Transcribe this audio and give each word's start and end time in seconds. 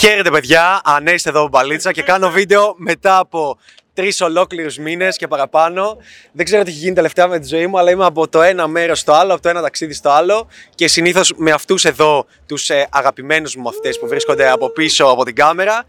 Χαίρετε 0.00 0.30
παιδιά, 0.30 0.80
Ανέσαι 0.84 1.28
εδώ 1.28 1.48
μπαλίτσα 1.48 1.92
και 1.92 2.02
κάνω 2.02 2.30
βίντεο 2.30 2.74
μετά 2.76 3.18
από 3.18 3.58
τρεις 3.94 4.20
ολόκληρους 4.20 4.78
μήνες 4.78 5.16
και 5.16 5.28
παραπάνω. 5.28 5.96
Δεν 6.32 6.44
ξέρω 6.44 6.62
τι 6.62 6.70
έχει 6.70 6.78
γίνει 6.78 6.94
τελευταία 6.94 7.28
με 7.28 7.38
τη 7.38 7.46
ζωή 7.46 7.66
μου, 7.66 7.78
αλλά 7.78 7.90
είμαι 7.90 8.04
από 8.04 8.28
το 8.28 8.42
ένα 8.42 8.66
μέρος 8.66 8.98
στο 8.98 9.12
άλλο, 9.12 9.32
από 9.32 9.42
το 9.42 9.48
ένα 9.48 9.62
ταξίδι 9.62 9.92
στο 9.92 10.10
άλλο 10.10 10.48
και 10.74 10.88
συνήθως 10.88 11.32
με 11.36 11.50
αυτούς 11.50 11.84
εδώ 11.84 12.26
τους 12.46 12.70
ε, 12.70 12.88
αγαπημένους 12.90 13.56
μου 13.56 13.62
μαθητέ 13.62 13.90
που 14.00 14.08
βρίσκονται 14.08 14.50
από 14.50 14.70
πίσω 14.70 15.04
από 15.04 15.24
την 15.24 15.34
κάμερα. 15.34 15.84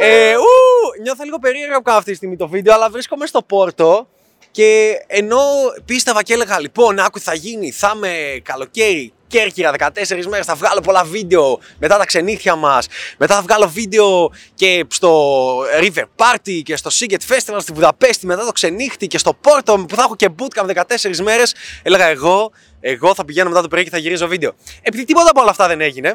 Ε, 0.00 0.34
ου, 0.34 1.02
νιώθω 1.02 1.24
λίγο 1.24 1.38
περίεργα 1.38 1.76
που 1.76 1.82
κάνω 1.82 1.98
αυτή 1.98 2.10
τη 2.10 2.16
στιγμή 2.16 2.36
το 2.36 2.48
βίντεο, 2.48 2.74
αλλά 2.74 2.90
βρίσκομαι 2.90 3.26
στο 3.26 3.42
Πόρτο 3.42 4.08
και 4.50 4.94
ενώ 5.06 5.40
πίστευα 5.84 6.22
και 6.22 6.32
έλεγα 6.32 6.60
λοιπόν, 6.60 6.98
άκου 6.98 7.20
θα 7.20 7.34
γίνει, 7.34 7.70
θα 7.70 7.92
είμαι 7.94 8.40
καλοκαίρι, 8.42 9.12
Κέρκυρα 9.34 9.72
14 9.78 10.26
μέρες, 10.28 10.46
θα 10.46 10.54
βγάλω 10.54 10.80
πολλά 10.80 11.04
βίντεο 11.04 11.58
μετά 11.78 11.98
τα 11.98 12.04
ξενύχια 12.04 12.54
μας, 12.56 12.86
μετά 13.18 13.34
θα 13.34 13.42
βγάλω 13.42 13.68
βίντεο 13.68 14.30
και 14.54 14.84
στο 14.88 15.60
River 15.80 16.04
Party 16.16 16.62
και 16.62 16.76
στο 16.76 16.90
Siget 16.92 17.32
Festival 17.32 17.56
στη 17.58 17.72
Βουδαπέστη, 17.72 18.26
μετά 18.26 18.44
το 18.44 18.52
ξενύχτη 18.52 19.06
και 19.06 19.18
στο 19.18 19.34
Πόρτο 19.34 19.84
που 19.88 19.94
θα 19.94 20.02
έχω 20.02 20.16
και 20.16 20.28
bootcamp 20.38 20.82
14 20.82 21.16
μέρες, 21.22 21.54
έλεγα 21.82 22.04
εγώ, 22.04 22.52
εγώ 22.80 23.14
θα 23.14 23.24
πηγαίνω 23.24 23.48
μετά 23.48 23.62
το 23.62 23.68
πρωί 23.68 23.84
και 23.84 23.90
θα 23.90 23.98
γυρίζω 23.98 24.26
βίντεο. 24.26 24.52
Επειδή 24.82 25.04
τίποτα 25.04 25.30
από 25.30 25.40
όλα 25.40 25.50
αυτά 25.50 25.68
δεν 25.68 25.80
έγινε, 25.80 26.14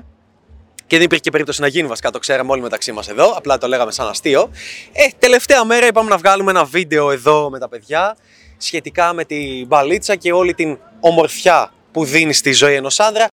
και 0.88 0.96
δεν 0.96 1.06
υπήρχε 1.06 1.24
και 1.24 1.32
περίπτωση 1.32 1.62
να 1.62 1.68
γίνει 1.68 1.88
βασικά, 1.88 2.12
το 2.12 2.20
ξέραμε 2.20 2.52
όλοι 2.52 2.62
μεταξύ 2.62 2.92
μας 2.92 3.10
εδώ. 3.10 3.34
Απλά 3.38 3.58
το 3.58 3.68
λέγαμε 3.68 3.92
σαν 3.92 4.08
αστείο. 4.08 4.52
Ε, 4.92 5.06
τελευταία 5.20 5.66
μέρα 5.66 5.88
είπαμε 5.88 6.10
να 6.10 6.18
βγάλουμε 6.18 6.52
ένα 6.52 6.66
βίντεο 6.66 7.12
εδώ 7.12 7.50
με 7.50 7.60
τα 7.60 7.70
παιδιά 7.70 8.18
σχετικά 8.58 9.14
με 9.14 9.26
την 9.26 9.68
μπαλίτσα 9.68 10.16
και 10.16 10.32
όλη 10.32 10.54
την 10.54 10.78
ομορφιά 11.00 11.72
που 12.00 12.06
δίνει 12.06 12.34
στη 12.34 12.52
ζωή 12.52 12.76
ενός 12.76 13.00
άντρα. 13.00 13.28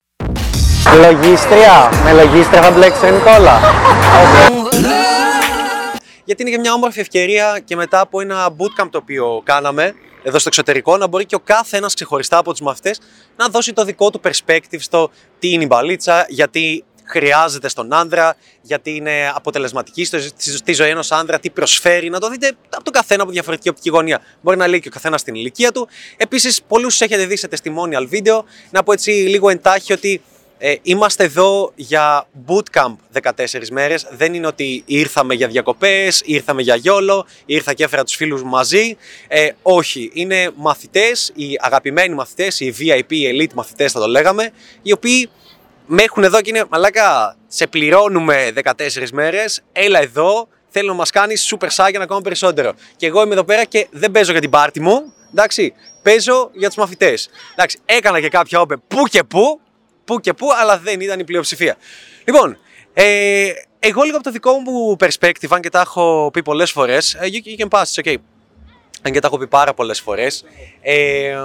Λογίστρια. 0.97 1.91
Με 2.05 2.13
λογίστρια 2.13 2.63
θα 2.63 2.71
μπλέξει 2.71 3.11
Νικόλα. 3.11 3.61
Γιατί 6.25 6.43
είναι 6.43 6.51
και 6.51 6.59
μια 6.59 6.73
όμορφη 6.73 7.01
ευκαιρία 7.01 7.61
και 7.65 7.77
μετά 7.77 8.01
από 8.01 8.21
ένα 8.21 8.49
bootcamp 8.49 8.89
το 8.91 8.99
οποίο 8.99 9.43
κάναμε 9.45 9.95
εδώ 10.23 10.39
στο 10.39 10.49
εξωτερικό 10.49 10.97
να 10.97 11.07
μπορεί 11.07 11.27
και 11.27 11.35
ο 11.35 11.41
κάθε 11.41 11.77
ένας 11.77 11.95
ξεχωριστά 11.95 12.39
από 12.39 12.51
τους 12.51 12.61
μαθητές 12.61 13.01
να 13.37 13.49
δώσει 13.49 13.73
το 13.73 13.85
δικό 13.85 14.11
του 14.11 14.21
perspective 14.25 14.79
στο 14.79 15.11
τι 15.39 15.53
είναι 15.53 15.63
η 15.63 15.67
μπαλίτσα, 15.69 16.27
γιατί 16.29 16.85
χρειάζεται 17.05 17.69
στον 17.69 17.93
άνδρα, 17.93 18.37
γιατί 18.63 18.95
είναι 18.95 19.33
αποτελεσματική 19.35 20.05
στη 20.37 20.73
ζωή 20.73 20.89
ενός 20.91 21.13
άνδρα, 21.13 21.39
τι 21.39 21.51
προσφέρει. 21.51 22.11
Να 22.11 22.21
το 22.21 22.29
δείτε 22.29 22.53
από 22.71 22.85
τον 22.85 22.93
καθένα 22.93 23.23
από 23.23 23.33
διαφορετική 23.33 23.69
οπτική 23.69 23.91
γωνία. 23.91 24.21
Μπορεί 24.41 24.57
να 24.57 24.67
λέει 24.67 24.81
και 24.81 24.89
ο 24.89 24.91
καθένας 24.91 25.21
στην 25.21 25.35
ηλικία 25.35 25.73
του. 25.73 25.89
Επίσης, 26.17 26.63
πολλούς 26.63 27.01
έχετε 27.01 27.27
δει 27.27 27.37
σε 27.37 27.49
testimonial 27.51 28.07
βίντεο. 28.09 28.45
Να 28.71 28.83
πω 28.83 28.93
έτσι 28.93 29.11
λίγο 29.11 29.49
εντάχει 29.49 29.93
ότι 29.93 30.23
ε, 30.59 30.75
είμαστε 30.83 31.25
εδώ 31.25 31.73
για 31.75 32.27
bootcamp 32.47 32.95
14 33.23 33.69
μέρες. 33.71 34.07
Δεν 34.11 34.35
είναι 34.35 34.47
ότι 34.47 34.83
ήρθαμε 34.87 35.35
για 35.35 35.49
διακοπές, 35.49 36.23
ήρθαμε 36.25 36.63
για 36.63 36.77
γιόλο, 36.77 37.27
ήρθα 37.47 37.75
και 37.75 37.85
έφερα 37.85 38.05
τους 38.05 38.15
φίλους 38.15 38.43
μου 38.43 38.49
μαζί. 38.49 38.97
Ε, 39.29 39.51
όχι, 39.63 40.11
είναι 40.13 40.51
μαθητές, 40.57 41.33
οι 41.35 41.59
αγαπημένοι 41.61 42.15
μαθητές, 42.15 42.61
οι 42.61 42.75
VIP, 42.79 43.13
οι 43.13 43.25
elite 43.33 43.53
μαθητές 43.55 43.93
θα 43.93 44.01
το 44.01 44.07
λέγαμε, 44.07 44.51
οι 44.83 44.93
οποίοι 44.93 45.31
με 45.87 46.03
έχουν 46.03 46.25
εδώ 46.25 46.41
και 46.41 46.51
είναι 46.51 46.65
μαλάκα. 46.71 47.37
Σε 47.47 47.67
πληρώνουμε 47.67 48.53
14 48.65 48.73
μέρες. 49.13 49.63
Έλα 49.73 50.01
εδώ. 50.01 50.49
Θέλω 50.69 50.89
να 50.89 50.95
μας 50.95 51.11
κάνεις 51.11 51.55
super 51.55 51.69
για 51.91 51.99
να 51.99 52.07
κάνω 52.07 52.21
περισσότερο. 52.21 52.73
Και 52.97 53.07
εγώ 53.07 53.23
είμαι 53.23 53.33
εδώ 53.33 53.45
πέρα 53.45 53.65
και 53.65 53.89
δεν 53.91 54.11
παίζω 54.11 54.33
για 54.33 54.41
την 54.41 54.51
πάρτι 54.51 54.81
μου. 54.81 55.13
Εντάξει. 55.31 55.75
Παίζω 56.03 56.51
για 56.53 56.69
τους 56.69 56.77
μαθητές. 56.77 57.29
Εντάξει. 57.53 57.79
Έκανα 57.85 58.21
και 58.21 58.29
κάποια 58.29 58.61
όπε 58.61 58.77
που 58.77 59.03
και 59.11 59.23
που. 59.23 59.61
Που 60.05 60.21
και 60.21 60.33
που, 60.33 60.53
αλλά 60.53 60.79
δεν 60.79 61.01
ήταν 61.01 61.21
η 61.21 61.25
πλειοψηφία. 61.25 61.77
Λοιπόν, 62.25 62.59
ε, 62.93 63.53
εγώ 63.79 64.03
λίγο 64.03 64.17
από 64.17 64.25
το 64.25 64.31
δικό 64.31 64.59
μου 64.59 64.97
perspective, 65.01 65.49
αν 65.49 65.61
και 65.61 65.69
τα 65.69 65.81
έχω 65.81 66.31
πει 66.33 66.43
πολλές 66.43 66.71
φορές. 66.71 67.15
Ε, 67.15 67.27
you, 67.27 67.63
can 67.63 67.69
pass, 67.69 67.83
it's 67.83 68.05
okay. 68.05 68.17
Αν 69.03 69.13
και 69.13 69.21
τα 69.21 69.27
έχω 69.27 69.39
πει 69.39 69.47
πάρα 69.47 69.75
πολλές 69.75 70.01
φορές. 70.01 70.45
Ε, 70.81 71.37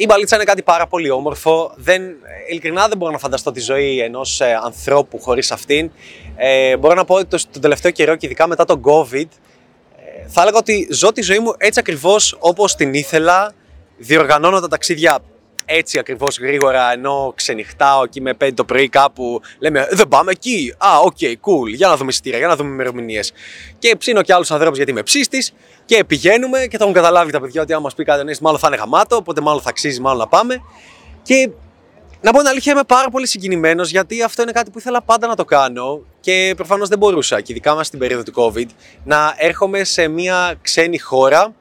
η 0.00 0.06
μπαλίτσα 0.06 0.36
είναι 0.36 0.44
κάτι 0.44 0.62
πάρα 0.62 0.86
πολύ 0.86 1.10
όμορφο. 1.10 1.72
Δεν, 1.76 2.02
ειλικρινά 2.50 2.88
δεν 2.88 2.96
μπορώ 2.96 3.12
να 3.12 3.18
φανταστώ 3.18 3.50
τη 3.52 3.60
ζωή 3.60 4.00
ενός 4.00 4.40
ε, 4.40 4.58
ανθρώπου 4.64 5.18
χωρίς 5.20 5.50
αυτήν. 5.50 5.90
Ε, 6.36 6.76
μπορώ 6.76 6.94
να 6.94 7.04
πω 7.04 7.14
ότι 7.14 7.24
το, 7.24 7.42
τον 7.52 7.60
τελευταίο 7.62 7.90
καιρό 7.90 8.16
και 8.16 8.26
ειδικά 8.26 8.46
μετά 8.46 8.64
τον 8.64 8.82
COVID, 8.84 9.24
ε, 9.24 10.28
θα 10.28 10.42
έλεγα 10.42 10.58
ότι 10.58 10.88
ζω 10.90 11.12
τη 11.12 11.22
ζωή 11.22 11.38
μου 11.38 11.54
έτσι 11.58 11.80
ακριβώς 11.80 12.36
όπως 12.38 12.74
την 12.74 12.94
ήθελα. 12.94 13.52
Διοργανώνω 13.96 14.60
τα 14.60 14.68
ταξίδια 14.68 15.18
έτσι 15.70 15.98
ακριβώς 15.98 16.38
γρήγορα, 16.38 16.92
ενώ 16.92 17.32
ξενυχτάω 17.36 18.06
και 18.06 18.20
με 18.20 18.34
5 18.40 18.50
το 18.54 18.64
πρωί 18.64 18.88
κάπου. 18.88 19.40
Λέμε 19.58 19.88
Δεν 19.90 20.08
πάμε 20.08 20.30
εκεί. 20.30 20.74
Α, 20.78 20.98
OK, 20.98 21.16
okay, 21.20 21.32
cool. 21.32 21.74
Για 21.74 21.88
να 21.88 21.96
δούμε 21.96 22.10
εισιτήρια, 22.10 22.38
για 22.38 22.46
να 22.46 22.56
δούμε 22.56 22.70
ημερομηνίες. 22.70 23.32
Και 23.78 23.96
ψήνω 23.96 24.22
και 24.22 24.32
άλλους 24.32 24.50
ανθρώπους 24.50 24.76
γιατί 24.76 24.90
είμαι 24.90 25.02
ψήστης. 25.02 25.44
Και 25.84 26.04
πηγαίνουμε 26.04 26.66
και 26.66 26.76
θα 26.76 26.82
έχουν 26.82 26.94
καταλάβει 26.94 27.32
τα 27.32 27.40
παιδιά 27.40 27.62
ότι 27.62 27.72
άμα 27.72 27.82
μας 27.82 27.94
πει 27.94 28.04
κάτι 28.04 28.36
μάλλον 28.40 28.58
θα 28.58 28.66
είναι 28.66 28.76
γαμάτο, 28.76 29.16
οπότε 29.16 29.40
μάλλον 29.40 29.62
θα 29.62 29.68
αξίζει 29.68 30.00
μάλλον 30.00 30.18
να 30.18 30.26
πάμε. 30.26 30.62
Και 31.22 31.50
να 32.20 32.32
πω 32.32 32.38
την 32.38 32.48
αλήθεια, 32.48 32.72
είμαι 32.72 32.84
πάρα 32.86 33.10
πολύ 33.10 33.26
συγκινημένος 33.26 33.90
γιατί 33.90 34.22
αυτό 34.22 34.42
είναι 34.42 34.52
κάτι 34.52 34.70
που 34.70 34.78
ήθελα 34.78 35.02
πάντα 35.02 35.26
να 35.26 35.36
το 35.36 35.44
κάνω 35.44 36.02
και 36.20 36.52
προφανώς 36.56 36.88
δεν 36.88 36.98
μπορούσα, 36.98 37.40
και 37.40 37.52
ειδικά 37.52 37.74
μας 37.74 37.86
στην 37.86 37.98
περίοδο 37.98 38.22
του 38.22 38.32
COVID, 38.36 38.66
να 39.04 39.34
έρχομαι 39.36 39.84
σε 39.84 40.08
μια 40.08 40.54
ξένη 40.62 40.98
χώρα 40.98 41.54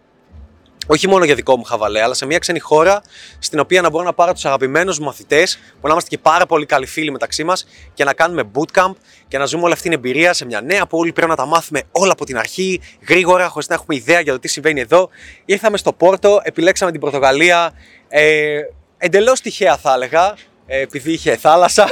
όχι 0.92 1.08
μόνο 1.08 1.26
για 1.26 1.36
δικό 1.36 1.58
μου 1.58 1.64
χαβαλέ, 1.64 2.02
αλλά 2.02 2.14
σε 2.14 2.26
μια 2.26 2.38
ξένη 2.38 2.60
χώρα 2.60 3.02
στην 3.40 3.60
οποία 3.60 3.82
να 3.82 3.90
μπορώ 3.90 4.04
να 4.04 4.14
πάρω 4.14 4.34
τους 4.34 4.46
αγαπημένους 4.46 5.00
μου 5.00 5.06
μαθητές, 5.06 5.56
που 5.56 5.88
να 5.88 5.92
είμαστε 5.92 6.10
και 6.10 6.18
πάρα 6.18 6.46
πολύ 6.46 6.66
καλοί 6.66 6.86
φίλοι 6.86 7.12
μεταξύ 7.12 7.44
μας 7.44 7.68
και 7.94 8.04
να 8.04 8.14
κάνουμε 8.14 8.44
bootcamp 8.54 8.92
και 9.28 9.38
να 9.38 9.46
ζούμε 9.46 9.64
όλη 9.64 9.74
αυτή 9.74 9.84
την 9.84 9.94
εμπειρία 9.98 10.34
σε 10.34 10.46
μια 10.46 10.62
νέα 10.62 10.86
πόλη. 10.86 11.12
Πρέπει 11.14 11.30
να 11.30 11.36
τα 11.36 11.46
μάθουμε 11.46 11.82
όλα 11.92 12.12
από 12.12 12.26
την 12.26 12.38
αρχή, 12.38 12.82
γρήγορα, 13.08 13.48
χωρίς 13.48 13.68
να 13.68 13.76
έχουμε 13.76 13.96
ιδέα 13.96 14.20
για 14.20 14.34
το 14.34 14.40
τι 14.40 14.48
συμβαίνει 14.48 14.80
εδώ. 14.80 15.10
Ήρθαμε 15.46 15.78
στο 15.78 15.94
Πόρτο, 15.94 16.40
επιλέξαμε 16.44 16.92
την 16.92 17.00
Πορτογαλία. 17.00 17.72
Ε, 18.08 18.60
Εντελώς 18.98 19.42
τυχαία 19.42 19.78
θα 19.78 19.94
έλεγα, 19.94 20.36
ε, 20.66 20.82
επειδή 20.82 21.12
είχε 21.12 21.38
θάλασσα 21.38 21.90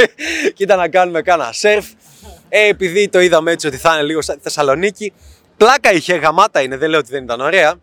και 0.54 0.62
ήταν 0.62 0.78
να 0.78 0.88
κάνουμε 0.88 1.22
κάνα 1.22 1.52
σερφ. 1.52 1.86
Ε, 2.48 2.68
επειδή 2.68 3.08
το 3.08 3.20
είδαμε 3.20 3.50
έτσι 3.52 3.66
ότι 3.66 3.76
θα 3.76 3.94
είναι 3.94 4.02
λίγο 4.02 4.22
στη 4.22 4.38
Θεσσαλονίκη. 4.42 5.12
Πλάκα 5.56 5.92
είχε, 5.92 6.14
γαμάτα 6.14 6.62
είναι, 6.62 6.76
δεν 6.76 6.90
λέω 6.90 6.98
ότι 6.98 7.10
δεν 7.10 7.22
ήταν 7.22 7.40
ωραία. 7.40 7.74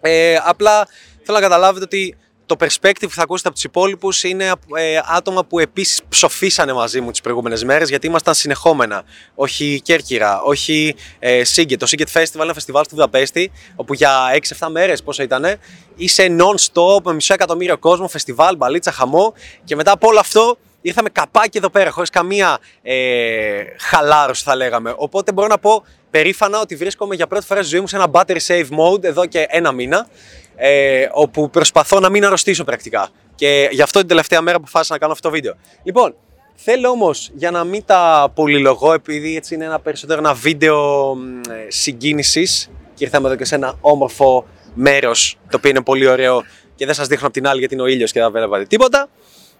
Ε, 0.00 0.36
απλά 0.44 0.88
θέλω 1.22 1.38
να 1.38 1.40
καταλάβετε 1.40 1.84
ότι 1.84 2.16
το 2.48 2.56
perspective 2.58 3.00
που 3.00 3.10
θα 3.10 3.22
ακούσετε 3.22 3.48
από 3.48 3.56
τους 3.56 3.64
υπόλοιπους 3.64 4.22
είναι 4.22 4.52
ε, 4.74 5.00
άτομα 5.04 5.44
που 5.44 5.58
επίσης 5.58 6.00
ψοφήσανε 6.08 6.72
μαζί 6.72 7.00
μου 7.00 7.10
τις 7.10 7.20
προηγούμενες 7.20 7.64
μέρες 7.64 7.88
γιατί 7.88 8.06
ήμασταν 8.06 8.34
συνεχόμενα. 8.34 9.02
Όχι 9.34 9.80
Κέρκυρα, 9.84 10.40
όχι 10.42 10.94
ε, 11.18 11.42
Siget. 11.54 11.76
Το 11.78 11.86
Siget 11.90 12.12
Festival 12.12 12.34
είναι 12.34 12.42
ένα 12.42 12.52
φεστιβάλ 12.52 12.84
στη 12.84 12.94
Βουδαπέστη, 12.94 13.52
όπου 13.76 13.94
για 13.94 14.10
6-7 14.58 14.68
μέρες 14.70 15.02
πόσο 15.02 15.22
ήταν, 15.22 15.58
είσαι 15.96 16.36
non-stop 16.38 17.02
με 17.04 17.12
μισό 17.14 17.34
εκατομμύριο 17.34 17.78
κόσμο, 17.78 18.08
φεστιβάλ, 18.08 18.56
μπαλίτσα, 18.56 18.92
χαμό. 18.92 19.34
Και 19.64 19.76
μετά 19.76 19.92
από 19.92 20.08
όλο 20.08 20.18
αυτό 20.18 20.58
ήρθαμε 20.80 21.08
καπάκι 21.08 21.58
εδώ 21.58 21.70
πέρα, 21.70 21.90
χωρίς 21.90 22.10
καμία 22.10 22.58
ε, 22.82 23.62
χαλάρωση 23.78 24.42
θα 24.44 24.56
λέγαμε. 24.56 24.94
Οπότε 24.96 25.32
μπορώ 25.32 25.48
να 25.48 25.58
πω 25.58 25.84
περήφανα 26.10 26.60
ότι 26.60 26.76
βρίσκομαι 26.76 27.14
για 27.14 27.26
πρώτη 27.26 27.46
φορά 27.46 27.60
στη 27.60 27.70
ζωή 27.70 27.80
μου 27.80 27.86
σε 27.86 27.96
ένα 27.96 28.06
battery 28.12 28.38
save 28.46 28.68
mode 28.78 29.04
εδώ 29.04 29.26
και 29.26 29.46
ένα 29.48 29.72
μήνα, 29.72 30.08
ε, 30.56 31.08
όπου 31.12 31.50
προσπαθώ 31.50 32.00
να 32.00 32.08
μην 32.08 32.24
αρρωστήσω 32.24 32.64
πρακτικά. 32.64 33.08
Και 33.34 33.68
γι' 33.72 33.82
αυτό 33.82 33.98
την 33.98 34.08
τελευταία 34.08 34.40
μέρα 34.40 34.56
αποφάσισα 34.56 34.92
να 34.92 34.98
κάνω 34.98 35.12
αυτό 35.12 35.28
το 35.28 35.34
βίντεο. 35.34 35.54
Λοιπόν, 35.82 36.14
θέλω 36.54 36.88
όμως 36.88 37.30
για 37.34 37.50
να 37.50 37.64
μην 37.64 37.84
τα 37.84 38.32
πολυλογώ, 38.34 38.92
επειδή 38.92 39.36
έτσι 39.36 39.54
είναι 39.54 39.64
ένα 39.64 39.80
περισσότερο 39.80 40.18
ένα 40.18 40.34
βίντεο 40.34 41.10
ε, 41.50 41.70
συγκίνησης 41.70 42.70
και 42.94 43.04
ήρθαμε 43.04 43.26
εδώ 43.26 43.36
και 43.36 43.44
σε 43.44 43.54
ένα 43.54 43.74
όμορφο 43.80 44.46
μέρος, 44.74 45.38
το 45.50 45.56
οποίο 45.56 45.70
είναι 45.70 45.82
πολύ 45.82 46.06
ωραίο 46.06 46.44
και 46.74 46.86
δεν 46.86 46.94
σας 46.94 47.06
δείχνω 47.06 47.26
από 47.26 47.34
την 47.34 47.46
άλλη 47.46 47.58
γιατί 47.58 47.74
είναι 47.74 47.82
ο 47.82 47.86
ήλιος 47.86 48.12
και 48.12 48.20
δεν 48.20 48.30
βλέπετε 48.30 48.64
τίποτα 48.64 49.08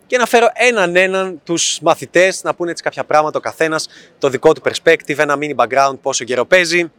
και 0.09 0.17
να 0.17 0.27
φέρω 0.27 0.49
έναν 0.55 0.97
έναν 0.97 1.41
τους 1.45 1.79
μαθητές 1.83 2.43
να 2.43 2.55
πούνε 2.55 2.71
έτσι 2.71 2.83
κάποια 2.83 3.05
πράγματα 3.05 3.39
ο 3.39 3.41
καθένας, 3.41 3.89
το 4.19 4.29
δικό 4.29 4.53
του 4.53 4.63
perspective, 4.65 5.19
ένα 5.19 5.39
mini 5.41 5.55
background 5.55 5.99
πόσο 6.03 6.25
καιρό 6.25 6.45
παίζει, 6.45 6.91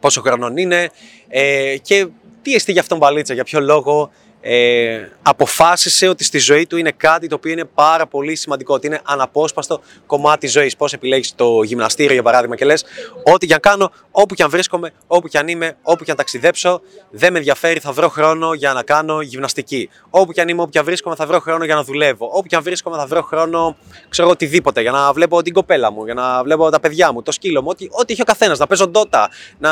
πόσο 0.00 0.20
χρονών 0.20 0.56
είναι 0.56 0.90
ε, 1.28 1.76
και 1.82 2.06
τι 2.42 2.54
εστί 2.54 2.72
για 2.72 2.80
αυτόν 2.80 2.98
μπαλίτσα, 2.98 3.34
για 3.34 3.44
ποιο 3.44 3.60
λόγο 3.60 4.10
ε, 4.40 5.08
αποφάσισε 5.22 6.08
ότι 6.08 6.24
στη 6.24 6.38
ζωή 6.38 6.66
του 6.66 6.76
είναι 6.76 6.90
κάτι 6.96 7.26
το 7.26 7.34
οποίο 7.34 7.52
είναι 7.52 7.64
πάρα 7.64 8.06
πολύ 8.06 8.36
σημαντικό, 8.36 8.74
ότι 8.74 8.86
είναι 8.86 9.00
αναπόσπαστο 9.04 9.80
κομμάτι 10.06 10.38
της 10.38 10.52
ζωής. 10.52 10.76
Πώς 10.76 10.92
επιλέγεις 10.92 11.34
το 11.34 11.62
γυμναστήριο 11.62 12.12
για 12.12 12.22
παράδειγμα 12.22 12.56
και 12.56 12.64
λες 12.64 12.84
ό,τι 13.32 13.46
και 13.46 13.54
αν 13.54 13.60
κάνω, 13.60 13.90
όπου 14.10 14.34
και 14.34 14.42
αν 14.42 14.50
βρίσκομαι, 14.50 14.92
όπου 15.06 15.28
και 15.28 15.38
αν 15.38 15.48
είμαι, 15.48 15.76
όπου 15.82 16.04
και 16.04 16.10
αν 16.10 16.16
ταξιδέψω, 16.16 16.80
δεν 17.10 17.32
με 17.32 17.38
ενδιαφέρει, 17.38 17.80
θα 17.80 17.92
βρω 17.92 18.08
χρόνο 18.08 18.52
για 18.52 18.72
να 18.72 18.82
κάνω 18.82 19.20
γυμναστική. 19.20 19.90
Όπου 20.10 20.32
και 20.32 20.40
αν 20.40 20.48
είμαι, 20.48 20.62
όπου 20.62 20.70
και 20.70 20.78
αν 20.78 20.84
βρίσκομαι, 20.84 21.14
θα 21.14 21.26
βρω 21.26 21.38
χρόνο 21.38 21.64
για 21.64 21.74
να 21.74 21.82
δουλεύω. 21.82 22.30
Όπου 22.32 22.46
και 22.46 22.56
αν 22.56 22.62
βρίσκομαι, 22.62 22.96
θα 22.96 23.06
βρω 23.06 23.22
χρόνο, 23.22 23.76
ξέρω 24.08 24.28
οτιδήποτε, 24.28 24.80
για 24.80 24.90
να 24.90 25.12
βλέπω 25.12 25.42
την 25.42 25.52
κοπέλα 25.52 25.92
μου, 25.92 26.04
για 26.04 26.14
να 26.14 26.42
βλέπω 26.42 26.70
τα 26.70 26.80
παιδιά 26.80 27.12
μου, 27.12 27.22
το 27.22 27.32
σκύλο 27.32 27.62
μου, 27.62 27.68
ό,τι, 27.70 27.86
ό,τι 27.90 28.12
έχει 28.12 28.22
ο 28.22 28.24
καθένας, 28.24 28.58
να 28.58 28.66
παίζω 28.66 28.86
ντότα, 28.88 29.30
να... 29.58 29.70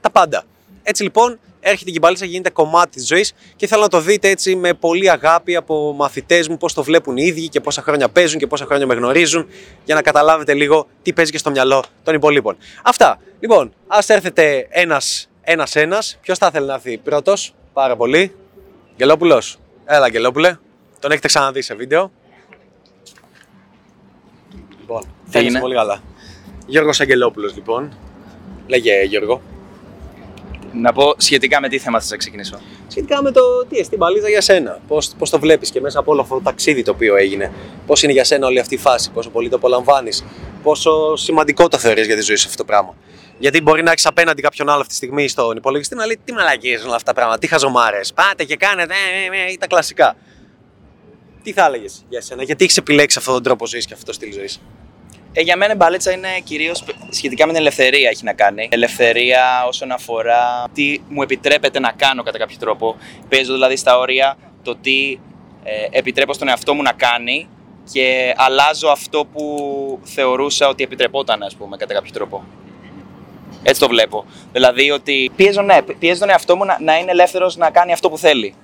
τα 0.00 0.10
πάντα. 0.12 0.44
Έτσι 0.88 1.02
λοιπόν, 1.02 1.38
έρχεται 1.60 1.90
και 1.90 1.96
η 1.96 2.00
μπαλίτσα, 2.00 2.24
γίνεται 2.24 2.50
κομμάτι 2.50 2.90
της 2.90 3.06
ζωής 3.06 3.32
και 3.56 3.66
θέλω 3.66 3.82
να 3.82 3.88
το 3.88 4.00
δείτε 4.00 4.28
έτσι 4.28 4.56
με 4.56 4.74
πολύ 4.74 5.10
αγάπη 5.10 5.56
από 5.56 5.92
μαθητές 5.92 6.48
μου, 6.48 6.56
πώς 6.56 6.74
το 6.74 6.82
βλέπουν 6.82 7.16
οι 7.16 7.22
ίδιοι 7.26 7.48
και 7.48 7.60
πόσα 7.60 7.82
χρόνια 7.82 8.08
παίζουν 8.08 8.38
και 8.38 8.46
πόσα 8.46 8.64
χρόνια 8.64 8.86
με 8.86 8.94
γνωρίζουν, 8.94 9.46
για 9.84 9.94
να 9.94 10.02
καταλάβετε 10.02 10.54
λίγο 10.54 10.86
τι 11.02 11.12
παίζει 11.12 11.30
και 11.30 11.38
στο 11.38 11.50
μυαλό 11.50 11.84
των 12.02 12.14
υπολείπων. 12.14 12.56
Αυτά. 12.82 13.20
Λοιπόν, 13.40 13.72
ας 13.86 14.08
έρθετε 14.08 14.66
ένας 14.70 15.28
ένας 15.46 15.76
ένας. 15.76 16.18
Ποιος 16.20 16.38
θα 16.38 16.46
ήθελε 16.46 16.66
να 16.66 16.74
έρθει 16.74 16.98
πρώτος, 16.98 17.54
πάρα 17.72 17.96
πολύ. 17.96 18.34
Γελόπουλο. 18.96 19.42
Έλα, 19.84 20.08
Γελόπουλε. 20.08 20.58
Τον 21.00 21.10
έχετε 21.10 21.26
ξαναδεί 21.26 21.62
σε 21.62 21.74
βίντεο. 21.74 22.12
Λοιπόν, 24.80 25.02
φαίνεσαι 25.24 25.50
είναι; 25.50 25.60
πολύ 25.60 25.74
καλά. 25.74 26.02
Γιώργος 26.66 27.00
Αγγελόπουλος 27.00 27.54
λοιπόν. 27.54 27.96
Λέγε 28.66 29.02
Γιώργο. 29.02 29.42
Να 30.80 30.92
πω 30.92 31.14
σχετικά 31.16 31.60
με 31.60 31.68
τι 31.68 31.78
θέμα 31.78 32.00
θα 32.00 32.16
ξεκινήσω. 32.16 32.60
Σχετικά 32.88 33.22
με 33.22 33.30
το 33.30 33.40
τι 33.68 33.78
εστί 33.78 33.96
μπαλίτσα 33.96 34.28
για 34.28 34.40
σένα. 34.40 34.80
Πώς 34.88 35.14
πώς 35.18 35.30
το 35.30 35.38
βλέπεις 35.38 35.70
και 35.70 35.80
μέσα 35.80 35.98
από 35.98 36.12
όλο 36.12 36.20
αυτό 36.20 36.34
το 36.34 36.40
ταξίδι 36.40 36.82
το 36.82 36.90
οποίο 36.90 37.16
έγινε. 37.16 37.52
Πώς 37.86 38.02
είναι 38.02 38.12
για 38.12 38.24
σένα 38.24 38.46
όλη 38.46 38.58
αυτή 38.58 38.74
η 38.74 38.78
φάση, 38.78 39.10
πόσο 39.10 39.30
πολύ 39.30 39.48
το 39.48 39.56
απολαμβάνεις, 39.56 40.24
πόσο 40.62 41.16
σημαντικό 41.16 41.68
το 41.68 41.78
θεωρείς 41.78 42.06
για 42.06 42.16
τη 42.16 42.22
ζωή 42.22 42.36
σου 42.36 42.46
αυτό 42.46 42.58
το 42.58 42.64
πράγμα. 42.64 42.94
Γιατί 43.38 43.60
μπορεί 43.60 43.82
να 43.82 43.90
έχεις 43.90 44.06
απέναντι 44.06 44.42
κάποιον 44.42 44.68
άλλο 44.68 44.78
αυτή 44.80 44.88
τη 44.90 44.96
στιγμή 44.96 45.28
στον 45.28 45.56
υπολογιστή 45.56 45.94
να 45.94 46.06
λέει 46.06 46.18
τι 46.24 46.32
μαλακίες 46.32 46.84
όλα 46.84 46.94
αυτά 46.94 47.12
τα 47.12 47.14
πράγματα, 47.14 47.38
τι 47.38 47.46
χαζομάρες. 47.46 48.12
Πάτε 48.12 48.44
και 48.44 48.56
κάνετε 48.56 48.94
ε, 48.94 49.36
ε, 49.36 49.52
ε, 49.52 49.56
τα 49.56 49.66
κλασικά. 49.66 50.16
Τι 51.42 51.52
θα 51.52 51.64
έλεγες 51.64 52.04
για 52.08 52.20
σένα, 52.20 52.42
γιατί 52.42 52.64
έχεις 52.64 52.76
επιλέξει 52.76 53.18
αυτόν 53.18 53.34
τον 53.34 53.42
τρόπο 53.42 53.66
ζωής 53.66 53.86
και 53.86 53.92
αυτό 53.94 54.06
το 54.06 54.12
στυλ 54.12 54.32
ζωής; 54.32 54.60
Ε, 55.38 55.40
για 55.40 55.56
μένα 55.56 55.72
η 55.72 55.76
μπαλίτσα 55.76 56.12
είναι 56.12 56.28
κυρίως 56.44 56.84
σχετικά 57.10 57.46
με 57.46 57.52
την 57.52 57.60
ελευθερία 57.60 58.08
έχει 58.08 58.24
να 58.24 58.32
κάνει. 58.32 58.68
Ελευθερία 58.70 59.64
όσον 59.66 59.90
αφορά 59.90 60.64
τι 60.74 61.00
μου 61.08 61.22
επιτρέπεται 61.22 61.80
να 61.80 61.92
κάνω 61.92 62.22
κατά 62.22 62.38
κάποιο 62.38 62.56
τρόπο. 62.60 62.96
Παίζω 63.28 63.52
δηλαδή 63.52 63.76
στα 63.76 63.98
όρια 63.98 64.36
το 64.62 64.76
τι 64.76 65.18
ε, 65.64 65.98
επιτρέπω 65.98 66.32
στον 66.32 66.48
εαυτό 66.48 66.74
μου 66.74 66.82
να 66.82 66.92
κάνει 66.92 67.48
και 67.92 68.34
αλλάζω 68.36 68.88
αυτό 68.88 69.24
που 69.32 69.98
θεωρούσα 70.02 70.68
ότι 70.68 70.82
επιτρεπόταν, 70.84 71.42
ας 71.42 71.54
πούμε, 71.54 71.76
κατά 71.76 71.94
κάποιο 71.94 72.12
τρόπο. 72.12 72.44
Έτσι 73.62 73.80
το 73.80 73.88
βλέπω. 73.88 74.24
Δηλαδή 74.52 74.90
ότι 74.90 75.30
πιέζω, 75.36 75.62
ναι, 75.62 75.78
πιέζω 75.98 76.20
τον 76.20 76.30
εαυτό 76.30 76.56
μου 76.56 76.64
να, 76.64 76.76
να 76.80 76.98
είναι 76.98 77.10
ελεύθερος 77.10 77.56
να 77.56 77.70
κάνει 77.70 77.92
αυτό 77.92 78.10
που 78.10 78.18
θέλει. 78.18 78.54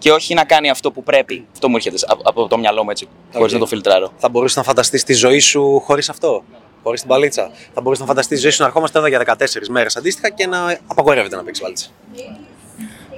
Και 0.00 0.12
όχι 0.12 0.34
να 0.34 0.44
κάνει 0.44 0.70
αυτό 0.70 0.92
που 0.92 1.02
πρέπει. 1.02 1.46
Αυτό 1.52 1.68
μου 1.68 1.76
έρχεται 1.76 1.96
από, 2.06 2.22
από 2.24 2.46
το 2.48 2.58
μυαλό 2.58 2.84
μου 2.84 2.90
έτσι, 2.90 3.08
χωρίς 3.32 3.46
Οκ. 3.46 3.52
να 3.52 3.58
το 3.58 3.66
φιλτράρω. 3.66 4.12
Θα 4.18 4.28
μπορούσε 4.28 4.58
να 4.58 4.64
φανταστείς 4.64 5.04
τη 5.04 5.12
ζωή 5.12 5.38
σου 5.38 5.80
χωρίς 5.80 6.08
αυτό, 6.08 6.42
χωρίς 6.82 7.00
την 7.00 7.08
μπαλίτσα; 7.08 7.50
Θα 7.74 7.80
μπορούσε 7.80 8.00
να 8.02 8.06
φανταστείς 8.08 8.36
τη 8.36 8.42
ζωή 8.42 8.50
σου 8.50 8.60
να 8.60 8.66
ερχόμαστε 8.66 8.98
εδώ 8.98 9.06
για 9.06 9.18
14 9.18 9.68
μέρες 9.68 9.96
αντίστοιχα 9.96 10.30
και 10.30 10.46
να 10.46 10.78
απαγορεύεται 10.86 11.36
να 11.36 11.42
παίξεις 11.42 11.62
μπαλίτσα; 11.64 11.86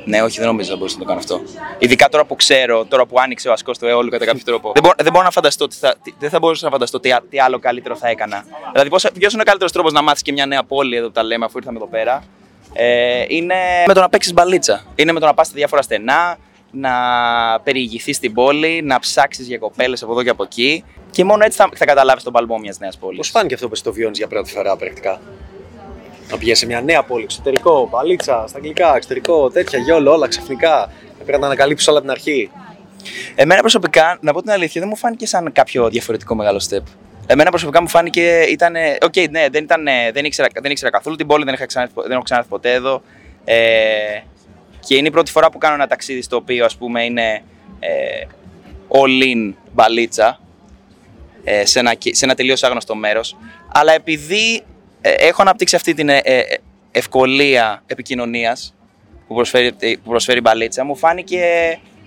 Ναι, 0.05 0.23
όχι, 0.23 0.39
δεν 0.39 0.47
νομίζω 0.47 0.71
να 0.71 0.77
μπορούσα 0.77 0.95
να 0.97 1.03
το 1.03 1.07
κάνω 1.09 1.19
αυτό. 1.19 1.41
Ειδικά 1.79 2.09
τώρα 2.09 2.25
που 2.25 2.37
ξέρω, 2.37 2.85
τώρα 2.85 3.07
που 3.07 3.21
άνοιξε 3.21 3.49
ο 3.49 3.53
ασκός 3.53 3.79
του 3.79 3.87
αιώλου 3.87 4.11
κατά 4.11 4.25
κάποιο 4.25 4.43
τρόπο. 4.45 4.71
Δεν, 4.75 4.83
μπορώ, 4.83 4.95
δεν 5.03 5.13
μπορώ 5.13 5.25
να 5.25 5.31
φανταστώ, 5.31 5.67
τι 5.69 5.77
θα, 5.77 5.95
τι- 6.03 6.15
δεν 6.19 6.31
θα 6.31 6.39
μπορούσα 6.39 6.65
να 6.65 6.71
φανταστώ 6.71 7.01
τι, 7.01 7.13
α- 7.13 7.23
τι 7.31 7.41
άλλο 7.41 7.59
καλύτερο 7.59 7.97
θα 7.97 8.09
έκανα. 8.09 8.45
Δηλαδή, 8.73 8.89
ποιος 9.19 9.33
είναι 9.33 9.43
ο 9.43 9.45
καλύτερος 9.45 9.73
τρόπος 9.73 9.93
να 9.93 10.03
μάθεις 10.03 10.23
και 10.23 10.33
μια 10.33 10.47
νέα 10.47 10.65
πόλη 10.65 10.97
εδώ 10.97 11.07
που 11.07 11.13
τα 11.13 11.23
λέμε, 11.23 11.45
αφού 11.45 11.59
ήρθαμε 11.59 11.77
εδώ 11.77 11.87
πέρα; 11.87 12.23
Ε, 12.73 13.25
είναι 13.29 13.55
με 13.87 13.95
το 13.95 14.01
να 14.01 14.09
παίξεις 14.09 14.33
μπαλίτσα. 14.33 14.85
Είναι 14.95 15.13
με 15.13 15.21
το 15.21 15.27
να 15.27 15.35
πας 15.35 15.47
σε 15.47 15.53
διάφορα 15.57 15.83
στενά, 15.83 16.39
να 16.73 16.93
περιηγηθείς 17.65 18.17
στην 18.17 18.33
πόλη, 18.33 18.83
να 18.83 18.99
ψάξεις 18.99 19.47
για 19.47 19.59
κοπέλες 19.59 20.03
από 20.03 20.13
εδώ 20.13 20.23
και 20.23 20.31
από 20.31 20.43
εκεί. 20.43 20.85
Και 21.11 21.25
μόνο 21.25 21.45
έτσι 21.45 21.59
θα, 21.59 21.69
θα 21.75 21.85
καταλάβεις 21.85 22.23
τον 22.23 22.33
παλμό 22.33 22.59
μιας 22.59 22.79
νέας 22.79 22.99
πόλης. 22.99 23.17
Πώς 23.17 23.29
φάνηκε 23.29 23.55
αυτό 23.55 23.67
που 23.67 23.73
εσύ 23.73 23.83
το 23.83 23.93
βιώνεις 23.93 24.19
για 24.19 24.27
πρώτη 24.27 24.51
φορά 24.51 24.77
πρακτικά; 24.77 25.21
Να 26.31 26.39
πηγαίνεις 26.39 26.59
σε 26.59 26.67
μια 26.67 26.81
νέα 26.81 27.03
πόλη, 27.03 27.23
εξωτερικό, 27.23 27.89
μπαλίτσα, 27.91 28.45
στα 28.49 28.57
αγγλικά, 28.57 28.97
εξωτερικό, 28.97 29.51
τέτοια, 29.51 29.79
YOLO, 29.79 30.13
όλα 30.13 30.29
ξαφνικά. 30.29 30.93
Πρέπει 31.17 31.33
να 31.33 31.39
τα 31.39 31.47
ανακαλύψεις 31.47 31.89
όλα 31.89 31.99
από 31.99 32.07
την 32.07 32.17
αρχή. 32.17 32.51
Εμένα 33.35 33.61
προσωπικά, 33.61 34.19
να 34.21 34.33
πω 34.33 34.43
την 34.43 34.51
αλήθεια, 34.51 34.81
δεν 34.81 34.91
μου 34.91 34.97
φάνηκε 34.97 35.27
σαν 35.27 35.53
κάποιο 35.53 35.89
διαφορετικό 35.89 36.35
μεγάλο 36.35 36.67
step. 36.71 36.83
Εμένα 37.27 37.51
προσωπικά 37.51 37.81
μου 37.81 37.89
φάνηκε 37.89 38.41
ήταν. 38.41 38.75
Οκ, 39.03 39.17
ναι, 39.31 39.47
δεν, 39.51 39.65
ήταν, 39.65 39.85
δεν, 40.13 40.25
ήξερα, 40.25 40.49
δεν 40.61 40.71
ήξερα 40.71 40.91
καθόλου 40.91 41.17
την 41.17 41.27
πόλη, 41.27 41.45
δεν, 41.45 41.55
είχα 41.55 41.67
ξανάρθει, 41.67 41.95
δεν 42.03 42.13
έχω 42.13 42.23
ξανάρθει 42.23 42.49
ποτέ 42.49 42.73
εδώ. 42.73 43.03
Ε, 43.45 43.57
και 44.87 44.97
είναι 44.97 45.09
η 45.09 45.11
πρώτη 45.11 45.31
φορά 45.31 45.51
που 45.51 45.59
κάνω 45.59 45.75
ένα 45.75 45.87
ταξίδι 45.87 46.23
στο 46.23 46.37
οποίο 46.37 46.65
ας 46.65 46.77
πούμε 46.77 47.05
είναι 47.05 47.43
ε, 47.81 48.27
all 48.89 49.23
in 49.35 49.53
μπαλίτσα 49.73 50.41
ε, 51.45 51.65
σε, 51.67 51.79
ένα, 51.79 51.95
σε 52.11 52.25
ένα 52.25 52.35
τελείως 52.35 52.63
άγνωστο 52.63 52.95
μέρος. 52.95 53.37
Αλλά 53.73 53.93
επειδή 53.93 54.63
ε, 55.01 55.11
έχω 55.11 55.43
αναπτύξει 55.43 55.77
αυτή 55.77 55.95
την 55.95 56.09
ε, 56.09 56.17
ε, 56.23 56.43
ευκολία 56.91 57.83
επικοινωνίας 57.87 58.75
που 59.27 59.35
προσφέρει, 59.35 59.73
που 59.73 60.09
προσφέρει 60.11 60.39
η 60.39 60.43
μπαλίτσα, 60.45 60.85
μου 60.85 60.97
φάνηκε 60.97 61.41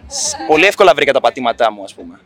σ- 0.07 0.35
πολύ 0.47 0.65
εύκολα 0.65 0.93
βρήκα 0.93 1.13
τα 1.13 1.19
πατήματά 1.19 1.71
μου, 1.71 1.83
ας 1.83 1.93
πούμε. 1.93 2.19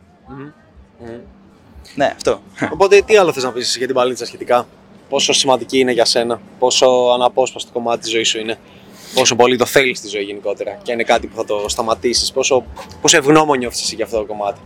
Ναι, 1.94 2.12
αυτό. 2.16 2.42
Οπότε, 2.72 3.02
τι 3.02 3.16
άλλο 3.16 3.32
θες 3.32 3.42
να 3.42 3.52
πεις 3.52 3.76
για 3.76 3.86
την 3.86 3.94
μπαλίτσα 3.94 4.26
σχετικά; 4.26 4.66
Πόσο 5.08 5.32
σημαντική 5.32 5.78
είναι 5.78 5.92
για 5.92 6.04
σένα, 6.04 6.40
πόσο 6.58 6.86
αναπόσπαστο 7.14 7.72
κομμάτι 7.72 8.00
της 8.00 8.10
ζωής 8.10 8.28
σου 8.28 8.38
είναι, 8.38 8.58
πόσο 9.14 9.36
πολύ 9.36 9.56
το 9.56 9.66
θέλεις 9.66 9.98
στη 9.98 10.08
ζωή 10.08 10.22
γενικότερα 10.22 10.70
και 10.82 10.92
αν 10.92 10.98
είναι 10.98 11.08
κάτι 11.08 11.26
που 11.26 11.36
θα 11.36 11.44
το 11.44 11.64
σταματήσεις, 11.68 12.32
πόσο, 12.32 12.64
πόσο 13.00 13.16
ευγνώμων 13.16 13.58
νιώθεις 13.58 13.82
εσύ 13.82 13.94
για 13.94 14.04
αυτό 14.04 14.18
το 14.18 14.24
κομμάτι. 14.24 14.60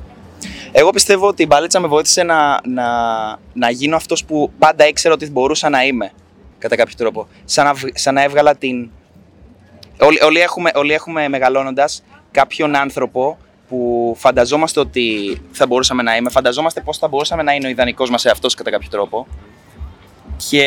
Εγώ 0.73 0.91
πιστεύω 0.91 1.27
ότι 1.27 1.43
η 1.43 1.47
μπαλίτσα 1.49 1.81
με 1.81 1.87
βοήθησε 1.87 2.23
να, 2.23 2.61
να, 2.69 2.87
να 3.53 3.71
γίνω 3.71 3.97
αυτός 3.97 4.25
που 4.25 4.53
πάντα 4.59 4.87
ήξερα 4.89 5.15
ότι 5.15 5.31
μπορούσα 5.31 5.69
να 5.69 5.85
είμαι, 5.85 6.13
κατά 6.59 6.77
κάποιο 6.77 6.95
τρόπο. 6.97 7.29
Σαν 7.45 7.65
να, 7.65 7.75
β- 7.75 7.99
σαν 7.99 8.15
να 8.15 8.23
έβγαλα 8.23 8.57
την... 8.57 8.91
Όλοι, 10.01 10.23
όλοι 10.23 10.41
έχουμε, 10.41 10.71
όλοι 10.75 10.93
έχουμε 10.93 11.29
μεγαλώνοντας 11.29 12.03
κάποιον 12.31 12.77
άνθρωπο 12.77 13.39
που 13.69 14.15
φανταζόμαστε 14.19 14.81
ότι 14.81 15.41
θα 15.53 15.67
μπορούσαμε 15.67 16.03
να 16.03 16.17
είμαι, 16.17 16.31
φανταζόμαστε 16.31 16.81
πώς 16.81 16.99
θα 16.99 17.09
μπορούσαμε 17.09 17.43
να 17.43 17.53
είναι 17.53 17.67
ο 17.67 17.71
ιδανικός 17.71 18.11
μας 18.11 18.25
εαυτός 18.25 18.55
κατά 18.55 18.71
κάποιο 18.71 18.89
τρόπο 18.89 19.27
και 20.49 20.65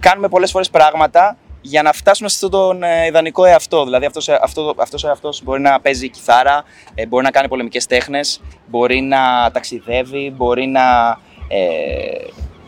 κάνουμε 0.00 0.28
πολλές 0.28 0.50
φορές 0.50 0.70
πράγματα 0.70 1.36
για 1.66 1.82
να 1.82 1.92
φτάσουμε 1.92 2.28
σε 2.28 2.34
αυτόν 2.34 2.50
τον 2.50 2.82
ε, 2.82 3.06
ιδανικό 3.06 3.44
εαυτό. 3.44 3.84
Δηλαδή 3.84 4.06
αυτός, 4.06 4.28
ε, 4.28 4.38
αυτό, 4.42 4.74
αυτός 4.76 5.04
ο 5.04 5.08
εαυτός 5.08 5.42
μπορεί 5.42 5.60
να 5.60 5.80
παίζει 5.80 6.08
κιθάρα, 6.08 6.64
ε, 6.94 7.06
μπορεί 7.06 7.24
να 7.24 7.30
κάνει 7.30 7.48
πολεμικές 7.48 7.86
τέχνες, 7.86 8.40
μπορεί 8.66 9.00
να 9.00 9.50
ταξιδεύει, 9.52 10.32
μπορεί 10.36 10.66
να 10.66 11.18
ε, 11.48 11.58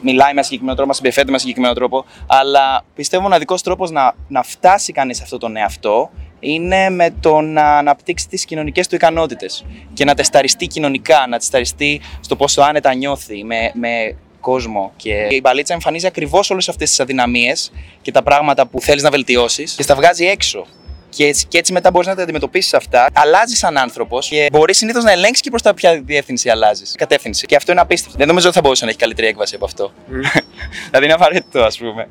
μιλάει 0.01 0.27
με 0.27 0.33
ένα 0.33 0.43
συγκεκριμένο 0.43 0.77
τρόπο, 0.77 0.91
να 0.91 0.97
συμπεριφέρεται 0.97 1.31
με 1.31 1.37
ένα 1.37 1.39
συγκεκριμένο 1.39 1.75
τρόπο. 1.75 2.05
Αλλά 2.27 2.85
πιστεύω 2.95 3.23
ο 3.23 3.27
μοναδικός 3.27 3.63
τρόπος 3.63 3.91
να, 3.91 4.15
να 4.29 4.43
φτάσει 4.43 4.93
κανείς 4.93 5.17
σε 5.17 5.23
αυτόν 5.23 5.39
τον 5.39 5.57
εαυτό 5.57 6.11
είναι 6.41 6.91
με 6.91 7.15
το 7.21 7.41
να 7.41 7.79
αναπτύξει 7.79 8.29
τις 8.29 8.45
κοινωνικές 8.45 8.87
του 8.87 8.95
ικανότητες 8.95 9.65
και 9.93 10.05
να 10.05 10.15
τεσταριστεί 10.15 10.67
κοινωνικά, 10.67 11.27
να 11.29 11.39
τεσταριστεί 11.39 12.01
στο 12.21 12.37
πόσο 12.37 12.63
άνετα 12.63 12.95
νιώθει 12.95 13.45
με, 13.45 13.71
με 13.75 14.17
κόσμο. 14.41 14.93
Και 14.97 15.27
η 15.31 15.41
μπαλίτσα 15.43 15.75
εμφανίζει 15.75 16.07
ακριβώς 16.07 16.51
όλες 16.51 16.69
αυτές 16.69 16.89
τις 16.89 17.01
αδυναμίες 17.01 17.73
και 18.03 18.13
τα 18.13 18.23
πράγματα 18.23 18.67
που 18.67 18.81
θέλεις 18.81 19.03
να 19.03 19.11
βελτιώσεις 19.11 19.75
και 19.75 19.83
στα 19.83 19.95
βγάζει 19.95 20.25
έξω. 20.25 20.67
Και 21.09 21.27
έτσι, 21.27 21.47
και 21.47 21.59
έτσι 21.59 21.73
μετά 21.73 21.91
μπορείς 21.91 22.09
να 22.09 22.15
τα 22.15 22.23
αντιμετωπίσεις 22.23 22.75
αυτά. 22.75 23.09
Αλλάζεις 23.13 23.59
σαν 23.59 23.79
άνθρωπος 23.79 24.29
και 24.29 24.49
μπορείς 24.53 24.77
συνήθως 24.77 25.05
να 25.05 25.11
ελέγξεις 25.11 25.41
και 25.41 25.51
προς 25.51 25.63
τα 25.63 25.75
ποια 25.75 26.01
διεύθυνση 26.05 26.49
αλλάζεις. 26.49 26.95
Κατεύθυνση. 26.97 27.47
Και 27.47 27.57
αυτό 27.57 27.73
είναι 27.73 27.81
απίστευτο. 27.81 28.19
Δεν 28.19 28.27
νομίζω 28.27 28.47
ότι 28.47 28.57
θα 28.57 28.63
μπορούσε 28.63 28.85
να 28.85 28.91
έχει 28.91 28.99
καλύτερη 28.99 29.27
έκβαση 29.27 29.55
από 29.55 29.65
αυτό. 29.65 29.93
δηλαδή 30.89 31.05
είναι 31.05 31.15
απαραίτητο, 31.15 31.63
ας 31.63 31.79
πούμε. 31.79 32.09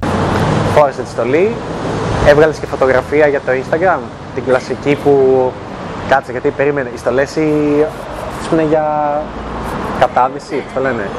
Φόρεσε 0.73 1.01
τη 1.01 1.09
στολή, 1.09 1.55
έβγαλες 2.27 2.57
και 2.57 2.65
φωτογραφία 2.65 3.27
για 3.27 3.41
το 3.41 3.51
Instagram. 3.51 3.99
Την 4.35 4.43
κλασική 4.43 4.95
που 4.95 5.51
κάτσε 6.09 6.31
γιατί 6.31 6.49
περίμενε. 6.49 6.91
Οι 6.95 6.97
στολές 6.97 7.35
είναι 7.35 8.65
για 8.69 9.23
κατάδυση, 9.99 10.55
πώς 10.55 10.73
το 10.73 10.79
λένε. 10.81 11.09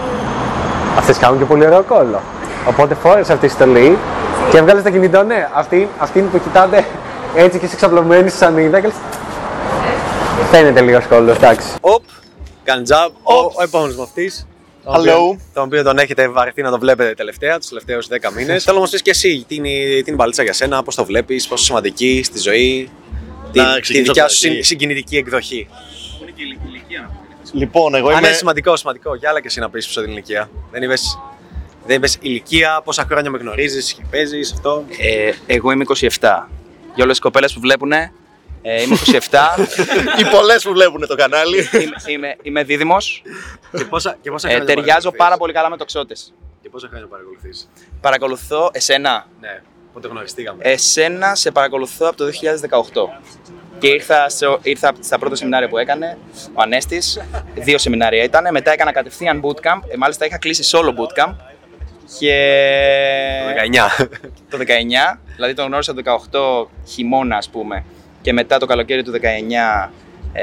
Αυτέ 0.99 1.15
κάνουν 1.21 1.39
και 1.39 1.45
πολύ 1.45 1.67
ωραίο 1.67 1.83
κόλλο. 1.83 2.23
Οπότε 2.67 2.95
φόρεσε 2.95 3.33
αυτή 3.33 3.47
τη 3.47 3.53
στολή 3.53 3.99
και 4.51 4.59
έβγαλες 4.59 4.83
το 4.83 4.91
κινητό. 4.91 5.23
Ναι, 5.23 5.49
αυτή, 5.55 5.89
αυτή 5.99 6.21
που 6.21 6.41
κοιτάτε 6.43 6.85
έτσι 7.37 7.59
και 7.59 7.65
είσαι 7.65 7.77
ξαπλωμένη 7.77 8.29
σαν 8.31 8.39
σανίδα. 8.39 8.81
και 8.81 8.87
λες, 8.87 8.97
Φαίνεται 10.51 10.81
λίγος 10.81 11.05
κόλλος, 11.07 11.37
εντάξει. 11.37 11.69
Οπ, 11.81 12.03
κάνει 12.65 12.83
τζαμπ. 12.83 13.11
Ο, 13.23 13.35
ο 13.35 13.63
επόμενος 13.63 13.97
μαθητής. 13.97 14.47
Hello. 14.85 15.37
Τον 15.55 15.65
οποίο 15.65 15.83
τον 15.83 15.99
έχετε 15.99 16.29
βαρεθεί 16.29 16.63
να 16.63 16.71
το 16.71 16.79
βλέπετε 16.79 17.15
τελευταία, 17.15 17.59
τους 17.59 17.69
τελευταίους 17.69 18.07
10 18.09 18.33
μήνες. 18.37 18.65
Θέλω 18.65 18.77
να 18.77 18.83
μας 18.83 18.91
πεις 18.91 19.03
και 19.03 19.11
εσύ 19.11 19.45
τι 19.49 19.55
είναι, 19.55 19.69
τι 19.69 19.85
είναι 19.97 20.03
η 20.07 20.15
μπαλίτσα 20.17 20.43
για 20.43 20.53
σένα, 20.53 20.83
πώς 20.83 20.95
το 20.95 21.05
βλέπεις, 21.05 21.49
πόσο 21.49 21.65
σημαντική 21.65 22.23
στη 22.25 22.39
ζωή, 22.39 22.91
τη, 23.53 23.59
Να 23.59 23.75
τη 23.75 23.81
ξεκινήσω 23.81 24.13
δικιά 24.13 24.23
από 24.25 24.33
σου 24.33 24.41
την 24.41 24.51
αρχή. 24.51 24.63
συν- 24.63 24.79
συγκινητική 24.81 25.17
εκδοχή. 25.17 25.69
Λοιπόν, 27.53 27.95
εγώ 27.95 28.09
Αν 28.09 28.19
είμαι. 28.19 28.27
είναι 28.27 28.37
σημαντικό, 28.37 28.77
σημαντικό. 28.77 29.15
Για 29.15 29.29
άλλα 29.31 29.41
και 29.41 29.47
εσύ 29.47 29.61
να 29.61 29.71
πεις 29.71 29.87
πίσω 29.87 30.01
την 30.03 30.11
ηλικία. 30.11 30.51
Δεν 30.71 30.83
είπες, 30.83 31.19
δεν 31.87 31.97
είπες 31.97 32.19
ηλικία, 32.21 32.81
πόσα 32.85 33.05
χρόνια 33.05 33.31
με 33.31 33.39
γνωρίζεις 33.39 33.93
και 33.93 34.03
παίζεις 34.11 34.53
αυτό. 34.53 34.85
Ε, 34.99 35.33
εγώ 35.47 35.71
είμαι 35.71 35.83
27. 35.83 36.49
Για 36.95 37.05
όλες 37.05 37.07
τις 37.09 37.19
κοπέλες 37.21 37.53
που 37.53 37.61
βλέπουν, 37.61 37.93
ε, 37.93 38.13
είμαι 38.63 38.97
27. 38.97 39.57
Οι 40.21 40.25
πολλές 40.31 40.63
που 40.63 40.73
βλέπουν 40.73 41.07
το 41.07 41.15
κανάλι. 41.15 41.57
είμαι, 41.73 41.95
είμαι, 42.07 42.37
είμαι 42.43 42.63
δίδυμος. 42.65 43.23
και 43.77 43.85
πόσα, 43.85 44.17
και 44.21 44.31
πόσα 44.31 44.49
Ε, 44.49 44.51
χρόνια 44.51 44.67
ταιριάζω 44.67 44.93
παρακολουθείς; 44.93 45.19
πάρα 45.19 45.37
πολύ 45.37 45.53
καλά 45.53 45.71
με 45.71 45.77
τοξότες. 45.77 46.35
Και 46.63 46.69
πόσα 46.69 46.89
χρόνια 46.89 47.07
παρακολουθείς; 47.07 47.69
Παρακολουθώ 48.01 48.71
εσένα. 48.73 49.27
Ναι. 49.41 49.63
Πότε 49.93 50.09
γνωριστήκαμε; 50.09 50.59
Εσένα 50.65 51.35
σε 51.35 51.51
παρακολουθώ 51.51 52.07
από 52.07 52.17
το 52.17 52.25
2018. 52.25 53.09
Και 53.79 53.89
ήρθα, 53.89 54.29
σε, 54.29 54.47
ήρθα 54.63 54.93
στα 55.01 55.19
πρώτα 55.19 55.35
σεμινάρια 55.37 55.69
που 55.69 55.79
έκανε 55.79 56.19
ο 56.55 56.63
Ανέστης. 56.63 57.21
Δύο 57.55 57.79
σεμινάρια 57.79 58.23
ήταν. 58.23 58.47
Μετά 58.51 58.73
έκανα 58.73 58.93
κατευθείαν 58.93 59.43
bootcamp. 59.45 59.81
Ε, 59.89 59.97
μάλιστα 59.97 60.27
είχα 60.27 60.39
κλείσει 60.39 60.77
solo 60.77 60.89
bootcamp. 60.89 61.35
Και 62.19 62.35
Το 63.91 63.99
19. 64.01 64.07
το 64.51 64.59
19, 64.59 65.19
δηλαδή 65.35 65.55
τον 65.55 65.67
γνώρισα 65.67 65.95
το 65.95 66.03
18 66.65 66.69
χειμώνα 66.87 67.37
ας 67.37 67.49
πούμε 67.49 67.85
και 68.23 68.33
μετά 68.33 68.59
το 68.59 68.67
καλοκαίρι 68.67 69.03
του 69.03 69.13
19 69.13 69.89
ε, 70.33 70.43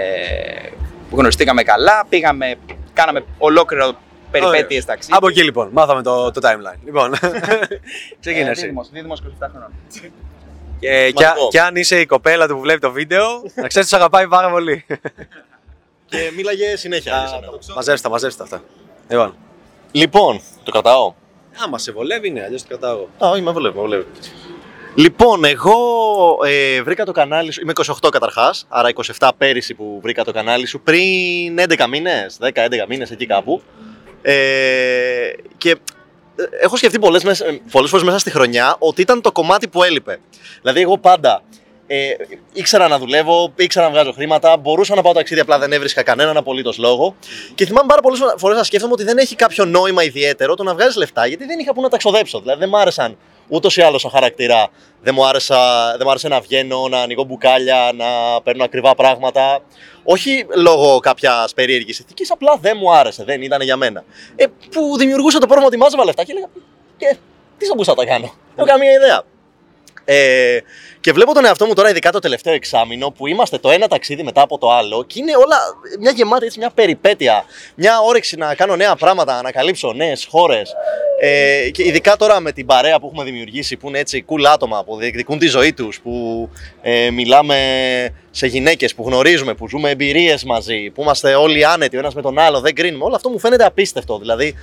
που 1.09 1.15
γνωριστήκαμε 1.17 1.63
καλά, 1.63 2.05
πήγαμε, 2.09 2.55
κάναμε 2.93 3.23
ολόκληρο 3.37 3.95
περιπέτειες 4.31 4.83
Ωραία. 4.83 4.85
ταξίδι. 4.85 5.13
Από 5.17 5.27
εκεί 5.27 5.43
λοιπόν, 5.43 5.69
μάθαμε 5.73 6.01
το, 6.03 6.31
το 6.31 6.41
timeline. 6.43 6.79
Λοιπόν, 6.85 7.11
ξεκινά 8.19 8.47
ε, 8.47 8.51
εσύ. 8.51 8.61
δίδυμος, 8.61 8.89
δίδυμος 8.89 9.21
27 9.21 9.47
χρονών. 9.51 9.69
Και, 10.85 11.11
και, 11.11 11.23
Μαγικό. 11.23 11.47
και 11.47 11.61
αν 11.61 11.75
είσαι 11.75 11.99
η 11.99 12.05
κοπέλα 12.05 12.47
του 12.47 12.53
που 12.53 12.59
βλέπει 12.59 12.79
το 12.79 12.91
βίντεο, 12.91 13.25
να 13.41 13.67
ξέρεις 13.67 13.75
ότι 13.75 13.87
σε 13.87 13.95
αγαπάει 13.95 14.27
πάρα 14.27 14.49
πολύ. 14.49 14.85
Και 16.09 16.31
μίλαγε 16.35 16.75
συνέχεια. 16.75 17.17
για 17.17 17.27
σένα. 17.27 17.75
μαζέψτε 17.75 18.07
τα, 18.07 18.09
μαζέψτε 18.13 18.43
τα 18.43 18.55
αυτά. 18.55 18.67
Λοιπόν. 19.09 19.35
Λοιπόν, 19.91 20.41
το 20.63 20.71
κρατάω. 20.71 21.13
Άμα 21.63 21.77
σε 21.77 21.91
βολεύει, 21.91 22.29
ναι, 22.29 22.43
αλλιώς 22.43 22.61
το 22.61 22.67
κρατάω 22.67 22.91
εγώ. 22.91 23.09
Α, 23.25 23.29
όχι, 23.29 23.41
με 23.41 23.51
βολεύει, 23.51 23.75
με 23.75 23.81
βολεύει. 23.81 24.05
Λοιπόν, 24.95 25.45
εγώ 25.45 25.75
ε, 26.45 26.81
βρήκα 26.81 27.05
το 27.05 27.11
κανάλι 27.11 27.51
σου. 27.51 27.61
Είμαι 27.61 27.73
28 28.03 28.09
καταρχάς, 28.11 28.65
άρα 28.69 28.89
27 29.19 29.29
πέρυσι 29.37 29.73
που 29.73 29.99
βρήκα 30.01 30.23
το 30.23 30.31
κανάλι 30.31 30.65
σου 30.65 30.81
πριν 30.81 31.59
11 31.77 31.85
μήνες, 31.89 32.37
10-11 32.41 32.49
μήνες 32.87 33.11
εκεί 33.11 33.25
κάπου. 33.25 33.61
Ε, 34.21 34.33
και 35.57 35.69
ε, 35.69 35.75
έχω 36.61 36.77
σκεφτεί 36.77 36.99
πολλές, 36.99 37.23
μες- 37.23 37.41
ε, 37.41 37.61
πολλές 37.71 37.89
φορές 37.89 38.05
μέσα 38.05 38.19
στη 38.19 38.31
χρονιά 38.31 38.75
ότι 38.79 39.01
ήταν 39.01 39.21
το 39.21 39.31
κομμάτι 39.31 39.67
που 39.67 39.83
έλειπε. 39.83 40.19
Δηλαδή, 40.61 40.81
εγώ 40.81 40.97
πάντα 40.97 41.43
ε, 41.87 42.09
ήξερα 42.53 42.87
να 42.87 42.99
δουλεύω, 42.99 43.53
ήξερα 43.55 43.85
να 43.85 43.91
βγάζω 43.91 44.11
χρήματα, 44.11 44.57
μπορούσα 44.57 44.95
να 44.95 45.01
πάω 45.01 45.13
ταξίδι, 45.13 45.39
απλά 45.39 45.59
δεν 45.59 45.71
έβρισκα 45.71 46.03
κανέναν 46.03 46.37
απολύτως 46.37 46.77
λόγο. 46.77 47.15
Και 47.55 47.65
θυμάμαι 47.65 47.87
πάρα 47.87 48.01
πολλές 48.01 48.19
φορές 48.37 48.57
να 48.57 48.63
σκέφτομαι 48.63 48.93
ότι 48.93 49.03
δεν 49.03 49.17
έχει 49.17 49.35
κάποιο 49.35 49.65
νόημα 49.65 50.03
ιδιαίτερο 50.03 50.55
το 50.55 50.63
να 50.63 50.73
βγάζεις 50.73 50.95
λεφτά, 50.95 51.25
γιατί 51.25 51.45
δεν 51.45 51.59
είχα 51.59 51.73
που 51.73 51.81
να 51.81 51.89
τα 51.89 51.97
ξοδέψω. 51.97 52.39
Δηλαδή, 52.39 52.59
δεν 52.59 52.69
μ' 52.69 52.75
άρεσαν 52.75 53.17
ούτως 53.47 53.77
ή 53.77 53.81
άλλως 53.81 54.01
σαν 54.01 54.11
χαρακτήρα. 54.11 54.67
Δεν 55.01 55.13
μου, 55.17 55.25
άρεσα, 55.25 55.89
δεν 55.91 56.01
μου 56.03 56.09
άρεσε 56.09 56.27
να 56.27 56.39
βγαίνω, 56.39 56.87
να 56.87 57.01
ανοίγω 57.01 57.23
μπουκάλια, 57.23 57.91
να 57.95 58.41
παίρνω 58.41 58.63
ακριβά 58.63 58.95
πράγματα. 58.95 59.59
Όχι 60.03 60.45
λόγω 60.55 60.99
κάποιας 60.99 61.53
περίεργης 61.53 61.99
ηθικής, 61.99 62.31
απλά 62.31 62.57
δεν 62.61 62.77
μου 62.79 62.93
άρεσε, 62.93 63.23
δεν 63.23 63.41
ήταν 63.41 63.61
για 63.61 63.77
μένα. 63.77 64.03
Ε, 64.35 64.45
που 64.71 64.97
δημιουργούσε 64.97 65.37
το 65.37 65.45
πρόβλημα 65.45 65.67
ότι 65.67 65.77
μάζευα 65.77 66.05
λεφτά 66.05 66.23
και 66.23 66.31
έλεγα. 66.31 66.47
Και 66.97 67.17
τι 67.57 67.65
θα 67.65 67.71
μπορούσα 67.73 67.91
να 67.91 67.97
τα 67.97 68.05
κάνω. 68.05 68.25
Δεν 68.25 68.55
έχω 68.55 68.67
καμία 68.67 68.91
ιδέα. 68.91 69.23
Ε, 70.05 70.59
και 70.99 71.11
βλέπω 71.11 71.33
τον 71.33 71.45
εαυτό 71.45 71.65
μου 71.65 71.73
τώρα, 71.73 71.89
ειδικά 71.89 72.11
το 72.11 72.19
τελευταίο 72.19 72.53
εξάμεινο, 72.53 73.09
που 73.11 73.27
είμαστε 73.27 73.57
το 73.57 73.71
ένα 73.71 73.87
ταξίδι 73.87 74.23
μετά 74.23 74.41
από 74.41 74.57
το 74.57 74.71
άλλο 74.71 75.03
και 75.03 75.19
είναι 75.19 75.35
όλα 75.35 75.57
μια 75.99 76.11
γεμάτη 76.11 76.45
έτσι, 76.45 76.59
μια 76.59 76.69
περιπέτεια. 76.69 77.43
Μια 77.75 77.99
όρεξη 77.99 78.35
να 78.35 78.55
κάνω 78.55 78.75
νέα 78.75 78.95
πράγματα, 78.95 79.33
να 79.33 79.39
ανακαλύψω 79.39 79.93
νέες 79.93 80.27
χώρες. 80.29 80.75
Ε, 81.27 81.69
και 81.69 81.83
ειδικά 81.87 82.15
τώρα 82.15 82.39
με 82.39 82.51
την 82.51 82.65
παρέα 82.65 82.99
που 82.99 83.05
έχουμε 83.07 83.23
δημιουργήσει, 83.23 83.77
που 83.77 83.87
είναι 83.87 83.99
έτσι 83.99 84.25
cool 84.27 84.43
άτομα, 84.53 84.83
που 84.83 84.97
διεκδικούν 84.97 85.39
τη 85.39 85.47
ζωή 85.47 85.73
τους, 85.73 85.99
που 86.01 86.49
ε, 86.81 87.09
μιλάμε 87.09 87.57
σε 88.31 88.47
γυναίκες 88.47 88.95
που 88.95 89.03
γνωρίζουμε, 89.07 89.53
που 89.53 89.69
ζούμε 89.69 89.89
εμπειρίες 89.89 90.43
μαζί, 90.43 90.89
που 90.89 91.01
είμαστε 91.01 91.35
όλοι 91.35 91.65
άνετοι 91.65 91.95
ο 91.95 91.99
ένας 91.99 92.13
με 92.13 92.21
τον 92.21 92.39
άλλο, 92.39 92.59
δεν 92.59 92.75
κρίνουμε. 92.75 93.03
Όλο 93.03 93.15
αυτό 93.15 93.29
μου 93.29 93.39
φαίνεται 93.39 93.65
απίστευτο. 93.65 94.17
Δηλαδή, 94.17 94.55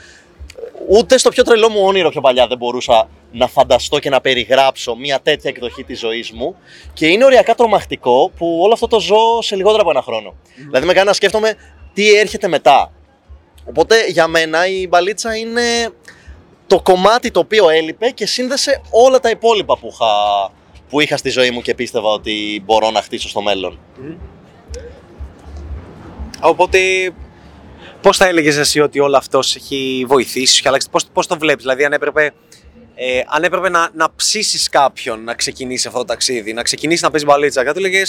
ούτε 0.88 1.19
στο 1.19 1.31
πιο 1.31 1.42
τρελό 1.42 1.69
μου 1.69 1.81
όνειρο 1.85 2.11
πιο 2.11 2.21
παλιά 2.21 2.47
δεν 2.47 2.59
μπορούσα 2.59 3.09
να 3.33 3.47
φανταστώ 3.47 3.99
και 3.99 4.11
να 4.11 4.21
περιγράψω 4.21 4.97
μια 4.97 5.21
τέτοια 5.23 5.50
εκδοχή 5.50 5.85
της 5.85 5.99
ζωής 5.99 6.31
μου 6.31 6.57
και 6.92 7.07
είναι 7.07 7.25
οριακά 7.25 7.54
τρομακτικό 7.54 8.31
που 8.37 8.59
όλο 8.62 8.73
αυτό 8.73 8.87
το 8.87 9.00
ζω 9.00 9.42
σε 9.42 9.57
λιγότερο 9.57 9.83
από 9.83 9.90
ένα 9.90 10.02
χρόνο. 10.02 10.35
Δηλαδή 10.57 10.87
με 10.87 10.92
κάνει 10.92 11.07
να 11.07 11.12
σκέφτομαι 11.12 11.54
τι 11.92 12.14
έρχεται 12.14 12.49
μετά. 12.49 12.92
Οπότε 13.64 14.07
για 14.09 14.26
μένα 14.26 14.66
η 14.66 14.87
μπαλίτσα 14.88 15.37
είναι 15.37 15.62
το 16.73 16.81
κομμάτι 16.83 17.31
το 17.31 17.41
οποίο 17.41 17.69
έλειπε 17.69 18.11
και 18.11 18.26
σύνδεσε 18.26 18.81
όλα 18.91 19.21
τα 19.21 19.31
υπόλοιπα 19.31 19.79
που 19.79 19.88
είχα, 19.93 20.07
που 20.88 21.00
είχα 21.00 21.17
στη 21.17 21.31
ζωή 21.31 21.50
μου 21.50 21.62
και 21.62 21.75
πίστευα 21.75 22.09
ότι 22.09 22.62
μπορώ 22.64 22.91
να 22.91 23.02
χτίσω 23.02 23.29
στο 23.29 23.43
μέλλον. 23.43 23.79
Οπότε, 26.41 26.79
πώς 28.00 28.17
θα 28.17 28.26
έλεγες 28.26 28.57
εσύ 28.57 28.81
ότι 28.81 29.00
όλο 29.00 29.17
αυτό 29.17 29.43
σε 29.43 29.59
έχει 29.59 30.05
βοηθήσει, 30.09 30.52
σου 30.52 30.59
έχει 30.59 30.69
αλλάξει, 30.69 30.88
πώς 31.12 31.26
το 31.26 31.38
βλέπεις, 31.38 31.62
Δηλαδή, 31.62 31.85
αν 31.85 31.93
έπρεπε, 31.93 32.33
ε, 33.04 33.23
αν 33.26 33.44
έπρεπε 33.44 33.68
να, 33.68 33.90
να 33.94 34.14
ψήσεις 34.16 34.68
κάποιον 34.68 35.25
να 35.25 35.35
ξεκινήσει 35.35 35.87
αυτό 35.87 35.99
το 35.99 36.04
ταξίδι, 36.04 36.52
να 36.52 36.62
ξεκινήσει 36.62 37.02
να 37.02 37.11
παίζει 37.11 37.26
μπαλίτσα, 37.26 37.64
και 37.64 37.73
του 37.73 37.80
λέγε, 37.80 38.04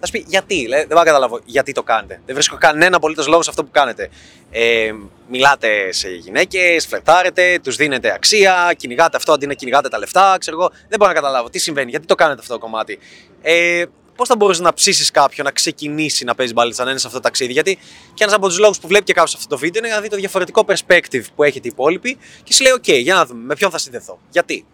θα 0.00 0.06
σου 0.06 0.12
πει 0.12 0.24
γιατί, 0.28 0.66
λέει, 0.66 0.78
δεν 0.78 0.88
πάω 0.88 0.98
να 0.98 1.04
καταλάβω 1.04 1.40
γιατί 1.44 1.72
το 1.72 1.82
κάνετε. 1.82 2.20
Δεν 2.26 2.34
βρίσκω 2.34 2.56
κανένα 2.56 2.96
απολύτως 2.96 3.26
λόγο 3.26 3.42
σε 3.42 3.50
αυτό 3.50 3.64
που 3.64 3.70
κάνετε. 3.70 4.10
Ε, 4.50 4.92
μιλάτε 5.28 5.92
σε 5.92 6.08
γυναίκες, 6.08 6.86
φλερτάρετε, 6.86 7.58
τους 7.62 7.76
δίνετε 7.76 8.12
αξία, 8.12 8.72
κυνηγάτε 8.76 9.16
αυτό 9.16 9.32
αντί 9.32 9.46
να 9.46 9.54
κυνηγάτε 9.54 9.88
τα 9.88 9.98
λεφτά, 9.98 10.36
ξέρω 10.38 10.56
εγώ. 10.60 10.70
Δεν 10.88 10.98
μπορώ 10.98 11.10
να 11.10 11.16
καταλάβω 11.16 11.50
τι 11.50 11.58
συμβαίνει, 11.58 11.90
γιατί 11.90 12.06
το 12.06 12.14
κάνετε 12.14 12.40
αυτό 12.40 12.52
το 12.52 12.58
κομμάτι. 12.58 12.98
Ε, 13.42 13.84
Πώς 14.18 14.28
θα 14.28 14.36
μπορούσε 14.36 14.62
να 14.62 14.72
ψήσεις 14.72 15.10
κάποιον 15.10 15.46
να 15.46 15.52
ξεκινήσει 15.52 16.24
να 16.24 16.34
παίζει 16.34 16.52
μπαλίτσα, 16.52 16.84
να 16.84 16.90
είναι 16.90 16.98
σε 16.98 17.06
αυτό 17.06 17.18
το 17.18 17.24
ταξίδι. 17.24 17.52
Γιατί 17.52 17.78
και 18.14 18.22
ένας 18.22 18.34
από 18.34 18.48
τους 18.48 18.58
λόγους 18.58 18.78
που 18.78 18.86
βλέπει 18.88 19.04
και 19.04 19.12
κάποιος 19.12 19.34
αυτό 19.34 19.48
το 19.48 19.58
βίντεο 19.58 19.84
είναι 19.84 19.94
να 19.94 20.00
δει 20.00 20.08
το 20.08 20.16
διαφορετικό 20.16 20.64
perspective 20.68 21.22
που 21.34 21.42
έχετε 21.42 21.68
οι 21.68 21.70
υπόλοιποι 21.72 22.18
και 22.42 22.52
σου 22.52 22.62
λέει: 22.62 22.72
OK, 22.76 23.02
για 23.02 23.14
να 23.14 23.26
δούμε 23.26 23.44
με 23.44 23.54
ποιον 23.54 23.70
θα 23.70 23.78
συνδεθώ. 23.78 24.18
Γιατί; 24.30 24.66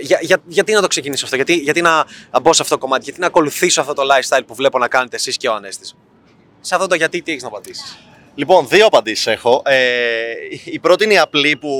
Για, 0.00 0.18
για, 0.22 0.42
γιατί 0.46 0.72
να 0.72 0.80
το 0.80 0.86
ξεκινήσω 0.86 1.24
αυτό, 1.24 1.36
γιατί, 1.36 1.54
γιατί 1.54 1.80
να, 1.80 2.06
να 2.30 2.40
μπω 2.40 2.52
σε 2.52 2.62
αυτό 2.62 2.74
το 2.74 2.80
κομμάτι, 2.80 3.04
γιατί 3.04 3.20
να 3.20 3.26
ακολουθήσω 3.26 3.80
αυτό 3.80 3.92
το 3.92 4.02
lifestyle 4.02 4.42
που 4.46 4.54
βλέπω 4.54 4.78
να 4.78 4.88
κάνετε 4.88 5.16
εσείς 5.16 5.36
και 5.36 5.48
ο 5.48 5.54
Ανέστης; 5.54 5.96
Σε 6.60 6.74
αυτό 6.74 6.86
το 6.86 6.94
γιατί, 6.94 7.22
τι 7.22 7.30
έχεις 7.30 7.42
να 7.42 7.48
απαντήσεις; 7.48 7.98
Λοιπόν, 8.34 8.68
δύο 8.68 8.86
απαντήσεις 8.86 9.26
έχω. 9.26 9.62
Ε, 9.64 9.76
η 10.64 10.78
πρώτη 10.78 11.04
είναι 11.04 11.12
η 11.12 11.18
απλή 11.18 11.56
που 11.56 11.70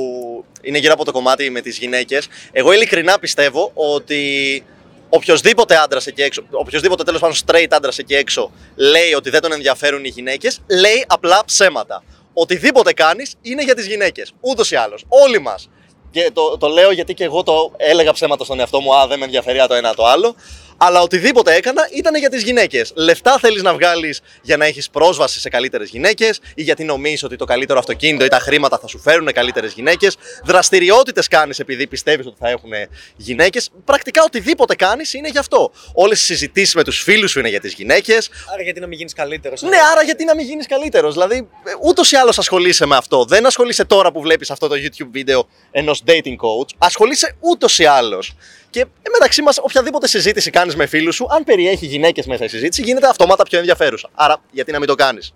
είναι 0.63 0.79
γύρω 0.79 0.93
από 0.93 1.05
το 1.05 1.13
κομμάτι 1.13 1.51
με 1.51 1.61
τις 1.61 1.79
γυναίκες. 1.79 2.29
Εγώ 2.53 2.73
ειλικρινά 2.73 3.19
πιστεύω 3.19 3.71
ότι 3.75 4.65
οποιοδήποτε 5.11 5.77
άντρας 5.77 6.07
εκεί 6.07 6.23
έξω, 6.23 6.43
οποιοδήποτε 6.51 7.05
τέλος 7.05 7.21
πάντων 7.21 7.37
straight 7.47 7.69
άντρας 7.71 7.99
εκεί 7.99 8.15
έξω 8.15 8.51
λέει 8.77 9.13
ότι 9.13 9.31
δεν 9.31 9.41
τον 9.41 9.53
ενδιαφέρουν 9.53 10.05
οι 10.05 10.09
γυναίκες, 10.09 10.61
λέει 10.67 11.05
απλά 11.09 11.43
ψέματα. 11.45 12.03
Οτιδήποτε 12.33 12.93
κάνεις 12.93 13.35
είναι 13.43 13.63
για 13.63 13.75
τις 13.75 13.87
γυναίκες. 13.87 14.33
Ούτως 14.41 14.71
ή 14.71 14.77
άλλως. 14.77 15.05
Όλοι 15.09 15.41
μας. 15.41 15.69
Και 16.11 16.31
το, 16.33 16.59
το 16.59 16.69
λέω 16.69 16.91
γιατί 16.91 17.15
και 17.15 17.25
εγώ 17.25 17.43
το 17.43 17.73
έλεγα 17.77 18.13
ψέματα 18.13 18.45
στον 18.45 18.61
εαυτό 18.61 18.81
μου. 18.81 18.95
Α, 18.95 19.07
δεν 19.07 19.19
με 19.19 19.25
ενδιαφέρει 19.25 19.67
το 19.69 19.75
ένα 19.75 19.95
το 19.95 20.07
άλλο. 20.07 20.35
Αλλά 20.83 21.01
οτιδήποτε 21.01 21.55
έκανα 21.55 21.89
ήταν 21.95 22.15
για 22.15 22.29
τις 22.31 22.43
γυναίκες. 22.43 22.93
Λεφτά 22.95 23.39
θέλεις 23.39 23.63
να 23.63 23.75
βγάλεις 23.75 24.21
για 24.43 24.57
να 24.57 24.65
έχεις 24.65 24.91
πρόσβαση 24.91 25.41
σε 25.41 25.49
καλύτερες 25.49 25.89
γυναίκες 25.89 26.41
ή 26.55 26.63
γιατί 26.63 26.85
νομίζεις 26.85 27.23
ότι 27.23 27.37
το 27.37 27.45
καλύτερο 27.45 27.79
αυτοκίνητο 27.79 28.25
ή 28.25 28.29
τα 28.29 28.39
χρήματα 28.39 28.79
θα 28.79 28.87
σου 28.87 28.99
φέρουν 28.99 29.33
καλύτερες 29.33 29.73
γυναίκες. 29.73 30.17
Δραστηριότητες 30.45 31.29
κάνεις 31.29 31.59
επειδή 31.59 31.87
πιστεύεις 31.87 32.27
ότι 32.27 32.37
θα 32.41 32.49
έχουν 32.49 32.71
γυναίκες. 33.17 33.71
Πρακτικά 33.85 34.23
οτιδήποτε 34.23 34.75
κάνεις 34.75 35.15
είναι 35.15 35.29
γι' 35.29 35.39
αυτό. 35.39 35.73
Όλες 35.95 36.21
οι 36.21 36.25
συζητήσεις 36.25 36.75
με 36.75 36.85
τους 36.85 37.03
φίλους 37.03 37.31
σου 37.31 37.39
είναι 37.39 37.49
για 37.49 37.61
τις 37.61 37.73
γυναίκες. 37.73 38.31
Άρα, 38.53 38.63
γιατί 38.63 38.81
να 38.81 38.87
μην 38.87 38.99
γίνεις 38.99 39.13
καλύτερος. 39.13 39.63
Ναι, 39.63 39.77
άρα 39.93 40.03
γιατί 40.03 40.25
να 40.25 40.35
μην 40.35 40.47
γίνεις 40.47 40.67
καλύτερος. 40.67 41.13
Δηλαδή, 41.13 41.49
ούτως 41.83 42.13
ή 42.13 42.17
άλλως 42.17 42.39
ασχολείσαι 42.39 42.87
με 42.87 42.97
αυτό. 42.97 43.25
Δεν 43.25 43.47
ασχολείσαι 43.47 43.85
τώρα 43.85 44.13
που 44.13 44.21
βλέπεις 44.21 44.51
αυτό 44.51 44.69
το 44.69 44.75
YouTube 44.75 45.09
βίντεο 45.11 45.49
ενός 45.71 46.03
dating 46.07 46.37
coach. 46.37 46.69
Ασχολείσαι 46.79 47.37
ούτως 47.41 47.79
ή 47.79 47.85
άλλως. 47.85 48.35
Και 48.71 48.81
ε, 48.81 49.11
μεταξύ 49.13 49.43
μας, 49.43 49.59
οποιαδήποτε 49.59 50.09
συζήτηση 50.09 50.51
κάνεις 50.51 50.77
με 50.77 50.87
φίλους 50.87 51.15
σου, 51.15 51.27
αν 51.31 51.45
περιέχει 51.45 51.87
γυναίκες 51.87 52.27
μέσα 52.27 52.45
η 52.45 52.49
συζήτηση, 52.49 52.83
γίνεται 52.83 53.07
αυτόματα 53.07 53.43
πιο 53.43 53.59
ενδιαφέρουσα. 53.59 54.09
Άρα, 54.15 54.43
γιατί 54.51 54.73
να 54.73 54.79
μην 54.79 54.89
το 54.89 54.95
κάνεις; 54.95 55.35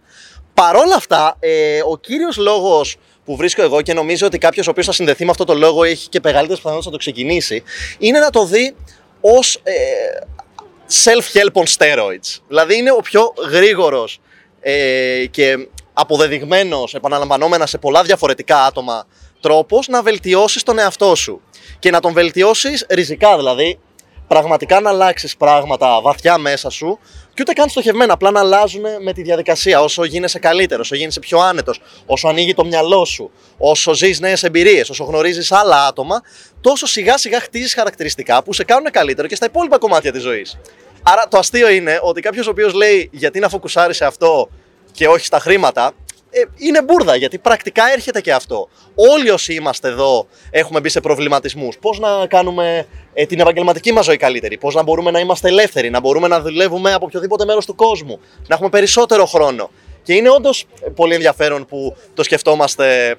Παρόλα 0.55 0.95
αυτά, 0.95 1.37
ε, 1.41 1.81
ο 1.87 1.97
κύριος 1.97 2.37
λόγος 2.37 2.97
που 3.25 3.37
βρίσκω 3.37 3.62
εγώ 3.62 3.83
και 3.83 3.95
νομίζω 3.95 4.26
ότι 4.26 4.38
κάποιος 4.38 4.67
ο 4.67 4.71
οποίος 4.71 4.87
θα 4.87 4.93
συνδεθεί 4.93 5.25
με 5.25 5.31
αυτό 5.31 5.45
το 5.45 5.55
λόγο 5.55 5.85
έχει 5.85 6.09
και 6.09 6.21
μεγαλύτερες 6.23 6.59
πιθανότητες 6.59 6.93
να 6.93 6.99
το 6.99 6.99
ξεκινήσει, 6.99 7.62
είναι 7.99 8.19
να 8.19 8.31
το 8.31 8.45
δει 8.45 8.76
ως 9.21 9.61
ε, 9.62 9.73
self-help 11.05 11.62
on 11.62 11.64
steroids. 11.76 12.41
Δηλαδή 12.49 12.76
είναι 12.76 12.91
ο 12.91 13.00
πιο 13.00 13.33
γρήγορος 13.50 14.21
ε, 14.61 15.25
και 15.31 15.69
αποδεδειγμένος, 15.93 16.95
επαναλαμβανόμενα 16.95 17.67
σε 17.67 17.79
πολλά 17.79 18.03
διαφορετικά 18.03 18.64
άτομα, 18.64 19.07
τρόπος 19.44 19.88
να 19.88 20.02
βελτιώσεις 20.02 20.62
τον 20.62 20.78
εαυτό 20.78 21.14
σου. 21.14 21.40
Και 21.78 21.90
να 21.90 22.00
τον 22.00 22.12
βελτιώσεις 22.12 22.86
ριζικά, 22.90 23.36
δηλαδή 23.36 23.78
πραγματικά 24.28 24.80
να 24.80 24.90
αλλάξεις 24.90 25.36
πράγματα 25.36 26.00
βαθιά 26.00 26.38
μέσα 26.38 26.70
σου 26.70 26.98
και 27.34 27.40
ούτε 27.40 27.52
καν 27.52 27.68
στοχευμένα, 27.68 28.12
απλά 28.12 28.30
να 28.30 28.40
αλλάζουν 28.40 28.82
με 29.02 29.12
τη 29.12 29.22
διαδικασία. 29.22 29.80
Όσο 29.80 30.04
γίνεσαι 30.04 30.38
καλύτερος, 30.38 30.86
όσο 30.86 30.94
γίνεσαι 30.94 31.20
πιο 31.20 31.38
άνετος, 31.38 31.80
όσο 32.06 32.28
ανοίγει 32.28 32.54
το 32.54 32.64
μυαλό 32.64 33.04
σου, 33.04 33.30
όσο 33.58 33.94
ζεις 33.94 34.20
νέες 34.20 34.42
εμπειρίες, 34.42 34.90
όσο 34.90 35.04
γνωρίζεις 35.04 35.52
άλλα 35.52 35.86
άτομα, 35.86 36.20
τόσο 36.60 36.86
σιγά 36.86 37.18
σιγά 37.18 37.40
χτίζεις 37.40 37.74
χαρακτηριστικά 37.74 38.42
που 38.42 38.52
σε 38.52 38.64
κάνουν 38.64 38.90
καλύτερο 38.90 39.28
και 39.28 39.34
στα 39.34 39.46
υπόλοιπα 39.46 39.78
κομμάτια 39.78 40.12
της 40.12 40.22
ζωής. 40.22 40.58
Άρα 41.02 41.28
το 41.28 41.38
αστείο 41.38 41.68
είναι 41.68 41.98
ότι 42.02 42.20
κάποιος 42.20 42.46
ο 42.46 42.50
οποίος 42.50 42.72
λέει 42.72 43.10
γιατί 43.12 43.38
να 43.38 43.48
φοκουσάρει 43.48 43.94
σε 43.94 44.04
αυτό 44.04 44.48
και 44.92 45.08
όχι 45.08 45.24
στα 45.24 45.38
χρήματα, 45.38 45.86
ε, 45.86 46.03
είναι 46.57 46.83
μπουρδα 46.83 47.17
γιατί 47.17 47.38
πρακτικά 47.38 47.83
έρχεται 47.93 48.21
και 48.21 48.33
αυτό. 48.33 48.69
Όλοι 48.95 49.31
όσοι 49.31 49.55
είμαστε 49.55 49.88
εδώ 49.88 50.26
έχουμε 50.50 50.81
μπει 50.81 50.88
σε 50.88 51.00
προβληματισμούς. 51.00 51.79
Πώς 51.79 51.99
να 51.99 52.26
κάνουμε 52.26 52.87
ε, 53.14 53.26
την 53.26 53.41
επαγγελματική 53.41 53.93
μας 53.93 54.05
ζωή 54.05 54.17
καλύτερη, 54.17 54.59
πώς 54.59 54.75
να 54.75 54.83
μπορούμε 54.83 55.11
να 55.11 55.19
είμαστε 55.19 55.49
ελεύθεροι, 55.49 55.91
να 55.91 56.00
μπορούμε 56.00 56.29
να 56.29 56.41
δουλεύουμε 56.41 56.93
από 56.93 57.05
οποιοδήποτε 57.07 57.45
μέρος 57.45 57.67
του 57.67 57.75
κόσμου, 57.75 58.21
να 58.47 58.55
έχουμε 58.55 58.69
περισσότερο 58.69 59.26
χρόνο. 59.26 59.71
Και 60.03 60.14
είναι 60.14 60.31
όντως 60.31 60.64
πολύ 60.95 61.14
ενδιαφέρον 61.14 61.67
που 61.67 61.97
το 62.14 62.23
σκεφτόμαστε. 62.23 63.17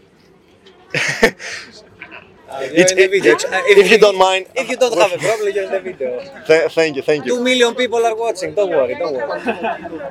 It's- 2.56 2.78
You're 2.78 2.90
in 2.92 2.98
the 2.98 3.08
video. 3.16 3.34
it- 3.36 3.78
if 3.84 3.88
you 3.94 4.00
don't 4.06 4.20
mind. 4.28 4.44
If 4.62 4.68
you 4.72 4.78
don't 4.84 4.98
have 5.04 5.12
a 5.18 5.20
problem, 5.28 5.48
you're 5.56 5.68
in 5.70 5.74
the 5.78 5.82
video. 5.90 6.10
Th- 6.50 6.68
Thank 6.78 6.92
you, 6.98 7.04
thank 7.10 7.20
you. 7.26 7.30
Two 7.34 7.42
million 7.50 7.72
people 7.82 8.02
are 8.10 8.18
watching. 8.26 8.50
Don't 8.60 8.72
worry, 8.78 8.96
don't 9.04 9.16
worry. 9.18 9.30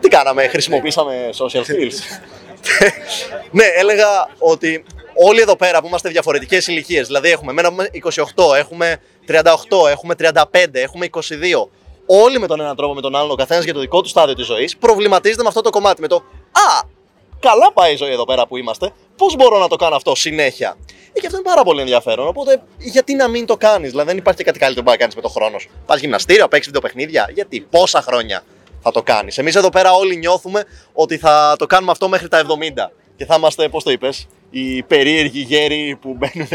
Τι 0.01 0.09
κάναμε, 0.09 0.49
χρησιμοποίησαμε 0.49 1.29
social 1.33 1.61
skills. 1.61 1.97
Ναι, 3.51 3.65
έλεγα 3.65 4.29
ότι 4.39 4.85
όλοι 5.15 5.41
εδώ 5.41 5.57
πέρα 5.57 5.81
που 5.81 5.87
είμαστε 5.87 6.09
διαφορετικές 6.09 6.67
ηλικίες, 6.67 7.07
δηλαδή 7.07 7.31
έχουμε 7.31 7.51
εμένα 7.51 7.69
που 7.69 7.75
είμαι 7.75 7.89
28, 8.55 8.57
έχουμε 8.57 9.01
38, 9.29 9.91
έχουμε 9.91 10.15
35, 10.19 10.43
έχουμε 10.73 11.09
22. 11.11 11.21
Όλοι 12.07 12.39
με 12.39 12.47
τον 12.47 12.61
έναν 12.61 12.77
τρόπο 12.77 12.95
με 12.95 13.01
τον 13.01 13.17
άλλον, 13.17 13.31
ο 13.31 13.35
καθένας 13.35 13.65
για 13.65 13.75
το 13.75 13.81
δικό 13.81 14.01
του 14.01 14.09
στάδιο 14.09 14.35
της 14.35 14.47
ζωής, 14.47 14.77
προβληματίζεται 14.77 15.43
με 15.43 15.49
αυτό 15.49 15.61
το 15.61 15.71
κομμάτι. 15.71 16.01
Με 16.01 16.09
το 16.09 16.17
Α, 16.53 16.87
καλά 17.41 17.73
πάει 17.73 17.93
η 17.93 17.97
ζωή 17.97 18.13
εδώ 18.13 18.25
πέρα 18.25 18.47
που 18.47 18.57
είμαστε. 18.57 18.93
Πώς 19.17 19.37
μπορώ 19.37 19.59
να 19.59 19.69
το 19.69 19.77
κάνω 19.77 19.97
αυτό 19.97 20.15
συνέχεια; 20.15 20.77
Ε, 21.13 21.21
και 21.21 21.27
αυτό 21.27 21.39
είναι 21.39 21.49
πάρα 21.49 21.63
πολύ 21.63 21.81
ενδιαφέρον. 21.81 22.27
Οπότε, 22.29 22.63
γιατί 22.79 23.15
να 23.15 23.29
μην 23.29 23.47
το 23.47 23.57
κάνεις, 23.57 23.91
Δηλαδή, 23.91 24.09
δεν 24.09 24.19
υπάρχει 24.19 24.39
και 24.39 24.45
κάτι 24.45 24.59
καλύτερο 24.59 24.85
που 24.85 24.91
να 24.91 24.97
κάνεις 24.97 25.15
με 25.15 25.21
το 25.21 25.29
χρόνο 25.29 25.59
σου. 25.59 25.71
Πας 25.87 26.01
γυμναστήριο, 26.01 26.49
παίξεις 26.49 26.73
βιντεοπαιχνίδια. 26.73 27.31
Γιατί, 27.35 27.61
πόσα 27.71 28.03
χρόνια 28.03 28.43
θα 28.85 28.91
το 28.91 29.03
κάνεις. 29.03 29.39
Εμείς 29.39 29.55
εδώ 29.55 29.69
πέρα 29.69 29.93
όλοι 29.93 30.17
νιώθουμε 30.17 30.65
ότι 30.93 31.19
θα 31.19 31.55
το 31.59 31.67
κάνουμε 31.67 31.91
αυτό 31.91 32.09
μέχρι 32.09 32.29
τα 32.29 32.39
70. 32.39 32.91
Και 33.17 33.25
θα 33.25 33.35
είμαστε, 33.35 33.69
πώς 33.69 33.85
το 33.85 33.91
είπες, 33.91 34.27
οι 34.57 34.83
περίεργοι 34.83 35.41
γέροι 35.41 35.99
που 36.01 36.17
μπαίνουν 36.19 36.49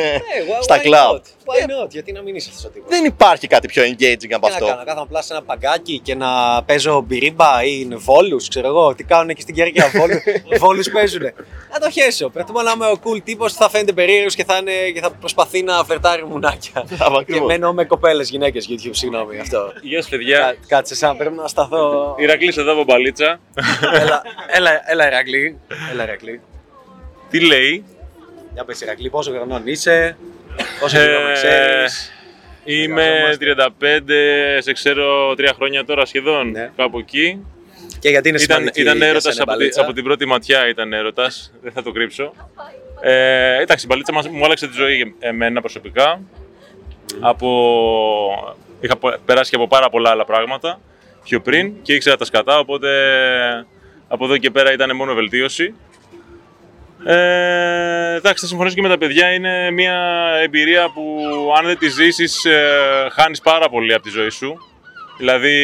στα 0.62 0.78
why 0.78 0.82
κλαμπ. 0.82 1.16
not? 1.16 1.22
Why 1.22 1.84
not? 1.86 1.90
Γιατί 1.90 2.12
να 2.12 2.22
μην 2.22 2.36
είσαι 2.36 2.50
αυτός 2.50 2.66
ο 2.66 2.70
τύπος; 2.70 2.90
Δεν 2.90 3.06
υπάρχει 3.06 3.48
κάτι 3.48 3.68
πιο 3.68 3.84
engaging 3.84 4.32
από 4.32 4.46
Τι 4.46 4.52
να 4.52 4.58
αυτό. 4.58 4.66
κάνω, 4.66 4.84
κάθομαι 4.86 5.02
απλά 5.02 5.22
σε 5.22 5.34
ένα 5.34 5.42
παγκάκι 5.44 6.00
και 6.00 6.16
να 6.16 6.28
παίζω 6.64 7.02
μπυρίμπα 7.02 7.64
ή 7.64 7.88
βόλους, 7.96 8.48
ξέρω 8.48 8.68
εγώ. 8.68 8.96
Τι 8.96 9.04
κάνουν 9.04 9.30
εκεί 9.30 9.42
στην 9.42 9.56
Κέρκυρα, 9.56 9.90
βόλους, 9.96 10.22
βόλους 10.62 10.90
παίζουν. 10.90 11.22
Να 11.74 11.80
το 11.80 11.90
χέσω. 11.92 12.30
Προτιμώ 12.30 12.62
να 12.62 12.72
είμαι 12.72 12.86
ο 12.88 13.00
cool 13.04 13.22
τύπος 13.24 13.52
που 13.54 13.58
θα 13.60 13.70
φαίνεται 13.70 13.94
περίεργος 13.94 14.36
και, 14.36 14.44
θα 14.44 14.58
είναι- 14.58 14.92
και 14.94 15.00
θα 15.02 15.12
προσπαθεί 15.12 15.64
να 15.64 15.84
φερτάρει 15.84 16.26
μουνάκια. 16.26 16.84
και 16.90 16.96
Ακριβώς. 17.20 17.48
μένω 17.48 17.74
με 17.74 17.86
κοπέλες, 17.86 18.30
γυναίκες 18.30 18.68
YouTube, 18.72 18.90
συγγνώμη 18.92 19.40
αυτό. 19.40 19.72
Γεια 19.82 20.02
σας 20.02 20.10
παιδιά. 20.10 20.40
Κά- 20.40 20.58
Κάτσε 20.68 20.96
σαν, 20.96 21.18
πρέπει 21.18 21.36
να 21.36 21.48
σταθώ. 21.48 22.16
Ηρακλής 22.20 22.58
εδώ 22.58 22.72
από 22.72 22.84
Μπαλίτσα. 22.84 23.40
έλα, 23.94 24.22
έλα, 24.48 24.72
έλα, 24.92 25.08
Ηρακλή. 25.08 25.60
Έλα, 25.92 26.04
Ηρακλή. 26.04 26.42
Τι 27.30 27.46
λέει; 27.46 27.84
Για 28.54 28.64
πες 28.66 28.82
Ηρακλή, 28.82 29.10
πόσο 29.10 29.32
χρονών 29.32 29.62
είσαι, 29.68 30.18
πόσο 30.80 31.00
Ε, 31.00 31.04
χρόνο 31.16 31.34
ξέρεις. 31.34 32.12
Είμαι 32.64 33.04
Εργαζόμαστε. 33.06 33.46
35, 34.58 34.62
σε 34.62 34.72
ξέρω 34.72 35.36
τρία 35.36 35.54
χρόνια 35.56 35.86
τώρα 35.86 36.06
σχεδόν, 36.06 36.52
Ναι. 36.52 36.72
κάπου 36.76 37.00
εκεί. 37.00 37.46
Και 38.00 38.10
γιατί 38.10 38.30
είναι 38.30 38.42
Ήταν, 38.42 38.58
σημαντική 38.58 38.82
ήταν 38.82 38.98
για 38.98 39.06
έρωτας 39.08 39.24
σένα 39.24 39.36
η 39.36 39.42
από, 39.42 39.52
τη- 39.52 39.58
μπαλίτσα; 39.58 39.82
από 39.82 39.94
την 39.94 40.04
πρώτη 40.04 40.26
ματιά 40.26 40.68
ήταν 40.68 40.94
έρωτας, 40.94 41.54
δεν 41.62 41.72
θα 41.72 41.82
το 41.84 41.92
κρύψω. 41.92 42.34
Ε, 43.02 43.62
εντάξει, 43.62 43.86
η 43.86 43.88
μπαλίτσα 43.92 44.14
μας, 44.14 44.28
μου 44.28 44.46
άλλαξε 44.46 44.68
τη 44.68 44.74
ζωή 44.74 45.16
εμένα 45.20 45.60
προσωπικά. 45.62 46.22
Από, 47.20 48.58
είχα 48.80 48.98
πο- 48.98 49.18
περάσει 49.26 49.50
και 49.50 49.56
από 49.56 49.68
πάρα 49.68 49.90
πολλά 49.90 50.10
άλλα 50.10 50.26
πράγματα 50.26 50.80
πιο 51.24 51.40
πριν 51.42 51.74
και 51.82 51.94
ήξερα 51.94 52.16
τα 52.18 52.26
σκατά, 52.26 52.60
οπότε 52.60 52.90
από 54.08 54.26
εδώ 54.26 54.38
και 54.38 54.50
πέρα 54.52 54.74
ήταν 54.74 54.96
μόνο 54.96 55.14
βελτίωση. 55.14 55.74
Ε, 57.04 58.16
εντάξει, 58.16 58.42
θα 58.42 58.48
συμφωνήσω 58.48 58.76
και 58.76 58.82
με 58.82 58.90
τα 58.90 58.98
παιδιά. 58.98 59.34
Είναι 59.34 59.72
μια 59.72 60.00
εμπειρία 60.42 60.90
που 60.94 61.24
αν 61.58 61.66
δεν 61.66 61.78
τη 61.78 61.90
ζήσεις 61.90 62.46
ε, 62.46 63.08
χάνεις 63.12 63.42
πάρα 63.42 63.70
πολύ 63.70 63.94
από 63.94 64.04
τη 64.04 64.10
ζωή 64.10 64.30
σου. 64.30 64.58
Δηλαδή, 65.18 65.56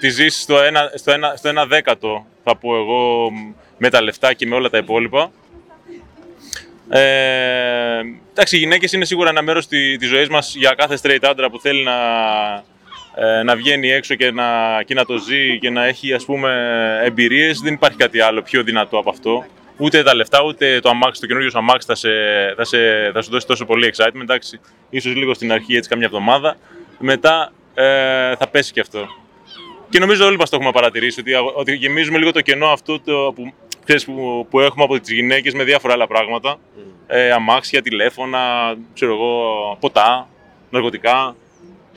τη 0.00 0.08
ζήσεις 0.08 0.42
στο 0.42 0.62
ένα, 0.62 0.90
στο, 0.94 1.12
ένα, 1.12 1.34
στο 1.36 1.48
ένα 1.48 1.66
δέκατο, 1.66 2.26
θα 2.44 2.56
πω 2.56 2.76
εγώ, 2.76 3.30
με 3.78 3.90
τα 3.90 4.02
λεφτά 4.02 4.32
και 4.32 4.46
με 4.46 4.54
όλα 4.54 4.70
τα 4.70 4.78
υπόλοιπα. 4.78 5.30
Ε, 6.88 8.00
εντάξει, 8.30 8.56
οι 8.56 8.58
γυναίκες 8.58 8.92
είναι 8.92 9.04
σίγουρα 9.04 9.30
ένα 9.30 9.42
μέρος 9.42 9.66
τη, 9.66 9.96
της 9.96 10.08
ζωής 10.08 10.28
μας 10.28 10.54
για 10.54 10.74
κάθε 10.76 10.98
straight 11.02 11.18
άντρα 11.22 11.50
που 11.50 11.60
θέλει 11.60 11.84
να, 11.84 11.94
ε, 13.14 13.42
να 13.42 13.56
βγαίνει 13.56 13.90
έξω 13.90 14.14
και 14.14 14.30
να, 14.30 14.82
και 14.82 14.94
να 14.94 15.04
το 15.04 15.16
ζει 15.16 15.58
και 15.58 15.70
να 15.70 15.84
έχει 15.84 16.12
ας 16.12 16.24
πούμε 16.24 16.50
εμπειρίες. 17.04 17.58
Δεν 17.60 17.72
υπάρχει 17.72 17.96
κάτι 17.96 18.20
άλλο 18.20 18.42
πιο 18.42 18.62
δυνατό 18.62 18.98
από 18.98 19.10
αυτό. 19.10 19.44
Ούτε 19.76 20.02
τα 20.02 20.14
λεφτά, 20.14 20.42
ούτε 20.42 20.80
το 20.80 20.88
αμάξι, 20.88 21.20
το 21.20 21.26
καινούριο 21.26 21.50
σου 21.50 21.58
αμάξι 21.58 21.86
θα, 21.86 21.94
σε, 21.94 22.08
θα, 22.56 22.64
σε, 22.64 23.10
θα 23.12 23.22
σου 23.22 23.30
δώσει 23.30 23.46
τόσο 23.46 23.64
πολύ 23.64 23.92
excitement. 23.96 24.20
Εντάξει, 24.20 24.60
ίσως 24.90 25.14
λίγο 25.14 25.34
στην 25.34 25.52
αρχή, 25.52 25.76
έτσι 25.76 25.88
καμιά 25.88 26.06
εβδομάδα. 26.06 26.56
Μετά 26.98 27.52
ε, 27.74 28.36
θα 28.36 28.48
πέσει 28.50 28.72
και 28.72 28.80
αυτό. 28.80 29.08
Και 29.88 29.98
νομίζω 29.98 30.26
όλοι 30.26 30.36
μας 30.36 30.50
το 30.50 30.56
έχουμε 30.56 30.72
παρατηρήσει, 30.72 31.20
ότι, 31.20 31.32
ότι 31.54 31.74
γεμίζουμε 31.74 32.18
λίγο 32.18 32.32
το 32.32 32.40
κενό 32.40 32.66
αυτό 32.66 33.00
το, 33.00 33.32
που, 33.34 33.52
ξέρεις, 33.84 34.04
που, 34.04 34.46
που 34.50 34.60
έχουμε 34.60 34.84
από 34.84 35.00
τις 35.00 35.10
γυναίκες 35.10 35.54
με 35.54 35.64
διάφορα 35.64 35.92
άλλα 35.92 36.06
πράγματα. 36.06 36.58
Ε, 37.06 37.32
αμάξια, 37.32 37.82
τηλέφωνα, 37.82 38.74
ξέρω 38.94 39.12
εγώ, 39.12 39.76
ποτά, 39.80 40.28
ναρκωτικά. 40.70 41.36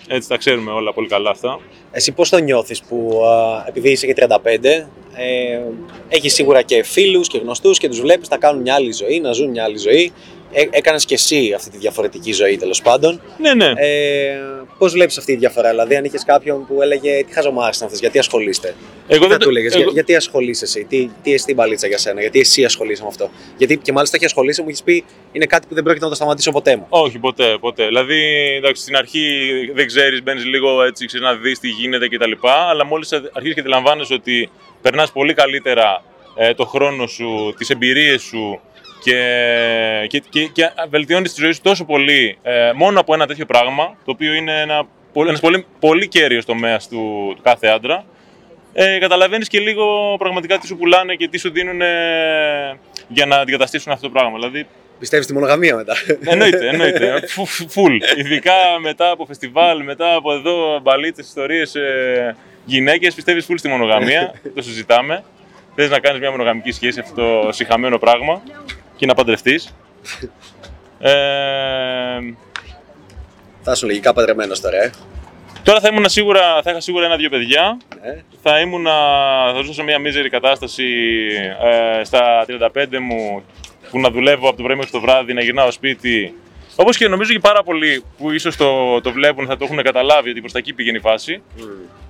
Έτσι 0.07 0.29
τα 0.29 0.37
ξέρουμε 0.37 0.71
όλα 0.71 0.93
πολύ 0.93 1.07
καλά 1.07 1.29
αυτά. 1.29 1.59
Εσύ 1.91 2.11
πώς 2.11 2.29
το 2.29 2.37
νιώθεις 2.37 2.81
που 2.81 3.21
α, 3.25 3.63
επειδή 3.67 3.91
είσαι 3.91 4.05
και 4.05 4.15
35, 4.15 4.87
ε, 5.13 5.61
έχεις 6.07 6.33
σίγουρα 6.33 6.61
και 6.61 6.83
φίλους 6.83 7.27
και 7.27 7.37
γνωστούς 7.37 7.77
και 7.77 7.87
τους 7.87 8.01
βλέπεις 8.01 8.29
να 8.29 8.37
κάνουν 8.37 8.61
μια 8.61 8.73
άλλη 8.73 8.91
ζωή, 8.91 9.19
να 9.19 9.31
ζουν 9.31 9.49
μια 9.49 9.63
άλλη 9.63 9.77
ζωή. 9.77 10.11
Ε, 10.51 10.63
έκανες 10.69 11.05
και 11.05 11.13
εσύ 11.13 11.53
αυτή 11.55 11.69
τη 11.69 11.77
διαφορετική 11.77 12.31
ζωή 12.33 12.57
τέλος 12.57 12.81
πάντων. 12.81 13.21
Ναι, 13.37 13.53
ναι. 13.53 13.73
Ε, 13.75 14.39
πώς 14.77 14.91
βλέπεις 14.93 15.17
αυτή 15.17 15.33
τη 15.33 15.37
διαφορά, 15.39 15.69
δηλαδή 15.69 15.95
αν 15.95 16.03
είχες 16.03 16.23
κάποιον 16.25 16.67
που 16.67 16.81
έλεγε 16.81 17.23
τι 17.27 17.33
χαζομάρες 17.33 17.75
είναι 17.77 17.85
αυτές, 17.85 17.99
γιατί 17.99 18.19
ασχολείστε; 18.19 18.75
Εγώ 19.07 19.21
τι 19.23 19.27
δεν 19.27 19.29
θα 19.29 19.37
του 19.37 19.49
έλεγες, 19.49 19.73
εγώ- 19.73 19.83
για- 19.83 19.91
γιατί 19.93 20.15
ασχολείσαι 20.15 20.63
εσύ, 20.65 20.85
τι, 20.89 21.09
τι 21.23 21.33
εστί 21.33 21.53
μπαλίτσα 21.53 21.87
για 21.87 21.97
σένα, 21.97 22.21
γιατί 22.21 22.39
εσύ 22.39 22.63
ασχολείσαι 22.65 23.01
με 23.01 23.07
αυτό; 23.07 23.29
Γιατί 23.57 23.77
και 23.77 23.91
μάλιστα 23.91 24.15
έχει 24.15 24.25
ασχολήσει, 24.25 24.61
μου 24.61 24.67
έχεις 24.67 24.83
πει 24.83 25.03
είναι 25.31 25.45
κάτι 25.45 25.67
που 25.67 25.73
δεν 25.73 25.83
πρόκειται 25.83 26.03
να 26.05 26.09
το 26.11 26.15
σταματήσω 26.17 26.51
ποτέ 26.51 26.75
μου. 26.75 26.85
Όχι, 26.89 27.17
ποτέ, 27.19 27.57
ποτέ. 27.59 27.85
Δηλαδή, 27.85 28.21
εντάξει, 28.57 28.81
στην 28.81 28.95
αρχή 28.95 29.21
δεν 29.73 29.87
ξέρεις, 29.87 30.23
μπαίνεις 30.23 30.45
λίγο 30.45 30.83
έτσι, 30.83 31.05
ξέρεις 31.05 31.25
να 31.27 31.35
δεις 31.35 31.59
τι 31.59 31.67
γίνεται 31.67 32.07
κτλ. 32.07 32.31
Αλλά 32.69 32.85
μόλις 32.85 33.11
αρχίσει 33.33 33.53
και 33.53 33.59
αντιλαμβάνεσαι 33.59 34.13
ότι 34.13 34.49
περνάς 34.81 35.11
πολύ 35.11 35.33
καλύτερα 35.33 36.03
ε, 36.35 36.53
το 36.53 36.65
χρόνο 36.65 37.07
σου, 37.07 37.53
τις 37.57 37.69
εμπειρίες 37.69 38.21
σου 38.21 38.59
και, 39.03 40.05
και, 40.07 40.23
και, 40.29 40.45
και 40.47 40.69
βελτιώνει 40.89 41.27
τη 41.27 41.33
ζωή 41.41 41.51
σου 41.51 41.61
τόσο 41.61 41.85
πολύ 41.85 42.37
ε, 42.41 42.71
μόνο 42.75 42.99
από 42.99 43.13
ένα 43.13 43.27
τέτοιο 43.27 43.45
πράγμα, 43.45 43.95
το 44.05 44.11
οποίο 44.11 44.33
είναι 44.33 44.61
ένα, 44.61 44.83
πολύ- 45.13 45.27
ένας 45.29 45.39
πολύ, 45.39 45.65
πολύ 45.79 46.07
κέριος 46.07 46.45
τομέας 46.45 46.87
του, 46.87 47.33
του 47.35 47.41
κάθε 47.43 47.67
άντρα. 47.67 48.05
Ε, 48.73 48.99
Καταλαβαίνεις 48.99 49.47
και 49.47 49.59
λίγο 49.59 50.15
πραγματικά 50.19 50.57
τι 50.57 50.67
σου 50.67 50.77
πουλάνε 50.77 51.15
και 51.15 51.27
τι 51.27 51.37
σου 51.37 51.51
δίνουν 51.51 51.81
για 53.07 53.25
να 53.25 53.35
αντικαταστήσουν 53.35 53.91
αυτό 53.91 54.07
το 54.07 54.13
πράγμα. 54.13 54.37
Δηλαδή, 54.39 54.67
Πιστεύεις 54.99 55.25
στη 55.25 55.33
μονογαμία 55.35 55.75
μετά. 55.75 55.93
Εννοείται, 56.25 56.67
εννοείται. 56.67 57.21
Φου- 57.33 57.47
φου- 57.47 57.69
Φουλ. 57.69 57.95
Ειδικά 58.17 58.53
μετά 58.81 59.09
από 59.11 59.25
φεστιβάλ, 59.25 59.83
μετά 59.83 60.15
από 60.15 60.33
εδώ 60.33 60.79
μπαλίτσες, 60.81 61.25
ιστορίες, 61.27 61.75
ε, 61.75 62.35
γυναίκες, 62.65 63.13
πιστεύεις 63.13 63.45
φουλ 63.45 63.55
στη 63.55 63.67
μονογαμία. 63.67 64.33
το 64.55 64.61
συζητάμε. 64.61 65.23
Θες 65.75 65.89
να 65.89 65.99
κάνεις 65.99 66.19
μια 66.19 66.31
μονογαμική 66.31 66.71
σχέση 66.71 66.99
αυτό 66.99 67.41
το 67.41 67.51
συχαμένο 67.51 67.97
πράγμα; 67.97 68.41
Και 68.99 69.05
να 69.05 69.13
παντρευτεί. 69.13 69.61
Ε, 70.99 71.11
Θα 73.63 73.71
ήσουν 73.71 73.87
λογικά 73.87 74.13
παντρεμένος 74.13 74.61
τώρα, 74.61 74.83
ε. 74.83 74.91
τώρα 75.63 75.79
θα, 75.79 75.89
ήμουν 75.91 76.09
σίγουρα, 76.09 76.61
θα 76.63 76.71
είχα 76.71 76.79
σίγουρα 76.79 77.05
ένα-δύο 77.05 77.29
παιδιά. 77.29 77.77
Ε, 78.01 78.21
Θα 78.43 78.59
ήμουν, 78.59 78.85
θα 78.85 79.61
ζούσα 79.61 79.73
σε 79.73 79.83
μια 79.83 79.99
μίζερη 79.99 80.29
κατάσταση 80.29 80.85
ε, 81.99 82.03
στα 82.03 82.45
35 82.47 82.85
μου 83.01 83.43
που 83.91 83.99
να 83.99 84.09
δουλεύω 84.09 84.47
από 84.47 84.57
το 84.57 84.63
πρωί 84.63 84.75
μέχρι 84.75 84.91
το 84.91 84.99
βράδυ, 84.99 85.33
να 85.33 85.41
γυρνάω 85.41 85.71
σπίτι. 85.71 86.33
Όπως 86.75 86.97
και 86.97 87.07
νομίζω 87.07 87.31
και 87.33 87.39
πάρα 87.39 87.63
πολλοί 87.63 88.03
που 88.17 88.31
ίσως 88.31 88.55
το, 88.55 89.01
το 89.01 89.11
βλέπουν 89.11 89.45
θα 89.45 89.57
το 89.57 89.65
έχουν 89.65 89.83
καταλάβει 89.83 90.29
ότι 90.29 90.39
προς 90.39 90.51
τα 90.51 90.57
εκεί 90.59 90.73
πήγαινε 90.73 90.97
η 90.97 91.01
φάση. 91.01 91.41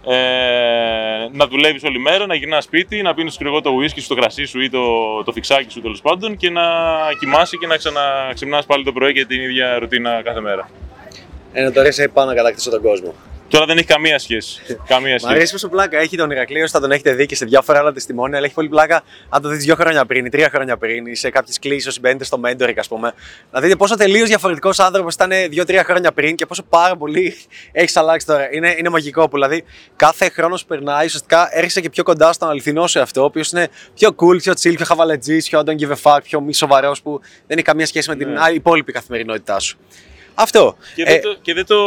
Ε, 0.05 1.27
να 1.31 1.47
δουλεύεις 1.47 1.83
όλη 1.83 1.99
μέρα, 1.99 2.25
να 2.25 2.35
γυρνάς 2.35 2.63
σπίτι, 2.63 3.01
να 3.01 3.13
πίνεις 3.13 3.37
το 3.37 3.61
το 3.61 3.69
ουίσκι 3.69 4.01
σου, 4.01 4.07
το 4.07 4.15
κρασί 4.15 4.45
σου 4.45 4.61
ή 4.61 4.69
το, 4.69 4.83
το 5.23 5.31
φιξάκι 5.31 5.71
σου 5.71 5.81
τέλος 5.81 6.01
πάντων 6.01 6.37
και 6.37 6.49
να 6.49 6.61
κοιμάσαι 7.19 7.57
και 7.57 7.67
να 7.67 7.77
ξαναξυμνά 7.77 8.63
πάλι 8.67 8.83
το 8.83 8.91
πρωί 8.91 9.13
και 9.13 9.25
την 9.25 9.41
ίδια 9.41 9.79
ρουτίνα 9.79 10.21
κάθε 10.21 10.39
μέρα. 10.39 10.69
Ένα 11.53 11.71
τώρα 11.71 11.91
σε 11.91 12.07
πάω 12.07 12.25
να 12.25 12.33
κατακτήσω 12.33 12.69
τον 12.69 12.81
κόσμο. 12.81 13.13
Τώρα 13.49 13.65
δεν 13.65 13.77
έχει 13.77 13.87
καμία 13.87 14.19
σχέση. 14.19 14.61
καμία 14.87 15.13
Μ' 15.13 15.17
σχέση. 15.17 15.33
αρέσει 15.33 15.51
πόσο 15.51 15.67
πλάκα 15.67 15.97
έχει 15.97 16.17
τον 16.17 16.31
Ηρακλείο, 16.31 16.67
θα 16.67 16.79
τον 16.79 16.91
έχετε 16.91 17.13
δει 17.13 17.25
και 17.25 17.35
σε 17.35 17.45
διάφορα 17.45 17.79
άλλα 17.79 17.91
τεστημόνια, 17.91 18.37
αλλά 18.37 18.45
έχει 18.45 18.55
πολύ 18.55 18.69
πλάκα 18.69 19.03
αν 19.29 19.41
το 19.41 19.49
δεις 19.49 19.63
δύο 19.63 19.75
χρόνια 19.75 20.05
πριν 20.05 20.25
ή 20.25 20.29
τρία 20.29 20.49
χρόνια 20.49 20.77
πριν 20.77 21.05
ή 21.05 21.15
σε 21.15 21.29
κάποιες 21.29 21.59
κλήσεις 21.59 21.87
όσοι 21.87 21.99
μπαίνετε 21.99 22.23
στο 22.23 22.39
mentoring, 22.45 22.77
ας 22.77 22.87
πούμε. 22.87 23.13
Να 23.51 23.59
δείτε 23.59 23.75
πόσο 23.75 23.95
τελείως 23.95 24.27
διαφορετικός 24.27 24.79
άνθρωπος 24.79 25.13
ήταν 25.13 25.31
δύο-τρία 25.49 25.83
χρόνια 25.83 26.11
πριν 26.11 26.35
και 26.35 26.45
πόσο 26.45 26.63
πάρα 26.63 26.95
πολύ 26.95 27.35
έχεις 27.71 27.97
αλλάξει 27.97 28.25
τώρα. 28.25 28.53
Είναι, 28.53 28.75
είναι 28.77 28.89
μαγικό 28.89 29.29
που 29.29 29.35
δηλαδή 29.35 29.63
κάθε 29.95 30.29
χρόνο 30.29 30.55
που 30.55 30.65
περνάει 30.67 31.05
ουσιαστικά 31.05 31.49
έρχεσαι 31.51 31.81
και 31.81 31.89
πιο 31.89 32.03
κοντά 32.03 32.33
στον 32.33 32.49
αληθινό 32.49 32.87
σου 32.87 32.99
αυτό, 32.99 33.21
ο 33.21 33.25
οποίος 33.25 33.51
είναι 33.51 33.67
πιο 33.93 34.09
cool, 34.09 34.41
πιο 34.41 34.53
chill, 34.61 34.75
πιο 34.75 34.85
χαβαλετζής, 34.85 35.49
πιο 35.49 35.63
don't 35.65 35.79
give 35.79 35.91
a 35.91 36.01
fuck, 36.01 36.19
πιο 36.23 36.41
μη 36.41 36.53
σοβαρός 36.53 37.01
που 37.01 37.19
δεν 37.47 37.57
έχει 37.57 37.65
καμία 37.65 37.85
σχέση 37.85 38.09
με 38.09 38.15
την 38.15 38.39
άλλη 38.39 38.55
υπόλοιπη 38.55 38.91
καθημερινότητά 38.91 39.59
σου. 39.59 39.77
Αυτό. 40.33 40.77
Και, 40.95 41.01
Ε, 41.01 41.11
δεν 41.11 41.21
το, 41.21 41.37
και, 41.41 41.53
δεν 41.53 41.65
το, 41.65 41.77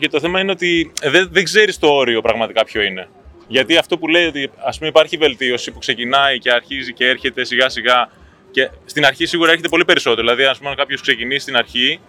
και 0.00 0.08
το 0.08 0.20
θέμα 0.20 0.40
είναι 0.40 0.52
ότι 0.52 0.92
δεν, 1.02 1.28
δεν 1.32 1.44
ξέρεις 1.44 1.78
το 1.78 1.88
όριο 1.88 2.20
πραγματικά 2.20 2.64
ποιο 2.64 2.82
είναι. 2.82 3.08
Γιατί 3.48 3.76
αυτό 3.76 3.98
που 3.98 4.08
λέει 4.08 4.26
ότι 4.26 4.50
ας 4.64 4.76
πούμε 4.76 4.88
υπάρχει 4.88 5.16
βελτίωση 5.16 5.70
που 5.70 5.78
ξεκινάει 5.78 6.38
και 6.38 6.52
αρχίζει 6.52 6.92
και 6.92 7.06
έρχεται 7.06 7.44
σιγά 7.44 7.68
σιγά 7.68 8.10
και 8.50 8.70
στην 8.84 9.06
αρχή 9.06 9.26
σίγουρα 9.26 9.50
έρχεται 9.50 9.68
πολύ 9.68 9.84
περισσότερο. 9.84 10.22
Δηλαδή, 10.22 10.44
ας 10.44 10.58
πούμε, 10.58 10.70
αν 10.70 10.76
κάποιος 10.76 11.00
ξεκινήσει 11.00 11.40
στην 11.40 11.56
αρχή 11.56 12.00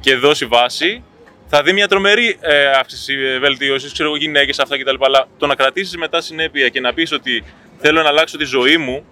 και 0.00 0.16
δώσει 0.16 0.46
βάση, 0.46 1.02
θα 1.46 1.62
δει 1.62 1.72
μια 1.72 1.88
τρομερή 1.88 2.36
ε, 2.40 2.66
αύξηση 2.66 3.14
ε, 3.14 3.38
βελτίωσης, 3.38 3.92
ξέρω 3.92 4.08
εγώ, 4.08 4.18
γυναίκες, 4.18 4.58
αυτά 4.58 4.78
κτλ. 4.78 4.94
Αλλά 5.04 5.28
το 5.38 5.46
να 5.46 5.54
κρατήσεις 5.54 5.96
μετά 5.96 6.20
συνέπεια 6.20 6.68
και 6.68 6.80
να 6.80 6.94
πεις 6.94 7.12
ότι 7.12 7.44
θέλω 7.78 8.02
να 8.02 8.08
αλλάξω 8.08 8.36
τη 8.36 8.44
ζωή 8.44 8.76
μου 8.76 9.04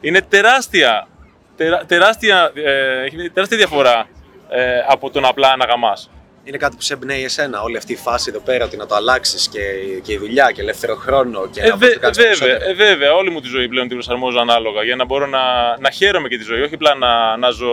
είναι 0.00 0.20
τεράστια, 0.20 1.08
τερα, 1.56 1.84
τεράστια, 1.84 2.52
ε, 2.54 3.04
έχει 3.04 3.30
τεράστια 3.30 3.56
διαφορά 3.56 4.08
ε, 4.50 4.78
από 4.88 5.10
το 5.10 5.20
να 5.20 5.28
απλά 5.28 5.56
να 5.56 5.64
γαμάς. 5.64 6.10
είναι 6.44 6.56
κάτι 6.56 6.76
που 6.76 6.82
σε 6.82 6.92
εμπνέει 6.94 7.24
εσένα, 7.24 7.62
όλη 7.62 7.76
αυτή 7.76 7.92
η 7.92 7.96
φάση 7.96 8.30
εδώ 8.30 8.40
πέρα, 8.40 8.64
ότι 8.64 8.76
να 8.76 8.86
το 8.86 8.94
αλλάξεις 8.94 9.48
και, 9.48 9.60
και 10.02 10.12
η 10.12 10.18
δουλειά 10.18 10.50
και 10.54 10.60
ελεύθερο 10.60 10.94
χρόνο 10.94 11.48
και 11.50 11.60
Ε, 11.60 11.68
να 11.68 11.76
βε- 11.76 11.92
το 11.94 12.00
κάνεις 12.00 12.16
βέβαια, 12.16 12.36
περισσότερο. 12.36 12.70
ε, 12.70 12.74
βέβαια, 12.74 13.12
όλη 13.14 13.30
μου 13.30 13.40
τη 13.40 13.48
ζωή 13.48 13.68
πλέον 13.68 13.86
την 13.88 13.96
προσαρμόζω 13.96 14.38
ανάλογα 14.38 14.82
για 14.84 14.96
να 14.96 15.04
μπορώ 15.04 15.26
να, 15.26 15.40
να 15.78 15.90
χαίρομαι 15.90 16.28
και 16.28 16.36
τη 16.38 16.44
ζωή. 16.44 16.60
Όχι 16.62 16.74
απλά 16.74 16.94
να, 16.94 17.36
να 17.36 17.50
ζω 17.50 17.72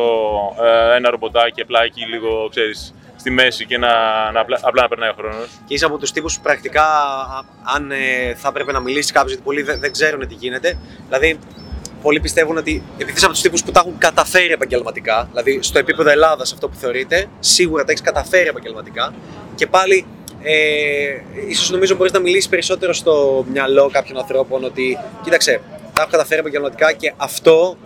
ε, 0.63 0.95
ένα 0.95 1.09
ρομποτάκι 1.09 1.61
απλά 1.61 1.83
εκεί 1.83 2.01
λίγο, 2.05 2.47
ξέρεις, 2.49 2.93
στη 3.19 3.29
μέση 3.29 3.65
και 3.65 3.77
να, 3.77 3.89
να 4.31 4.39
απλά, 4.39 4.59
απλά 4.61 4.81
να 4.81 4.87
περνάει 4.87 5.09
ο 5.09 5.13
χρόνος. 5.17 5.47
Και 5.67 5.73
είσαι 5.73 5.85
από 5.85 5.97
τους 5.97 6.11
τύπους 6.11 6.35
που 6.35 6.41
πρακτικά, 6.41 6.83
α, 6.83 7.43
αν 7.75 7.91
ε, 7.91 8.33
θα 8.35 8.47
έπρεπε 8.47 8.71
να 8.71 8.79
μιλήσει 8.79 9.11
κάποιος, 9.11 9.31
γιατί 9.31 9.45
πολλοί 9.45 9.61
δεν, 9.61 9.79
δεν 9.79 9.91
ξέρουν 9.91 10.27
τι 10.27 10.33
γίνεται. 10.33 10.77
Δηλαδή, 11.05 11.39
πολλοί 12.01 12.19
πιστεύουν 12.19 12.57
ότι 12.57 12.83
επειδή 12.97 13.17
είσαι 13.17 13.25
από 13.25 13.33
τους 13.33 13.43
τύπους 13.43 13.63
που 13.63 13.71
τα 13.71 13.79
έχουν 13.79 13.97
καταφέρει 13.97 14.51
επαγγελματικά, 14.51 15.27
δηλαδή 15.29 15.60
στο 15.62 15.79
επίπεδο 15.79 16.10
Ελλάδας 16.10 16.53
αυτό 16.53 16.69
που 16.69 16.75
θεωρείται, 16.75 17.29
σίγουρα 17.39 17.83
τα 17.83 17.91
έχεις 17.91 18.03
καταφέρει 18.03 18.47
επαγγελματικά. 18.47 19.13
Και 19.55 19.67
πάλι, 19.67 20.05
ε, 20.41 20.53
ίσως 21.47 21.69
νομίζω 21.69 21.95
μπορείς 21.95 22.12
να 22.12 22.19
μιλήσεις 22.19 22.49
περισσότερο 22.49 22.93
στο 22.93 23.45
μυαλό 23.51 23.89
κάποιων 23.91 24.17
ανθρώπων 24.17 24.63
ότι, 24.63 24.97
κοίταξε, 25.23 25.62
τα 25.93 26.01
έχω 26.01 26.10
καταφέρει 26.12 26.39
επαγγελματικά 26.39 26.91
και 26.93 27.13
αυτό 27.17 27.77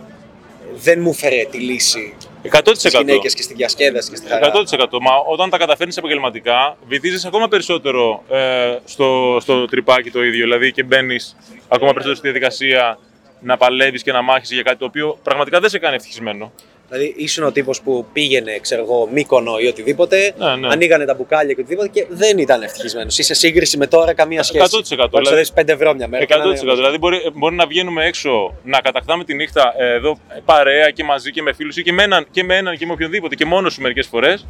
δεν 0.74 1.00
μου 1.00 1.12
φέρε 1.12 1.46
τη 1.50 1.58
λύση 1.58 2.14
100%. 2.42 2.60
στις 2.74 2.94
γυναίκες 2.94 3.34
και 3.34 3.42
στη 3.42 3.54
διασκέδαση 3.54 4.10
και 4.10 4.16
στη 4.16 4.28
χαρά. 4.28 4.52
100%. 4.54 4.98
Μα 5.00 5.10
όταν 5.32 5.50
τα 5.50 5.58
καταφέρνεις 5.58 5.96
επαγγελματικά, 5.96 6.76
βυθίζεσαι 6.86 7.26
ακόμα 7.26 7.48
περισσότερο 7.48 8.22
ε, 8.28 8.76
στο, 8.84 9.38
στο 9.40 9.64
τρυπάκι 9.64 10.10
το 10.10 10.24
ίδιο. 10.24 10.42
Δηλαδή 10.42 10.72
και 10.72 10.82
μπαίνεις 10.82 11.36
ακόμα 11.68 11.92
περισσότερο 11.92 12.14
στη 12.14 12.30
διαδικασία 12.30 12.98
να 13.42 13.56
παλεύεις 13.56 14.02
και 14.02 14.12
να 14.12 14.22
μάχει 14.22 14.54
για 14.54 14.62
κάτι 14.62 14.76
το 14.78 14.84
οποίο 14.84 15.18
πραγματικά 15.22 15.60
δεν 15.60 15.70
σε 15.70 15.78
κάνει 15.78 15.94
ευτυχισμένο. 15.94 16.52
Δηλαδή, 16.88 17.14
ήσουν 17.16 17.44
ο 17.44 17.52
τύπος 17.52 17.82
που 17.82 18.06
πήγαινε, 18.12 18.58
ξέρω 18.60 18.82
εγώ, 18.82 19.08
Μύκονο 19.12 19.58
ή 19.58 19.66
οτιδήποτε, 19.66 20.34
Ναι, 20.38 20.56
ναι. 20.56 20.68
ανοίγανε 20.72 21.04
τα 21.04 21.14
μπουκάλια 21.14 21.54
και 21.54 21.60
οτιδήποτε 21.60 21.88
και 21.88 22.06
δεν 22.08 22.38
ήταν 22.38 22.62
ευτυχισμένος. 22.62 23.18
Είσαι 23.18 23.34
σύγκριση 23.34 23.76
με 23.76 23.86
τώρα 23.86 24.12
καμία 24.14 24.42
σχέση. 24.42 24.62
100%, 24.62 24.96
Μπορεί 24.96 25.10
να 25.12 25.18
δηλαδή- 25.20 25.38
δεις 25.38 25.52
5 25.52 25.68
ευρώ 25.72 25.94
μια 25.94 26.08
μέρα. 26.08 26.22
100%. 26.22 26.26
και 26.26 26.64
να 26.64 26.70
είναι- 26.70 26.74
Δηλαδή, 26.74 26.98
μπορεί, 26.98 27.18
μπορεί 27.34 27.54
να 27.54 27.66
βγαίνουμε 27.66 28.04
έξω, 28.04 28.54
να 28.64 28.80
κατακτάμε 28.80 29.24
τη 29.24 29.34
νύχτα 29.34 29.74
ε, 29.78 29.92
εδώ 29.94 30.18
ε, 30.28 30.38
παρέα 30.44 30.90
και 30.90 31.04
μαζί 31.04 31.30
και 31.30 31.42
με 31.42 31.52
φίλους 31.52 31.76
ή 31.76 31.82
και 31.82 31.92
με 31.92 32.02
έναν 32.02 32.26
και 32.30 32.44
με, 32.44 32.56
έναν, 32.56 32.76
και 32.76 32.86
με 32.86 32.92
οποιονδήποτε 32.92 33.34
και 33.34 33.44
μόνος 33.44 33.72
σου 33.72 33.80
μερικές 33.80 34.06
φορές 34.06 34.46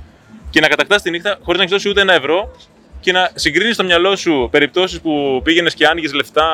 και 0.51 0.61
να 0.61 0.69
κατακτάς 0.69 1.03
τη 1.03 1.11
νύχτα 1.11 1.39
χωρίς 1.43 1.57
να 1.59 1.63
έχει 1.65 1.73
δώσει 1.73 1.89
ούτε 1.89 2.01
ένα 2.01 2.13
ευρώ 2.15 2.51
και 3.01 3.13
να 3.13 3.31
συγκρίνεις 3.35 3.75
στο 3.75 3.85
μυαλό 3.85 4.17
σου 4.17 4.49
περιπτώσεις 4.51 5.01
που 5.01 5.41
πήγαινες 5.45 5.75
και 5.75 5.87
άνοιγες 5.87 6.13
λεφτά, 6.13 6.47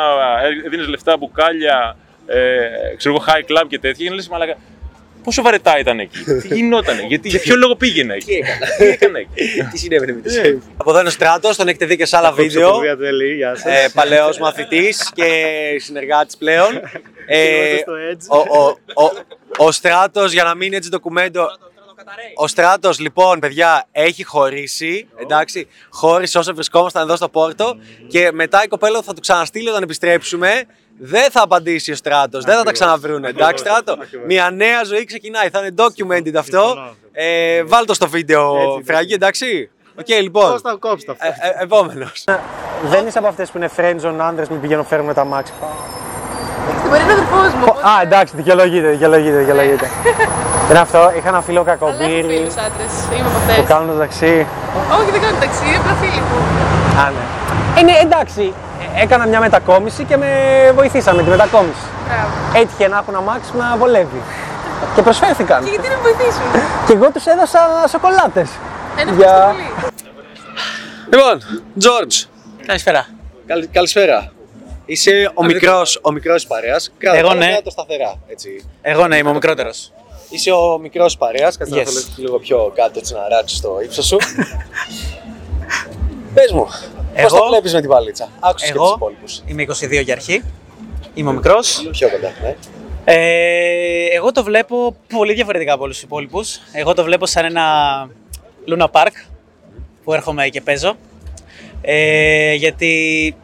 έδινε 0.67 0.83
λεφτά, 0.83 1.17
μπουκάλια, 1.17 1.97
ε, 2.29 2.95
ξέρω 2.97 3.15
εγώ, 3.15 3.25
high 3.29 3.51
club 3.51 3.67
και 3.69 3.79
τέτοια. 3.79 4.05
Και 4.05 4.11
να 4.11 4.17
λες, 4.17 4.29
μαλάκα, 4.29 4.57
πόσο 5.25 5.43
βαρετά 5.43 5.79
ήταν 5.79 5.99
εκεί, 5.99 6.19
τι 6.43 6.55
γινότανε, 6.55 7.03
γιατί, 7.09 7.29
για 7.29 7.41
ποιο 7.41 7.57
λόγο 7.57 7.75
πήγαινε 7.77 8.15
εκεί. 8.15 8.25
Τι 8.27 8.35
έκανα; 8.37 8.67
τι 8.79 8.85
έκανε 8.85 9.19
εκεί. 9.19 9.63
Τι 9.71 9.79
συνέβαινε 9.79 10.13
με 10.13 10.21
τη 10.21 10.29
ζωή 10.29 10.53
μου. 10.53 10.63
Από 10.77 10.91
εδώ 10.91 10.99
είναι 10.99 11.09
ο 11.09 11.13
Στράτος, 11.13 11.57
τον 11.57 11.69
έχετε 11.69 11.87
δει 11.87 11.97
και 11.97 12.07
σε 12.07 12.17
άλλα 12.17 12.33
βίντεο. 12.33 12.81
Γεια 13.37 13.55
σας. 13.57 13.65
Ε, 13.85 13.89
Παλαιός 13.95 14.39
μαθητής 14.39 15.11
και 15.15 15.27
συνεργάτης 15.79 16.37
πλέον. 16.37 16.81
Ε, 17.31 17.43
Είμαστε 17.43 17.79
στο 17.79 17.93
Edge. 18.11 18.47
ο, 18.49 18.59
ο, 18.61 18.77
ο, 19.05 19.65
ο 19.67 19.73
Στράτος, 19.73 20.33
για 20.33 20.45
να 20.45 20.55
μείνει 20.55 20.77
έτσι 20.77 20.89
ντοκουμέντο. 20.91 21.47
Ο 22.35 22.47
Στράτος, 22.47 22.99
λοιπόν, 22.99 23.39
παιδιά, 23.39 23.85
έχει 23.93 24.25
χωρίσει. 24.25 25.09
Εντάξει, 25.17 25.69
χώρισε 25.91 26.39
όσο 26.39 26.55
βρισκόμασταν 26.55 27.03
εδώ 27.03 27.17
στο 27.17 27.29
Πόρτο. 27.29 27.77
Και 28.09 28.31
μετά 28.33 28.63
η 28.65 28.67
κοπέλα 28.67 29.03
θα 29.03 29.15
του 29.15 29.21
ξαναστείλει 29.21 29.69
όταν 29.69 29.83
επιστρέψουμε. 29.83 30.65
Δεν 31.01 31.31
θα 31.31 31.43
απαντήσει 31.43 31.93
ο 31.93 31.95
Στράτος, 31.95 32.45
δεν 32.45 32.57
θα 32.57 32.63
τα 32.63 32.73
ξαναβρούν. 32.73 33.25
Εντάξει, 33.25 33.65
Στράτο. 33.65 33.97
Μια 34.27 34.51
νέα 34.51 34.85
ζωή 34.85 35.05
ξεκινάει. 35.05 35.49
Θα 35.49 35.59
είναι 35.59 35.75
documented 35.77 36.35
αυτό. 36.35 36.95
Ε, 37.13 37.63
βάλ 37.65 37.85
το 37.85 37.95
στο 37.95 38.09
βίντεο, 38.09 38.55
Φραγί, 38.85 39.13
εντάξει. 39.13 39.71
Οκ, 39.99 40.09
λοιπόν. 40.09 40.51
Πώς 40.51 40.61
θα 40.61 40.77
κόψει 40.79 41.07
το 41.07 41.13
αυτό. 41.13 41.27
Ε, 41.27 41.49
ε, 41.49 41.63
Επόμενος. 41.63 42.25
Δεν 42.83 43.07
είσαι 43.07 43.19
από 43.19 43.27
αυτές 43.27 43.51
που 43.51 43.57
είναι 43.57 43.71
friendzone 43.77 44.17
άντρες 44.21 44.49
που 44.49 44.57
πηγαίνουν 44.57 44.85
φέρουν 44.85 45.07
με 45.07 45.15
τ' 45.15 45.25
αμάξι. 45.25 45.53
Στην 46.89 47.01
πορεία 47.01 47.05
είναι 47.05 47.13
αδερφός 47.19 47.51
μου. 47.59 47.65
οπότε- 47.69 47.87
Α, 47.91 47.93
εντάξει, 48.07 48.33
δικαιολογείται, 48.41 48.89
δικαιολογείται, 48.95 49.39
δικαιολογείται. 49.43 49.87
Είναι 50.71 50.79
αυτό, 50.87 51.01
είχα 51.17 51.29
ένα 51.35 51.41
φίλο 51.49 51.61
Αλλά 51.61 51.73
έχω 51.73 51.87
κακομπύρι 51.87 52.23
φίλους 52.33 52.57
άντρες. 52.67 52.93
Είμαι 53.13 53.29
από 53.31 53.39
που 53.45 53.51
αυτές. 53.51 53.65
κάνουν 53.73 53.87
το 53.93 53.97
ταξί. 54.05 54.35
Όχι, 54.99 55.11
δεν 55.15 55.21
κάνω 55.25 55.37
ταξί, 55.45 55.65
είναι 55.69 55.79
απλά 55.83 55.95
φίλοι 56.03 56.21
μου. 56.29 56.37
Α, 57.01 57.05
ναι. 57.17 57.25
Ε, 57.79 57.83
ναι, 57.89 57.95
εντάξει. 58.07 58.45
Ε, 58.83 59.03
Έκανα 59.03 59.25
μια 59.27 59.41
μετακόμιση 59.47 60.03
και 60.09 60.17
με 60.23 60.29
βοηθήσαμε 60.79 61.23
τη 61.23 61.29
μετακόμιση. 61.35 61.85
Μπράβο. 62.07 62.33
Έτυχε 62.61 62.89
να 62.89 62.97
έχουν 63.03 63.15
αμάξι 63.21 63.51
να 63.61 63.67
βολεύει. 63.81 64.21
Και 64.95 65.03
προσφέρθηκαν. 65.03 65.65
Και 65.65 65.71
γιατί 65.71 65.89
να 65.89 65.97
με 65.97 66.03
βοηθήσουν; 66.03 66.43
Και 66.87 66.93
εγώ 66.93 67.11
τους 67.15 67.25
έδωσα 67.27 67.61
σοκολάτες. 67.95 68.49
Ένα 69.01 69.11
Για- 69.13 69.27
ευχαριστώ 69.27 69.53
πολύ. 69.53 69.69
Λοιπόν, 71.13 71.35
George, 71.85 72.17
Καλησπέρα. 72.67 73.07
καλ- 73.47 73.69
καλησπέρα. 73.73 74.31
Είσαι 74.91 75.31
ο 75.35 75.45
μικρός 75.45 75.99
ο 76.03 76.13
μικρός 76.13 76.35
της 76.35 76.47
παρέας. 76.47 76.93
Κράτα 76.99 77.19
Εγώ 77.19 77.29
το, 77.29 77.35
ναι. 77.35 77.47
κράτα 77.47 77.63
το 77.63 77.71
σταθερά. 77.71 78.19
Έτσι. 78.29 78.65
Εγώ 78.83 79.07
ναι, 79.07 79.17
είμαι 79.17 79.31
ο 79.31 79.33
μικρότερος. 79.33 79.93
Είσαι 80.31 80.51
ο 80.51 80.79
μικρός 80.79 81.07
της 81.07 81.17
παρέας. 81.17 81.57
Κάτσε 81.57 81.75
να 81.75 81.83
Yes. 81.83 81.85
το 81.85 81.91
λέω 81.93 82.03
λίγο 82.17 82.39
πιο 82.39 82.73
κάτω 82.75 82.99
έτσι 82.99 83.13
να 83.15 83.29
ράξει 83.29 83.63
το 83.63 83.79
ύψος 83.85 84.07
σου. 84.07 84.17
Πες 86.35 86.53
μου, 86.53 86.65
πώς 86.65 86.89
Εγώ- 87.15 87.39
το 87.39 87.47
βλέπεις 87.49 87.73
με 87.73 87.81
την 87.81 87.91
παλίτσα; 87.91 88.29
Άκουσες 88.41 88.69
και 88.69 88.75
τους 88.75 88.85
Εγώ 88.87 88.95
υπόλοιπους. 88.97 89.43
είμαι 89.47 89.63
22 89.63 90.01
για 90.03 90.15
αρχή. 90.15 90.43
Είμαι 91.15 91.31
ο 91.31 91.33
μικρός. 91.33 91.89
Πιο 91.91 92.11
κοντά, 92.11 92.33
ναι. 92.43 92.57
Ε, 93.05 94.05
εγώ 94.15 94.33
το 94.33 94.43
βλέπω 94.45 94.97
πολύ 95.09 95.33
διαφορετικά 95.35 95.73
από 95.73 95.83
όλους 95.83 95.95
τους 95.95 96.05
υπόλοιπους. 96.05 96.59
Εγώ 96.73 96.95
το 96.95 97.05
βλέπω 97.05 97.27
σαν 97.27 97.45
ένα 97.45 97.65
Luna 98.69 98.87
Park 98.91 99.13
που 100.05 100.15
έρχομαι 100.15 100.49
και 100.49 100.61
παίζω. 100.61 100.97
Ε, 101.81 102.53
γιατί 102.55 103.37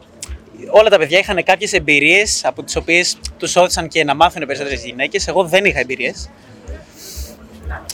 όλα 0.69 0.89
τα 0.89 0.97
παιδιά 0.97 1.19
είχαν 1.19 1.43
κάποιες 1.43 1.73
εμπειρίες 1.73 2.41
από 2.45 2.63
τις 2.63 2.75
οποίες 2.75 3.17
τους 3.39 3.55
όθησαν 3.55 3.87
και 3.87 4.03
να 4.03 4.15
μάθουν 4.15 4.45
περισσότερες 4.45 4.83
γυναίκες. 4.83 5.27
Εγώ 5.27 5.43
δεν 5.43 5.65
είχα 5.65 5.79
εμπειρίες. 5.79 6.29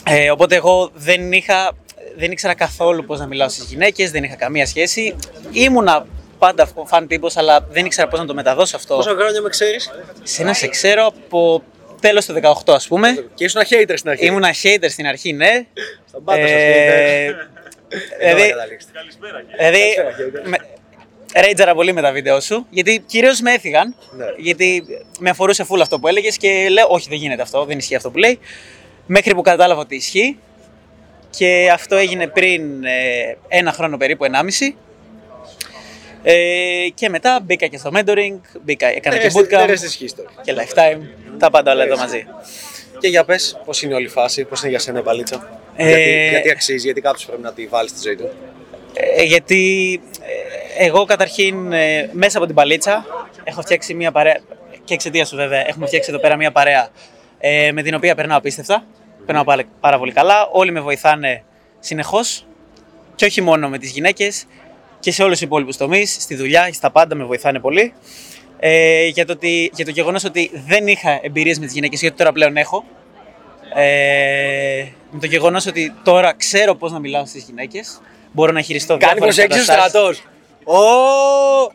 Ε, 0.08 0.30
οπότε 0.30 0.54
εγώ 0.56 0.90
δεν 0.94 1.32
είχα, 1.32 1.72
δεν 2.16 2.30
ήξερα 2.30 2.54
καθόλου 2.54 3.04
πώς 3.04 3.18
να 3.18 3.26
μιλάω 3.26 3.48
στις 3.48 3.64
γυναίκες, 3.64 4.10
δεν 4.10 4.24
είχα 4.24 4.34
καμία 4.34 4.66
σχέση. 4.66 5.14
Ήμουνα 5.52 6.06
πάντα 6.38 6.68
φαν 6.86 7.06
τύπος, 7.06 7.36
αλλά 7.36 7.66
δεν 7.70 7.84
ήξερα 7.84 8.08
πώς 8.08 8.18
να 8.18 8.26
το 8.26 8.34
μεταδώσω 8.34 8.76
αυτό. 8.76 8.94
Πόσα 8.96 9.10
χρόνια 9.18 9.40
με 9.40 9.48
ξέρεις; 9.48 9.90
Σε 10.22 10.42
να 10.42 10.52
σε 10.52 10.68
ξέρω 10.68 11.06
από 11.06 11.62
τέλος 12.00 12.26
του 12.26 12.32
18 12.32 12.74
ας 12.74 12.86
πούμε. 12.86 13.26
και 13.34 13.44
ήσουν 13.44 13.60
hater 13.70 13.92
στην 13.94 14.10
αρχή. 14.10 14.24
Ήμουνα 14.26 14.50
hater 14.62 14.86
στην 14.88 15.06
αρχή, 15.06 15.32
ναι. 15.32 15.66
Στον 16.08 16.24
πάτος 16.24 16.50
σας 16.50 16.58
Ε, 16.60 17.26
hater. 17.28 17.34
δηλαδή, 18.18 18.48
καταλήξτε. 18.48 18.90
δηλαδή 19.56 19.80
με, 20.44 20.56
ρέιτζαρα 21.40 21.74
πολύ 21.74 21.92
με 21.92 22.00
τα 22.02 22.12
βίντεο 22.12 22.40
σου, 22.40 22.66
γιατί 22.70 23.02
κυρίως 23.06 23.40
με 23.40 23.52
έφυγαν, 23.52 23.94
Ναι. 24.16 24.24
γιατί 24.38 24.84
με 25.18 25.30
αφορούσε 25.30 25.64
φούλ 25.64 25.80
αυτό 25.80 25.98
που 25.98 26.08
έλεγες 26.08 26.36
και 26.36 26.68
λέω 26.70 26.86
όχι 26.88 27.08
δεν 27.08 27.18
γίνεται 27.18 27.42
αυτό, 27.42 27.64
δεν 27.64 27.78
ισχύει 27.78 27.94
αυτό 27.94 28.10
που 28.10 28.18
λέει, 28.18 28.38
μέχρι 29.06 29.34
που 29.34 29.42
κατάλαβα 29.42 29.80
ότι 29.80 29.94
ισχύει 29.96 30.38
και 31.30 31.70
αυτό 31.72 31.96
έγινε 31.96 32.26
πριν 32.26 32.84
ε, 32.84 33.36
ένα 33.48 33.72
χρόνο 33.72 33.96
περίπου, 33.96 34.24
ενάμιση. 34.24 34.76
Ε, 36.24 36.86
και 36.94 37.08
μετά 37.08 37.40
μπήκα 37.44 37.66
και 37.66 37.78
στο 37.78 37.90
mentoring, 37.94 38.38
μπήκα, 38.62 38.86
έκανα 38.86 39.16
και 39.18 39.30
The 39.32 39.36
rest- 39.36 39.40
the 39.40 39.58
bootcamp 39.58 39.68
rest 39.68 39.72
is 39.72 40.04
history. 40.04 40.42
και 40.42 40.54
lifetime, 40.56 41.00
τα 41.38 41.50
πάντα 41.50 41.72
όλα 41.72 41.84
εδώ 41.84 41.96
μαζί. 41.96 42.26
Και 42.98 43.08
για 43.08 43.24
πες, 43.24 43.60
πώς 43.64 43.82
είναι 43.82 43.94
όλη 43.94 44.04
η 44.04 44.08
φάση, 44.08 44.44
πώς 44.44 44.60
είναι 44.60 44.70
για 44.70 44.78
σένα 44.78 44.98
η 44.98 45.02
μπαλίτσα. 45.02 45.60
Ε, 45.76 45.86
γιατί, 45.88 46.28
γιατί 46.30 46.50
αξίζει, 46.50 46.84
γιατί 46.84 47.00
κάποιος 47.00 47.24
πρέπει 47.26 47.42
να 47.42 47.52
τη 47.52 47.66
βάλει 47.66 47.88
στη 47.88 47.98
ζωή 48.02 48.16
του; 48.16 48.28
Ε, 49.16 49.22
γιατί 49.22 50.00
Εγώ 50.78 51.04
καταρχήν 51.04 51.72
ε, 51.72 52.08
μέσα 52.12 52.38
από 52.38 52.46
την 52.46 52.54
παλίτσα 52.54 53.04
έχω 53.44 53.62
φτιάξει 53.62 53.94
μια 53.94 54.12
παρέα. 54.12 54.40
και 54.84 54.94
εξαιτίας 54.94 55.28
σου 55.28 55.36
βέβαια, 55.36 55.68
έχουμε 55.68 55.86
φτιάξει 55.86 56.10
εδώ 56.10 56.20
πέρα 56.20 56.36
μια 56.36 56.52
παρέα 56.52 56.88
ε, 57.38 57.72
με 57.72 57.82
την 57.82 57.94
οποία 57.94 58.14
περνάω 58.14 58.38
απίστευτα. 58.38 58.84
Περνάω 59.26 59.44
πάρα, 59.44 59.62
πάρα 59.80 59.98
πολύ 59.98 60.12
καλά. 60.12 60.48
Όλοι 60.52 60.72
με 60.72 60.80
βοηθάνε 60.80 61.44
συνεχώς 61.80 62.46
και 63.14 63.24
όχι 63.24 63.40
μόνο 63.40 63.68
με 63.68 63.78
τις 63.78 63.90
γυναίκες 63.90 64.44
και 65.00 65.12
σε 65.12 65.22
όλους 65.22 65.38
τους 65.38 65.46
υπόλοιπους 65.46 65.76
τομείς, 65.76 66.16
στη 66.20 66.34
δουλειά, 66.34 66.72
στα 66.72 66.90
πάντα 66.90 67.14
με 67.14 67.24
βοηθάνε 67.24 67.58
πολύ. 67.58 67.92
Ε, 68.58 69.06
για 69.06 69.26
το, 69.26 69.32
ότι, 69.32 69.70
για 69.74 69.84
το 69.84 69.90
γεγονός 69.90 70.24
ότι 70.24 70.50
δεν 70.66 70.86
είχα 70.86 71.18
εμπειρίες 71.22 71.58
με 71.58 71.64
τις 71.64 71.74
γυναίκες, 71.74 72.00
γιατί 72.00 72.16
τώρα 72.16 72.32
πλέον 72.32 72.56
έχω. 72.56 72.84
Ε, 73.74 74.86
με 75.10 75.20
το 75.20 75.26
γεγονός 75.26 75.66
ότι 75.66 75.94
τώρα 76.02 76.34
ξέρω 76.34 76.74
πώς 76.74 76.92
να 76.92 76.98
μιλάω 76.98 77.26
στις 77.26 77.42
γυναίκες. 77.42 78.00
Μπορώ 78.32 78.52
να 78.52 78.60
χειριστώ 78.60 78.96
Κάνει 78.96 79.02
διάφορες 79.02 79.34
προσέγγιση 79.34 79.70
ο 79.70 79.74
καταστάσεις. 79.74 80.22
Στρατό. 80.62 80.80
Ω! 80.80 81.72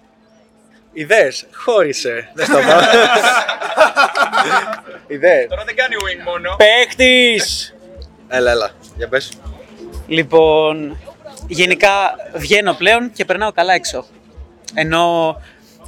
Ιδέες. 0.93 1.45
Χώρισε. 1.53 2.31
Δεν 2.33 2.45
στο 2.45 2.57
πάω. 2.57 2.79
Ιδέες. 5.15 5.47
Τώρα 5.49 5.63
δεν 5.63 5.75
κάνει 5.75 5.95
wing 5.99 6.23
μόνο. 6.25 6.55
Παίχτης! 6.57 7.75
Έλα, 8.27 8.51
έλα. 8.51 8.71
Για 8.95 9.07
πες. 9.07 9.31
Λοιπόν, 10.07 10.97
γενικά 11.47 12.15
βγαίνω 12.33 12.73
πλέον 12.73 13.11
και 13.11 13.25
περνάω 13.25 13.51
καλά 13.51 13.73
έξω. 13.73 14.05
Ενώ, 14.73 15.35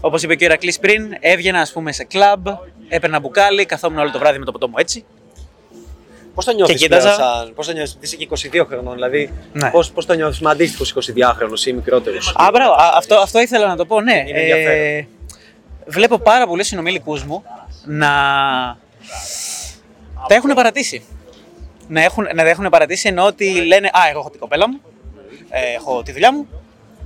όπως 0.02 0.24
είπε 0.24 0.36
και 0.36 0.44
ο 0.44 0.48
Ηρακλής 0.48 0.80
πριν, 0.80 1.16
έβγαινα 1.20 1.60
ας 1.60 1.72
πούμε 1.72 1.92
σε 1.92 2.04
κλαμπ, 2.04 2.48
έπαιρνα 2.90 3.20
μπουκάλι, 3.20 3.66
καθόμουν 3.66 4.00
όλο 4.00 4.12
το 4.12 4.20
βράδυ 4.20 4.40
με 4.40 4.46
το 4.46 4.52
ποτό 4.52 4.68
μου 4.68 4.76
έτσι. 4.78 5.06
Πώς 6.40 6.48
το 6.48 6.54
νιώθεις 6.54 6.76
Και 6.80 6.88
κοίταζα. 6.88 7.16
πλέον 7.16 7.32
σαν... 7.36 7.54
Πώς 7.54 7.66
το 7.66 7.72
νιώθεις, 7.74 7.98
είσαι 8.00 8.16
και 8.16 8.28
22 8.62 8.66
χρονών, 8.70 8.94
δηλαδή 8.94 9.34
Ναι. 9.54 9.70
πώς, 9.70 9.92
πώς 9.92 10.06
το 10.06 10.14
νιώθεις; 10.14 10.40
Με 10.40 10.50
αντίστοιχους 10.50 10.90
22χρονους 10.90 11.66
ή 11.66 11.74
μικρότερους. 11.74 12.34
Α, 12.36 12.50
μπράβο, 12.54 12.72
α, 12.72 12.92
αυτό, 12.96 13.16
αυτό 13.16 13.40
ήθελα 13.40 13.68
να 13.68 13.76
το 13.76 13.86
πω, 13.86 14.02
ναι. 14.02 14.24
Είναι 14.28 14.40
ενδιαφέρον. 14.40 15.08
βλέπω 15.86 16.18
πάρα 16.18 16.48
πολλού 16.48 16.64
συνομιλικούς 16.64 17.24
μου 17.24 17.44
να 17.86 18.08
τα 20.28 20.36
έχουν 20.36 20.54
παρατήσει. 20.54 21.04
Να, 21.88 22.04
έχουν, 22.04 22.24
να 22.24 22.44
τα 22.44 22.50
έχουν 22.50 22.70
παρατήσει 22.70 23.08
ενώ 23.08 23.26
ότι 23.26 23.52
λένε 23.66 23.88
Α, 23.88 24.00
εγώ 24.10 24.20
έχω 24.20 24.30
την 24.30 24.40
κοπέλα 24.40 24.70
μου, 24.70 24.80
ε, 25.50 25.74
έχω 25.76 26.04
τη 26.04 26.12
δουλειά 26.12 26.34
μου 26.34 26.48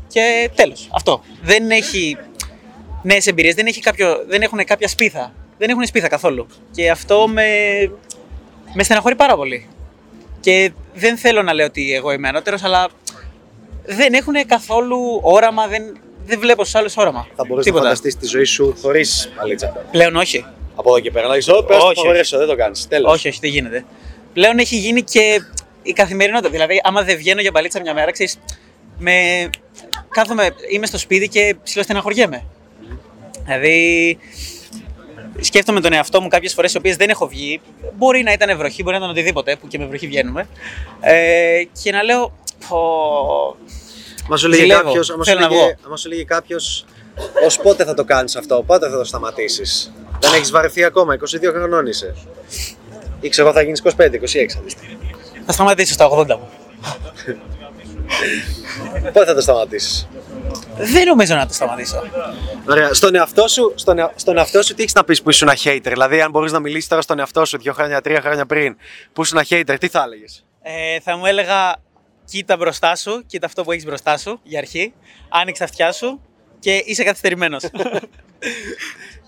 και 0.08 0.50
τέλος. 0.56 0.90
Αυτό. 0.94 1.22
Δεν 1.42 1.72
έχει 1.72 2.18
νέες 3.02 3.28
εμπειρίες, 3.28 3.56
δεν, 3.56 3.66
έχει 3.66 3.80
κάποιο, 3.82 4.24
δεν 4.28 4.42
έχουν 4.42 4.64
κάποια 4.66 4.88
σπίθα. 4.88 5.34
Δεν 5.58 5.70
έχουν 5.70 5.86
σπίθα 5.86 6.08
καθόλου. 6.08 6.48
Και 6.72 6.90
αυτό 6.90 7.28
με, 7.28 7.44
με 8.74 8.84
στεναχωρεί 8.84 9.16
πάρα 9.16 9.36
πολύ. 9.36 9.68
Και 10.40 10.72
δεν 10.94 11.18
θέλω 11.18 11.42
να 11.42 11.54
λέω 11.54 11.66
ότι 11.66 11.94
εγώ 11.94 12.12
είμαι 12.12 12.28
ανώτερος, 12.28 12.64
αλλά 12.64 12.90
δεν 13.86 14.14
έχουν 14.14 14.34
καθόλου 14.48 15.20
όραμα, 15.22 15.68
δεν, 15.68 15.98
δεν 16.26 16.40
βλέπω 16.40 16.64
στου 16.66 16.78
άλλους 16.78 16.98
όραμα. 16.98 17.28
Θα 17.36 17.46
μπορείς 17.48 17.66
Τίποτα. 17.66 17.84
να 17.84 17.90
φανταστείς 17.90 18.18
τη 18.18 18.26
ζωή 18.28 18.44
σου 18.44 18.76
χωρίς 18.82 19.32
παλίτσα. 19.36 19.86
Πλέον 19.92 20.16
όχι. 20.16 20.46
Από 20.76 20.90
εδώ 20.90 21.00
και 21.00 21.12
πέρα 21.12 21.28
να 21.28 21.34
δεις, 21.34 21.48
«Ω, 21.48 21.64
πες 21.64 21.78
το 21.78 21.86
Όχι, 21.86 21.96
φαβορέσω, 21.96 22.38
δεν 22.38 22.48
το 22.48 22.56
κάνεις. 22.56 22.88
Τέλος. 22.88 23.14
Όχι, 23.14 23.28
όχι, 23.28 23.38
δεν 23.42 23.50
γίνεται. 23.50 23.86
Πλέον 24.34 24.58
έχει 24.58 24.76
γίνει 24.78 25.02
και 25.02 25.42
η 25.84 25.94
καθημερινότητα. 25.94 26.50
Δηλαδή, 26.50 26.82
άμα 26.84 27.02
δεν 27.04 27.18
βγαίνω 27.18 27.42
για 27.42 27.52
μπαλίτσα 27.52 27.82
μια 27.82 27.94
μέρα, 27.94 28.12
ξέρεις, 28.12 28.40
με... 28.98 29.50
κάθομαι, 30.10 30.50
είμαι 30.72 30.86
στο 30.86 30.98
σπίτι 30.98 31.28
και 31.28 31.56
ψιλοστεναχωριέμαι. 31.64 32.46
Δηλαδή, 33.46 34.18
σκέφτομαι 35.40 35.82
τον 35.82 35.94
εαυτό 35.94 36.22
μου 36.22 36.28
κάποιες 36.28 36.54
φορές, 36.54 36.74
οι 36.74 36.78
οποίες 36.78 36.96
δεν 36.96 37.10
έχω 37.10 37.28
βγει. 37.28 37.62
Μπορεί 37.98 38.24
να 38.24 38.32
ήταν 38.32 38.58
βροχή, 38.58 38.84
μπορεί 38.84 38.96
να 38.98 39.02
ήταν 39.04 39.10
οτιδήποτε, 39.16 39.56
που 39.56 39.68
και 39.68 39.78
με 39.78 39.86
βροχή 39.86 40.08
βγαίνουμε. 40.08 40.48
Ε, 41.02 41.64
και 41.82 41.92
να 41.92 42.04
λέω. 42.04 42.34
Πω, 42.70 42.78
Μα 44.28 44.38
σου 44.38 44.48
λέγε 44.48 44.62
Ζηλεύω. 44.62 44.82
κάποιος, 44.84 45.10
άμα 45.10 45.24
σου 45.24 45.30
Θέλω 45.30 45.42
να 45.44 45.50
λέγε, 45.50 45.62
βγω. 45.62 45.74
άμα 45.86 45.98
σου 45.98 46.10
λέγε 46.10 46.24
κάποιος, 46.24 46.86
ως 47.46 47.58
πότε 47.58 47.84
θα 47.84 47.94
το 47.94 48.04
κάνεις 48.04 48.36
αυτό, 48.36 48.64
πότε 48.68 48.90
θα 48.90 48.98
το 48.98 49.04
σταματήσεις; 49.04 49.94
Δεν 50.20 50.34
έχεις 50.34 50.52
βαρεθεί 50.52 50.84
ακόμα, 50.84 51.14
22 51.14 51.52
χρονών 51.54 51.86
είσαι. 51.86 52.16
Ή 53.22 53.30
ξέρω 53.30 53.48
εγώ 53.48 53.56
θα 53.58 53.64
γίνεις 53.64 53.80
25, 53.80 54.14
26 54.14 54.58
αντίστοιχα. 54.60 54.92
θα 55.46 55.52
σταματήσω 55.52 55.94
στα 55.94 56.10
80 56.10 56.28
μου. 56.28 56.50
Πότε 59.14 59.26
θα 59.26 59.34
το 59.36 59.42
σταματήσεις; 59.42 60.08
Δεν 60.78 61.08
νομίζω 61.08 61.36
να 61.36 61.48
το 61.48 61.54
σταματήσω. 61.54 62.02
Ωραία. 62.70 62.94
Στον 62.94 63.16
εαυτό 63.16 63.48
σου, 63.48 63.74
στον, 63.76 63.98
ea- 64.00 64.12
στον 64.16 64.38
εαυτό 64.38 64.62
σου 64.64 64.74
τι 64.74 64.82
έχεις 64.82 64.94
να 64.94 65.04
πεις 65.04 65.22
που 65.22 65.30
ήσουν 65.30 65.50
hater; 65.64 65.82
Δηλαδή, 65.84 66.22
αν 66.22 66.32
μπορείς 66.32 66.52
να 66.52 66.60
μιλήσεις 66.60 66.88
τώρα 66.90 67.02
στον 67.02 67.20
εαυτό 67.20 67.46
σου 67.46 67.58
δύο 67.58 67.74
χρόνια, 67.74 68.02
τρία 68.02 68.22
χρόνια 68.22 68.46
πριν, 68.46 68.78
που 69.14 69.22
ήσουν 69.22 69.40
hater, 69.50 69.76
τι 69.80 69.88
θα 69.88 70.04
έλεγες; 70.04 70.46
Ε, 70.62 71.00
θα 71.00 71.18
μου 71.18 71.26
έλεγα 71.26 71.76
κοίτα 72.26 72.58
μπροστά 72.58 72.96
σου, 72.96 73.24
κοίτα 73.26 73.46
αυτό 73.46 73.64
που 73.64 73.72
έχεις 73.72 73.86
μπροστά 73.86 74.18
σου 74.18 74.40
για 74.44 74.60
αρχή, 74.60 74.94
άνοιξε 75.30 75.64
αυτιά 75.64 75.92
σου 75.92 76.22
και 76.60 76.84
είσαι 76.86 77.04
καθυστερημένος. 77.04 77.64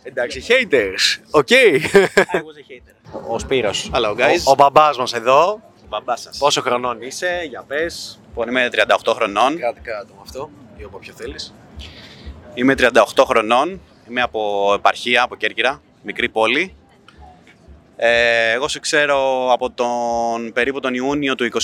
Εντάξει, 0.04 0.44
haters. 0.48 1.22
Οκ. 1.30 1.48
I 1.52 1.80
was 2.36 2.38
a 2.38 2.72
hater. 2.72 3.20
Ο 3.30 3.40
Σπύρος. 3.40 3.90
Hello 3.94 4.12
guys. 4.12 4.40
Ο, 4.48 4.52
ο 4.52 4.56
μπαμπάς 4.56 4.98
μας 4.98 5.14
εδώ. 5.14 5.62
Μπαμπάς 5.90 6.22
σας. 6.22 6.38
Πόσο 6.38 6.62
χρονών 6.62 7.02
είσαι, 7.02 7.46
για 7.50 7.64
πες. 7.68 8.20
Λοιπόν, 8.28 8.48
είμαι 8.48 8.70
38 8.72 9.14
χρονών. 9.16 9.58
Κράτη 9.58 9.80
κάτω 9.80 10.14
με 10.14 10.20
αυτό, 10.22 10.50
ή 10.78 10.84
από 10.84 10.98
ποιο 10.98 11.14
θέλεις. 11.14 11.54
Είμαι 12.54 12.76
38 12.78 13.24
χρονών. 13.26 13.82
Είμαι 14.10 14.22
από 14.22 14.72
επαρχία, 14.76 15.24
από 15.24 15.36
Κέρκυρα, 15.36 15.82
μικρή 16.04 16.30
πόλη. 16.30 16.76
Ε, 17.96 18.52
εγώ 18.52 18.68
σε 18.68 18.80
ξέρω 18.80 19.52
από 19.52 19.72
τον 19.72 20.52
περίπου 20.54 20.80
τον 20.80 20.94
Ιούνιο 20.94 21.36
του 21.36 21.46
21, 21.46 21.58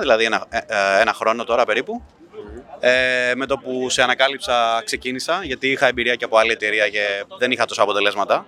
δηλαδή 0.00 0.24
ένα, 0.24 0.46
ε, 0.48 0.58
ε, 0.58 1.00
ένα 1.00 1.12
χρόνο 1.12 1.44
τώρα 1.44 1.64
περίπου. 1.64 2.02
Ε, 2.80 3.32
με 3.36 3.46
το 3.46 3.58
που 3.58 3.90
σε 3.90 4.02
ανακάλυψα 4.02 4.82
ξεκίνησα, 4.84 5.40
γιατί 5.42 5.70
είχα 5.70 5.86
εμπειρία 5.86 6.14
και 6.14 6.24
από 6.24 6.36
άλλη 6.36 6.50
εταιρεία 6.50 6.88
και 6.88 7.24
δεν 7.38 7.50
είχα 7.50 7.64
τόσα 7.64 7.82
αποτελέσματα 7.82 8.46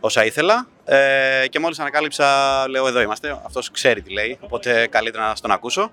όσα 0.00 0.24
ήθελα. 0.24 0.66
Ε, 0.84 1.46
και 1.50 1.58
μόλις 1.58 1.78
ανακάλυψα, 1.78 2.26
λέω 2.68 2.86
εδώ 2.86 3.00
είμαστε, 3.00 3.40
αυτός 3.44 3.70
ξέρει 3.70 4.02
τι 4.02 4.12
λέει, 4.12 4.38
οπότε 4.40 4.86
καλύτερα 4.86 5.28
να 5.28 5.34
στον 5.34 5.50
ακούσω. 5.50 5.90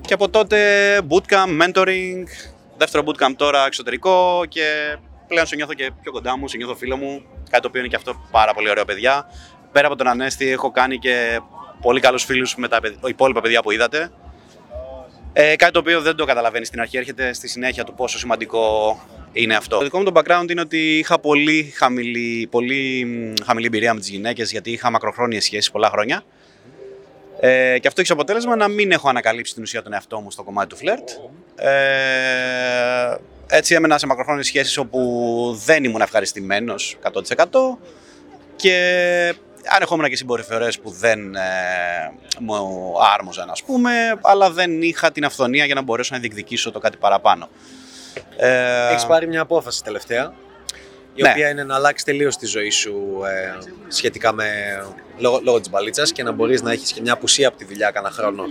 Και 0.00 0.14
από 0.14 0.28
τότε 0.28 0.58
bootcamp, 1.10 1.62
mentoring, 1.62 2.24
δεύτερο 2.76 3.04
bootcamp 3.06 3.32
τώρα 3.36 3.66
εξωτερικό 3.66 4.42
και 4.48 4.96
πλέον 5.28 5.46
σε 5.46 5.56
νιώθω 5.56 5.74
και 5.74 5.90
πιο 6.02 6.12
κοντά 6.12 6.36
μου, 6.38 6.48
σε 6.48 6.56
νιώθω 6.56 6.74
φίλο 6.74 6.96
μου, 6.96 7.22
κάτι 7.50 7.62
το 7.62 7.68
οποίο 7.68 7.80
είναι 7.80 7.88
και 7.88 7.96
αυτό 7.96 8.28
πάρα 8.30 8.54
πολύ 8.54 8.70
ωραίο 8.70 8.84
παιδιά. 8.84 9.26
Πέρα 9.72 9.86
από 9.86 9.96
τον 9.96 10.06
Ανέστη 10.08 10.48
έχω 10.50 10.70
κάνει 10.70 10.98
και 10.98 11.40
πολύ 11.80 12.00
καλούς 12.00 12.24
φίλους 12.24 12.54
με 12.56 12.68
τα 12.68 12.80
παιδ- 12.80 13.08
υπόλοιπα 13.08 13.40
παιδιά 13.40 13.62
που 13.62 13.70
είδατε. 13.70 14.10
Ε, 15.32 15.56
κάτι 15.56 15.72
το 15.72 15.78
οποίο 15.78 16.00
δεν 16.00 16.16
το 16.16 16.24
καταλαβαίνεις 16.24 16.68
στην 16.68 16.80
αρχή, 16.80 16.96
έρχεται 16.96 17.32
στη 17.32 17.48
συνέχεια 17.48 17.84
του 17.84 17.94
πόσο 17.94 18.18
σημαντικό 18.18 18.98
είναι 19.32 19.54
αυτό. 19.56 19.76
Το 19.78 19.82
δικό 19.84 19.98
μου 19.98 20.04
το 20.04 20.12
background 20.20 20.50
είναι 20.50 20.60
ότι 20.60 20.98
είχα 20.98 21.18
πολύ 21.18 21.72
χαμηλή, 21.76 22.48
πολύ 22.50 23.04
μ, 23.04 23.44
χαμηλή 23.44 23.66
εμπειρία 23.66 23.94
με 23.94 24.00
τις 24.00 24.08
γυναίκες 24.08 24.50
γιατί 24.50 24.70
είχα 24.70 24.90
μακροχρόνιες 24.90 25.44
σχέσεις 25.44 25.70
πολλά 25.70 25.88
χρόνια. 25.88 26.22
Ε, 27.44 27.78
και 27.78 27.88
αυτό 27.88 28.00
έχει 28.00 28.12
ως 28.12 28.18
αποτέλεσμα 28.18 28.56
να 28.56 28.68
μην 28.68 28.90
έχω 28.90 29.08
ανακαλύψει 29.08 29.54
την 29.54 29.62
ουσία 29.62 29.82
τον 29.82 29.92
εαυτό 29.92 30.20
μου 30.20 30.30
στο 30.30 30.42
κομμάτι 30.42 30.68
του 30.68 30.76
φλερτ. 30.76 31.08
Ε, 31.56 33.16
έτσι 33.46 33.74
έμενα 33.74 33.98
σε 33.98 34.06
μακροχρόνιες 34.06 34.46
σχέσεις 34.46 34.76
όπου 34.76 35.00
δεν 35.64 35.84
ήμουν 35.84 36.00
ευχαριστημένος 36.00 36.98
100% 37.02 37.78
και 38.56 38.74
αν 39.74 39.80
ερχόμουν 39.80 40.08
και 40.08 40.16
συμπεριφορές 40.16 40.78
που 40.78 40.90
δεν 40.90 41.34
ε, 41.34 41.40
μου 42.40 42.92
άρμοζαν 43.14 43.50
ας 43.50 43.62
πούμε, 43.62 43.90
αλλά 44.22 44.50
δεν 44.50 44.82
είχα 44.82 45.12
την 45.12 45.24
αυθονία 45.24 45.64
για 45.64 45.74
να 45.74 45.82
μπορέσω 45.82 46.14
να 46.14 46.20
διεκδικήσω 46.20 46.70
το 46.70 46.78
κάτι 46.78 46.96
παραπάνω. 46.96 47.48
Ε, 48.36 48.88
Έχεις 48.90 49.06
πάρει 49.06 49.26
μια 49.26 49.40
απόφαση 49.40 49.84
τελευταία; 49.84 50.32
Η 51.14 51.22
Ναι. 51.22 51.28
οποία 51.30 51.48
είναι 51.48 51.64
να 51.64 51.74
αλλάξει 51.74 52.04
τελείως 52.04 52.36
τη 52.36 52.46
ζωή 52.46 52.70
σου 52.70 53.20
ε, 53.26 53.58
σχετικά 53.88 54.32
με. 54.32 54.46
λόγω, 55.18 55.40
λόγω 55.42 55.60
της 55.60 55.70
μπαλίτσας 55.70 56.12
και 56.12 56.22
να 56.22 56.32
μπορείς 56.32 56.62
να 56.62 56.72
έχεις 56.72 56.92
και 56.92 57.00
μια 57.00 57.12
απουσία 57.12 57.48
από 57.48 57.56
τη 57.56 57.64
δουλειά 57.64 57.90
κάνα 57.90 58.10
χρόνο 58.10 58.44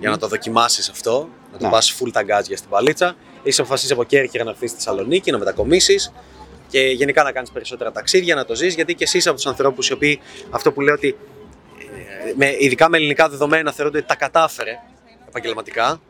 για 0.00 0.10
να 0.10 0.18
το 0.18 0.26
δοκιμάσεις 0.26 0.88
αυτό. 0.88 1.28
Να 1.52 1.58
το 1.58 1.64
Ναι. 1.64 1.70
πα 1.70 1.80
full 1.82 2.10
ταγκάζια 2.12 2.56
στην 2.56 2.68
μπαλίτσα. 2.70 3.16
Έχεις 3.42 3.58
αποφασίσει 3.58 3.92
από 3.92 4.04
Κέρκυρα 4.04 4.44
να 4.44 4.50
έρθεις 4.50 4.70
στη 4.70 4.78
Θεσσαλονίκη, 4.78 5.30
να 5.30 5.38
μετακομίσεις 5.38 6.12
και 6.68 6.80
γενικά 6.80 7.22
να 7.22 7.32
κάνεις 7.32 7.50
περισσότερα 7.50 7.92
ταξίδια, 7.92 8.34
να 8.34 8.44
το 8.44 8.54
ζεις. 8.54 8.74
Γιατί 8.74 8.94
και 8.94 9.04
εσύ 9.04 9.16
είσαι 9.16 9.28
από 9.28 9.36
τους 9.38 9.46
ανθρώπους 9.46 9.88
οι 9.88 9.92
οποίοι 9.92 10.20
αυτό 10.50 10.72
που 10.72 10.80
λέω 10.80 10.94
ότι. 10.94 11.16
ε, 11.78 12.32
Με, 12.36 12.54
ειδικά 12.58 12.88
με 12.88 12.96
ελληνικά 12.96 13.28
δεδομένα 13.28 13.72
θεωρούνται 13.72 13.98
ότι 13.98 14.06
τα 14.06 14.14
κατάφερε 14.16 14.78
επαγγελματικά 15.28 16.00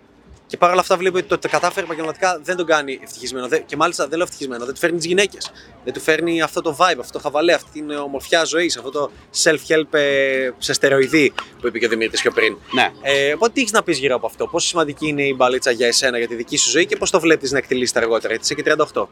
και 0.51 0.57
παρ' 0.57 0.71
όλα 0.71 0.81
αυτά 0.81 0.97
βλέπει 0.97 1.17
ότι 1.19 1.27
το, 1.27 1.39
το 1.39 1.49
κατάφερε 1.49 1.85
επαγγελματικά 1.87 2.41
δεν 2.43 2.57
τον 2.57 2.67
κάνει 2.67 3.01
ευτυχισμένο. 3.03 3.49
Δεν- 3.49 3.65
και 3.67 3.77
μάλιστα 3.77 4.07
δεν 4.09 4.17
λέω 4.19 4.27
ευτυχισμένο, 4.27 4.65
δεν 4.65 4.75
του 4.75 4.81
φέρνει 4.81 4.97
τις 4.97 5.07
γυναίκες. 5.07 5.51
Δεν 5.85 5.93
του 5.93 6.01
φέρνει 6.01 6.43
αυτό 6.43 6.61
το 6.61 6.77
vibe, 6.81 6.99
αυτό 7.01 7.13
το 7.13 7.19
χαβαλέ, 7.19 7.53
αυτή 7.53 7.71
την 7.73 7.91
ομορφιά 7.91 8.45
ζωής, 8.45 8.77
αυτό 8.77 8.91
το 8.91 9.11
self-help 9.43 9.95
ε, 9.99 10.51
σε 10.59 10.73
στεροειδή 10.73 11.33
που 11.61 11.67
είπε 11.67 11.79
και 11.79 11.87
ο 11.87 11.89
Δημήτρης 11.89 12.21
πιο 12.21 12.31
πριν. 12.31 12.57
ναι. 12.73 12.91
Ε, 13.03 13.33
οπότε 13.33 13.53
τι 13.53 13.61
έχεις 13.61 13.73
να 13.73 13.83
πεις 13.83 13.99
γύρω 13.99 14.15
από 14.15 14.27
αυτό, 14.27 14.47
πόσο 14.47 14.67
σημαντική 14.67 15.09
είναι 15.09 15.23
η 15.23 15.35
μπαλίτσα 15.37 15.71
για 15.71 15.87
εσένα, 15.87 16.19
για 16.19 16.29
τη 16.29 16.35
δική 16.35 16.57
σου 16.57 16.71
ζωή 16.71 16.87
και 16.87 16.97
πώς 16.97 17.11
το 17.11 17.21
βλέπεις 17.21 17.51
να 17.51 17.59
εκτελήσει 17.59 17.93
αργότερα, 17.97 18.29
γιατί 18.35 18.45
είσαι 18.45 18.55
και 18.55 18.63
38. 18.95 19.07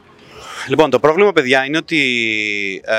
Λοιπόν, 0.67 0.89
το 0.89 0.99
πρόβλημα, 0.99 1.31
παιδιά, 1.31 1.65
είναι 1.65 1.77
ότι 1.77 2.81
ε, 2.85 2.95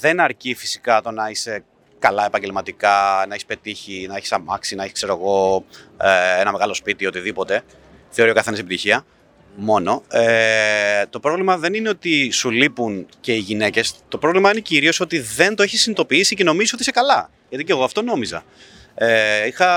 δεν 0.00 0.20
αρκεί 0.20 0.54
φυσικά 0.54 1.00
το 1.02 1.10
να 1.10 1.28
είσαι 1.30 1.64
καλά 2.06 2.24
επαγγελματικά, 2.26 3.24
να 3.28 3.34
έχεις 3.34 3.44
πετύχει, 3.44 4.06
να 4.08 4.16
έχεις 4.16 4.32
αμάξει, 4.32 4.74
να 4.74 4.82
έχεις 4.82 4.92
ξέρω 4.92 5.12
εγώ, 5.12 5.64
ε, 6.00 6.40
ένα 6.40 6.52
μεγάλο 6.52 6.74
σπίτι, 6.74 7.06
οτιδήποτε. 7.06 7.62
Θεωρεί 8.10 8.30
ο 8.30 8.34
καθένας 8.34 8.58
επιτυχία. 8.58 9.04
μόνο. 9.58 10.02
Ε, 10.10 11.06
το 11.10 11.20
πρόβλημα 11.20 11.58
δεν 11.58 11.74
είναι 11.74 11.88
ότι 11.88 12.30
σου 12.30 12.50
λείπουν 12.50 13.06
και 13.20 13.32
οι 13.32 13.38
γυναίκες. 13.38 13.94
Το 14.08 14.18
πρόβλημα 14.18 14.50
είναι 14.50 14.60
κυρίως 14.60 15.00
ότι 15.00 15.18
δεν 15.20 15.54
το 15.54 15.62
έχεις 15.62 15.80
συνειδητοποιήσει 15.80 16.34
και 16.34 16.44
νομίζεις 16.44 16.72
ότι 16.72 16.82
είσαι 16.82 16.90
καλά. 16.90 17.30
Γιατί 17.48 17.64
και 17.64 17.72
εγώ 17.72 17.84
αυτό 17.84 18.02
νόμιζα. 18.02 18.42
Ε, 18.94 19.46
είχα, 19.46 19.70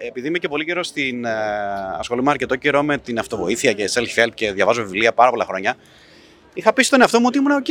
επειδή 0.00 0.28
είμαι 0.28 0.38
και 0.38 0.48
πολύ 0.48 0.64
καιρό 0.64 0.82
στην. 0.82 1.24
Ε, 1.24 1.30
ασχολούμαι 1.98 2.30
αρκετό 2.30 2.56
καιρό 2.56 2.82
με 2.82 2.98
την 2.98 3.18
αυτοβοήθεια 3.18 3.72
και 3.72 3.90
self-help 3.94 4.30
και 4.34 4.52
διαβάζω 4.52 4.82
βιβλία 4.82 5.12
πάρα 5.12 5.30
πολλά 5.30 5.44
χρόνια. 5.44 5.76
Είχα 6.54 6.72
πει 6.72 6.82
στον 6.82 7.00
εαυτό 7.00 7.20
μου 7.20 7.26
ότι 7.28 7.38
ήμουν 7.38 7.52
OK. 7.52 7.70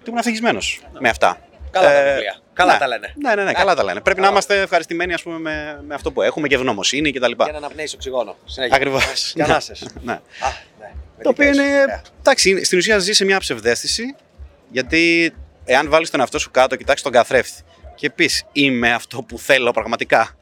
Ότι 0.00 0.06
ήμουν 0.06 0.18
ευτυχισμένο 0.18 0.58
με 1.00 1.08
αυτά. 1.08 1.46
Καλά 1.70 1.86
τα 1.86 1.92
Ε, 1.98 2.12
βιβλία. 2.12 2.38
Καλά 2.52 2.72
ναι. 2.72 2.78
τα 2.78 2.86
λένε. 2.86 3.12
Ναι, 3.16 3.34
ναι, 3.34 3.44
ναι, 3.44 3.52
καλά 3.52 3.74
τα 3.74 3.84
λένε. 3.84 4.00
Πρέπει 4.00 4.20
να 4.20 4.28
είμαστε 4.28 4.60
ευχαριστημένοι 4.60 5.12
ας 5.14 5.22
πούμε, 5.22 5.38
με, 5.38 5.80
με 5.86 5.94
αυτό 5.94 6.12
που 6.12 6.22
έχουμε 6.22 6.48
και 6.48 6.54
ευγνωμοσύνη 6.54 7.12
κτλ. 7.12 7.30
Για 7.36 7.52
να 7.52 7.56
αναπνέεις 7.56 7.94
οξυγόνο. 7.94 8.36
Συνέχεια. 8.44 8.76
Ακριβώς. 8.76 9.32
Και 9.34 9.42
ανάσες. 9.42 9.86
ναι. 10.02 10.12
Α, 10.12 10.18
ναι. 10.80 10.90
Με 11.16 11.22
Το 11.22 11.32
τι 11.32 11.42
οποίο 11.42 11.46
πες. 11.48 11.56
είναι. 11.56 11.80
Ωραία. 11.82 12.02
Εντάξει, 12.18 12.50
είναι- 12.50 12.64
στην 12.64 12.78
ουσία 12.78 12.98
ζει 12.98 13.12
σε 13.12 13.24
μια 13.24 13.38
ψευδέστηση. 13.38 14.14
Γιατί 14.70 15.32
εάν 15.64 15.88
βάλεις 15.90 16.10
τον 16.10 16.20
εαυτό 16.20 16.38
σου 16.38 16.50
κάτω, 16.50 16.76
κοιτάξεις 16.76 17.02
τον 17.02 17.12
καθρέφτη 17.12 17.62
και 17.94 18.10
πεις 18.10 18.44
Είμαι 18.52 18.92
αυτό 18.92 19.22
που 19.22 19.38
θέλω 19.38 19.70
πραγματικά. 19.70 20.36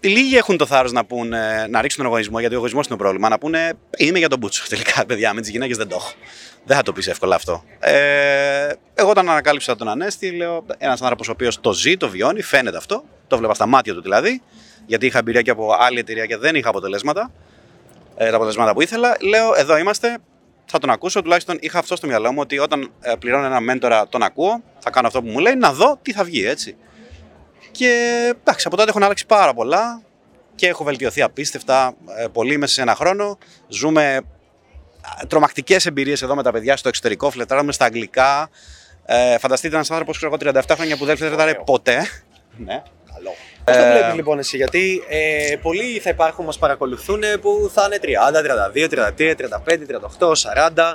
Λίγοι 0.00 0.36
έχουν 0.36 0.56
το 0.56 0.66
θάρρος 0.66 0.92
να, 0.92 1.04
πούν, 1.04 1.32
ε, 1.32 1.66
να 1.66 1.80
ρίξουν 1.80 2.02
τον 2.02 2.12
εγωισμό, 2.12 2.38
γιατί 2.40 2.54
ο 2.54 2.56
εγωισμός 2.58 2.86
είναι 2.86 2.96
το 2.96 3.02
πρόβλημα. 3.02 3.28
Να 3.28 3.38
πούνε 3.38 3.72
Είμαι 3.96 4.18
για 4.18 4.28
τον 4.28 4.38
Μπούτσο. 4.38 4.64
Τελικά, 4.68 5.04
παιδιά, 5.08 5.32
με 5.34 5.40
τις 5.40 5.50
γυναίκες 5.50 5.76
δεν 5.76 5.88
το 5.88 5.94
έχω. 5.94 6.12
Δεν 6.64 6.76
θα 6.76 6.82
το 6.82 6.92
πεις 6.92 7.06
εύκολα 7.06 7.34
αυτό. 7.34 7.64
Ε, 7.80 8.72
εγώ 8.94 9.10
όταν 9.10 9.28
ανακάλυψα 9.28 9.76
τον 9.76 9.88
Ανέστη, 9.88 10.30
λέω 10.30 10.66
ένας 10.78 11.02
άνθρωπος 11.02 11.28
ο 11.28 11.32
οποίος 11.32 11.60
το 11.60 11.72
ζει, 11.72 11.96
το 11.96 12.08
βιώνει, 12.08 12.42
φαίνεται 12.42 12.76
αυτό. 12.76 13.04
Το 13.26 13.38
βλέπα 13.38 13.54
στα 13.54 13.66
μάτια 13.66 13.94
του 13.94 14.02
δηλαδή. 14.02 14.42
Γιατί 14.86 15.06
είχα 15.06 15.18
εμπειρία 15.18 15.42
και 15.42 15.50
από 15.50 15.76
άλλη 15.78 15.98
εταιρεία 15.98 16.26
και 16.26 16.36
δεν 16.36 16.54
είχα 16.54 16.68
αποτελέσματα 16.68 17.30
ε, 18.16 18.28
τα 18.28 18.34
αποτελέσματα 18.34 18.72
που 18.72 18.82
ήθελα. 18.82 19.16
Λέω, 19.20 19.54
εδώ 19.56 19.76
είμαστε, 19.76 20.18
θα 20.66 20.78
τον 20.78 20.90
ακούσω. 20.90 21.22
Τουλάχιστον 21.22 21.56
είχα 21.60 21.78
αυτό 21.78 21.96
στο 21.96 22.06
μυαλό 22.06 22.32
μου 22.32 22.40
ότι 22.40 22.58
όταν 22.58 22.90
ε, 23.00 23.14
πληρώνω 23.18 23.46
ένα 23.46 23.60
μέντορα, 23.60 24.08
τον 24.08 24.22
ακούω, 24.22 24.62
θα 24.78 24.90
κάνω 24.90 25.06
αυτό 25.06 25.22
που 25.22 25.28
μου 25.28 25.38
λέει, 25.38 25.54
να 25.54 25.72
δω 25.72 25.98
τι 26.02 26.12
θα 26.12 26.24
βγει, 26.24 26.46
έτσι. 26.46 26.76
Και 27.70 27.90
εντάξει, 28.40 28.66
από 28.66 28.76
τότε 28.76 28.90
έχουν 28.90 29.02
αλλάξει 29.02 29.26
πάρα 29.26 29.54
πολλά 29.54 30.02
και 30.54 30.66
έχω 30.66 30.84
βελτιωθεί 30.84 31.22
απίστευτα 31.22 31.94
ε, 32.18 32.26
πολύ 32.32 32.56
μέσα 32.56 32.74
σε 32.74 32.82
ένα 32.82 32.94
χρόνο. 32.94 33.38
Ζούμε 33.68 34.20
τρομακτικές 35.28 35.86
εμπειρίες 35.86 36.22
εδώ 36.22 36.34
με 36.34 36.42
τα 36.42 36.52
παιδιά 36.52 36.76
στο 36.76 36.88
εξωτερικό, 36.88 37.30
φλετάρουμε 37.30 37.72
στα 37.72 37.84
αγγλικά. 37.84 38.50
Ε, 39.04 39.38
φανταστείτε 39.38 39.74
ένας 39.74 39.90
άνθρωπος, 39.90 40.16
ξέρω 40.16 40.36
εγώ, 40.42 40.52
37 40.60 40.62
χρόνια 40.74 40.96
που 40.96 41.04
δεν 41.04 41.16
φλετάρε 41.16 41.54
ποτέ. 41.64 42.06
ναι. 42.56 42.82
Καλό. 43.14 43.34
Πώς 43.64 43.76
το 43.76 43.82
βλέπεις 43.82 44.14
λοιπόν 44.14 44.38
εσύ, 44.38 44.56
Γιατί 44.56 45.02
ε, 45.08 45.56
πολλοί 45.62 45.98
θα 45.98 46.10
υπάρχουν, 46.10 46.44
μας 46.44 46.58
παρακολουθούν 46.58 47.20
που 47.40 47.70
θα 47.74 47.84
είναι 47.86 47.98
30, 48.02 48.42
32, 48.42 48.88
33, 48.88 49.34
35, 49.34 49.86
38, 50.18 50.32
40 50.74 50.94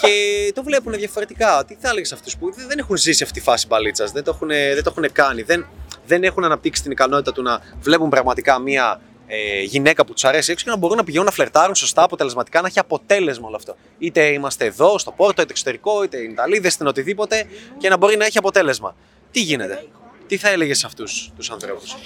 και 0.00 0.08
το 0.54 0.62
βλέπουν 0.62 0.92
διαφορετικά. 0.92 1.64
Τι 1.66 1.76
θα 1.80 1.88
έλεγες 1.88 2.12
αυτούς 2.12 2.36
που 2.36 2.52
δεν 2.68 2.78
έχουν 2.78 2.96
ζήσει 2.96 3.22
αυτή 3.22 3.38
τη 3.38 3.44
φάση 3.44 3.66
μπαλίτσας, 3.66 4.10
δεν, 4.12 4.24
το 4.24 4.30
έχουν- 4.34 4.48
δεν 4.48 4.82
το 4.82 4.90
έχουν 4.96 5.12
κάνει, 5.12 5.42
δεν, 5.42 5.66
δεν 6.06 6.22
έχουν 6.24 6.44
αναπτύξει 6.44 6.82
την 6.82 6.90
ικανότητα 6.90 7.32
του 7.32 7.42
να 7.42 7.60
βλέπουν 7.80 8.08
πραγματικά 8.08 8.58
μία 8.58 9.00
ε, 9.28 9.60
γυναίκα 9.62 10.04
που 10.04 10.12
τους 10.12 10.24
αρέσει 10.24 10.52
έξω 10.52 10.64
και 10.64 10.70
να 10.70 10.76
μπορούν 10.76 10.96
να 10.96 11.04
πηγαίνουν 11.04 11.26
να 11.26 11.32
φλερτάρουν 11.32 11.74
σωστά, 11.74 12.02
αποτελεσματικά, 12.02 12.60
να 12.60 12.66
έχει 12.66 12.78
αποτέλεσμα 12.78 13.46
όλο 13.46 13.56
αυτό. 13.56 13.76
Είτε 13.98 14.26
είμαστε 14.26 14.64
εδώ, 14.64 14.98
στο 14.98 15.12
Πόρτο, 15.12 15.42
είτε 15.42 15.50
εξωτερικό, 15.50 16.02
είτε 16.02 16.18
in 16.18 16.30
Ιταλίδες, 16.30 16.74
είτε 16.74 16.88
οτιδήποτε 16.88 17.46
και 17.78 17.88
να 17.88 17.96
μπορεί 17.96 18.16
να 18.16 18.24
έχει 18.24 18.38
αποτέλεσμα. 18.38 18.96
Τι 19.30 19.40
γίνεται, 19.40 19.86
τι 20.26 20.36
θα 20.36 20.48
έλεγες 20.48 20.78
σε 20.78 20.86
αυτούς 20.86 21.32
τους 21.36 21.50
ανθρώπους; 21.50 21.96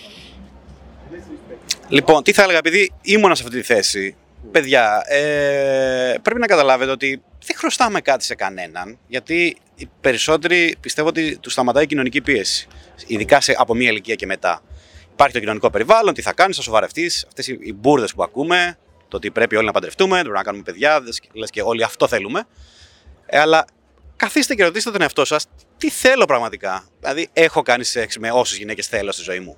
Λοιπόν, 1.89 2.23
τι 2.23 2.33
θα 2.33 2.43
έλεγα, 2.43 2.59
επειδή 2.59 2.93
ήμουνα 3.03 3.35
σε 3.35 3.43
αυτή 3.43 3.57
τη 3.57 3.63
θέση. 3.63 4.17
Παιδιά, 4.51 5.03
ε, 5.09 6.15
πρέπει 6.23 6.41
να 6.41 6.47
καταλάβετε 6.47 6.91
ότι 6.91 7.23
δεν 7.47 7.57
χρωστάμε 7.57 8.01
κάτι 8.01 8.25
σε 8.25 8.35
κανέναν, 8.35 8.99
γιατί 9.07 9.57
οι 9.75 9.89
περισσότεροι 10.01 10.77
πιστεύω 10.81 11.09
ότι 11.09 11.37
τους 11.39 11.53
σταματάει 11.53 11.85
η 11.85 11.87
κοινωνική 11.87 12.21
πίεση. 12.21 12.69
Ειδικά 13.07 13.41
σε, 13.41 13.55
από 13.59 13.75
μία 13.75 13.91
ηλικία 13.91 14.15
και 14.15 14.27
μετά. 14.27 14.63
Υπάρχει 15.13 15.35
το 15.35 15.41
κοινωνικό 15.41 15.71
περιβάλλον, 15.71 16.15
τι 16.15 16.23
θα 16.23 16.33
κάνεις, 16.33 16.57
θα 16.57 16.63
σοβαρευτείς. 16.63 17.25
Αυτές 17.27 17.47
οι, 17.47 17.59
οι 17.61 17.73
μπουρδες 17.73 18.15
που 18.15 18.23
ακούμε, 18.23 18.79
το 19.09 19.17
ότι 19.17 19.31
πρέπει 19.31 19.57
όλοι 19.57 19.67
να 19.67 19.73
παντρευτούμε, 19.73 20.19
πρέπει 20.21 20.37
να 20.37 20.43
κάνουμε 20.43 20.63
παιδιά, 20.63 21.03
λες 21.33 21.51
και 21.51 21.63
όλοι 21.63 21.83
αυτό 21.83 22.09
θέλουμε. 22.09 22.45
Ε, 23.27 23.39
αλλά 23.39 23.65
καθίστε 24.17 24.55
και 24.55 24.65
ρωτήστε 24.65 24.91
τον 24.91 25.01
εαυτό 25.01 25.25
σας, 25.25 25.47
τι 25.77 25.91
θέλω 25.91 26.25
πραγματικά. 26.25 26.85
Δηλαδή, 27.01 27.29
έχω 27.33 27.63
κάνει 27.63 27.85
σεξ 27.85 28.19
με 28.19 28.31
όσες 28.31 28.59
γυναίκες 28.59 28.87
θέλω 28.87 29.13
στη 29.13 29.23
ζωή 29.23 29.41
μου 29.41 29.57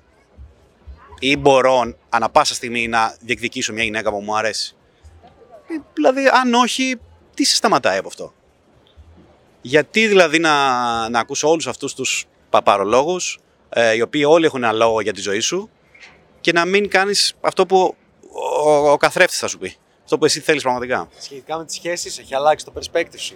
ή 1.19 1.37
μπορώ 1.37 1.95
ανα 2.09 2.29
πάσα 2.29 2.53
στιγμή 2.53 2.87
να 2.87 3.15
διεκδικήσω 3.19 3.73
μια 3.73 3.83
γυναίκα 3.83 4.11
που 4.11 4.19
μου 4.19 4.37
αρέσει. 4.37 4.75
Ε, 5.67 5.73
δηλαδή, 5.93 6.27
αν 6.27 6.53
όχι, 6.53 6.95
τι 7.33 7.45
σε 7.45 7.55
σταματάει 7.55 7.97
από 7.97 8.07
αυτό; 8.07 8.33
Γιατί 9.61 10.07
δηλαδή 10.07 10.39
να, 10.39 11.09
να 11.09 11.19
ακούσω 11.19 11.49
όλους 11.49 11.67
αυτούς 11.67 11.93
τους 11.93 12.25
παπαρολόγους, 12.49 13.33
ε, 13.35 13.44
οι 13.95 14.01
οποίοι 14.01 14.23
όλοι 14.27 14.45
έχουν 14.45 14.63
ένα 14.63 14.73
λόγο 14.73 15.01
για 15.01 15.13
τη 15.13 15.21
ζωή 15.21 15.39
σου, 15.39 15.69
και 16.41 16.51
να 16.51 16.65
μην 16.65 16.89
κάνεις 16.89 17.33
αυτό 17.41 17.65
που 17.65 17.95
ο, 18.31 18.69
ο, 18.69 18.91
ο 18.91 18.97
καθρέφτης 18.97 19.39
θα 19.39 19.47
σου 19.47 19.57
πει. 19.57 19.75
Αυτό 20.03 20.17
που 20.17 20.25
εσύ 20.25 20.39
θέλεις 20.39 20.61
πραγματικά. 20.61 21.09
Σχετικά 21.19 21.57
με 21.57 21.65
τις 21.65 21.75
σχέσεις, 21.75 22.19
έχει 22.19 22.35
αλλάξει 22.35 22.65
το 22.65 22.73
perspective 22.75 23.17
σου. 23.17 23.35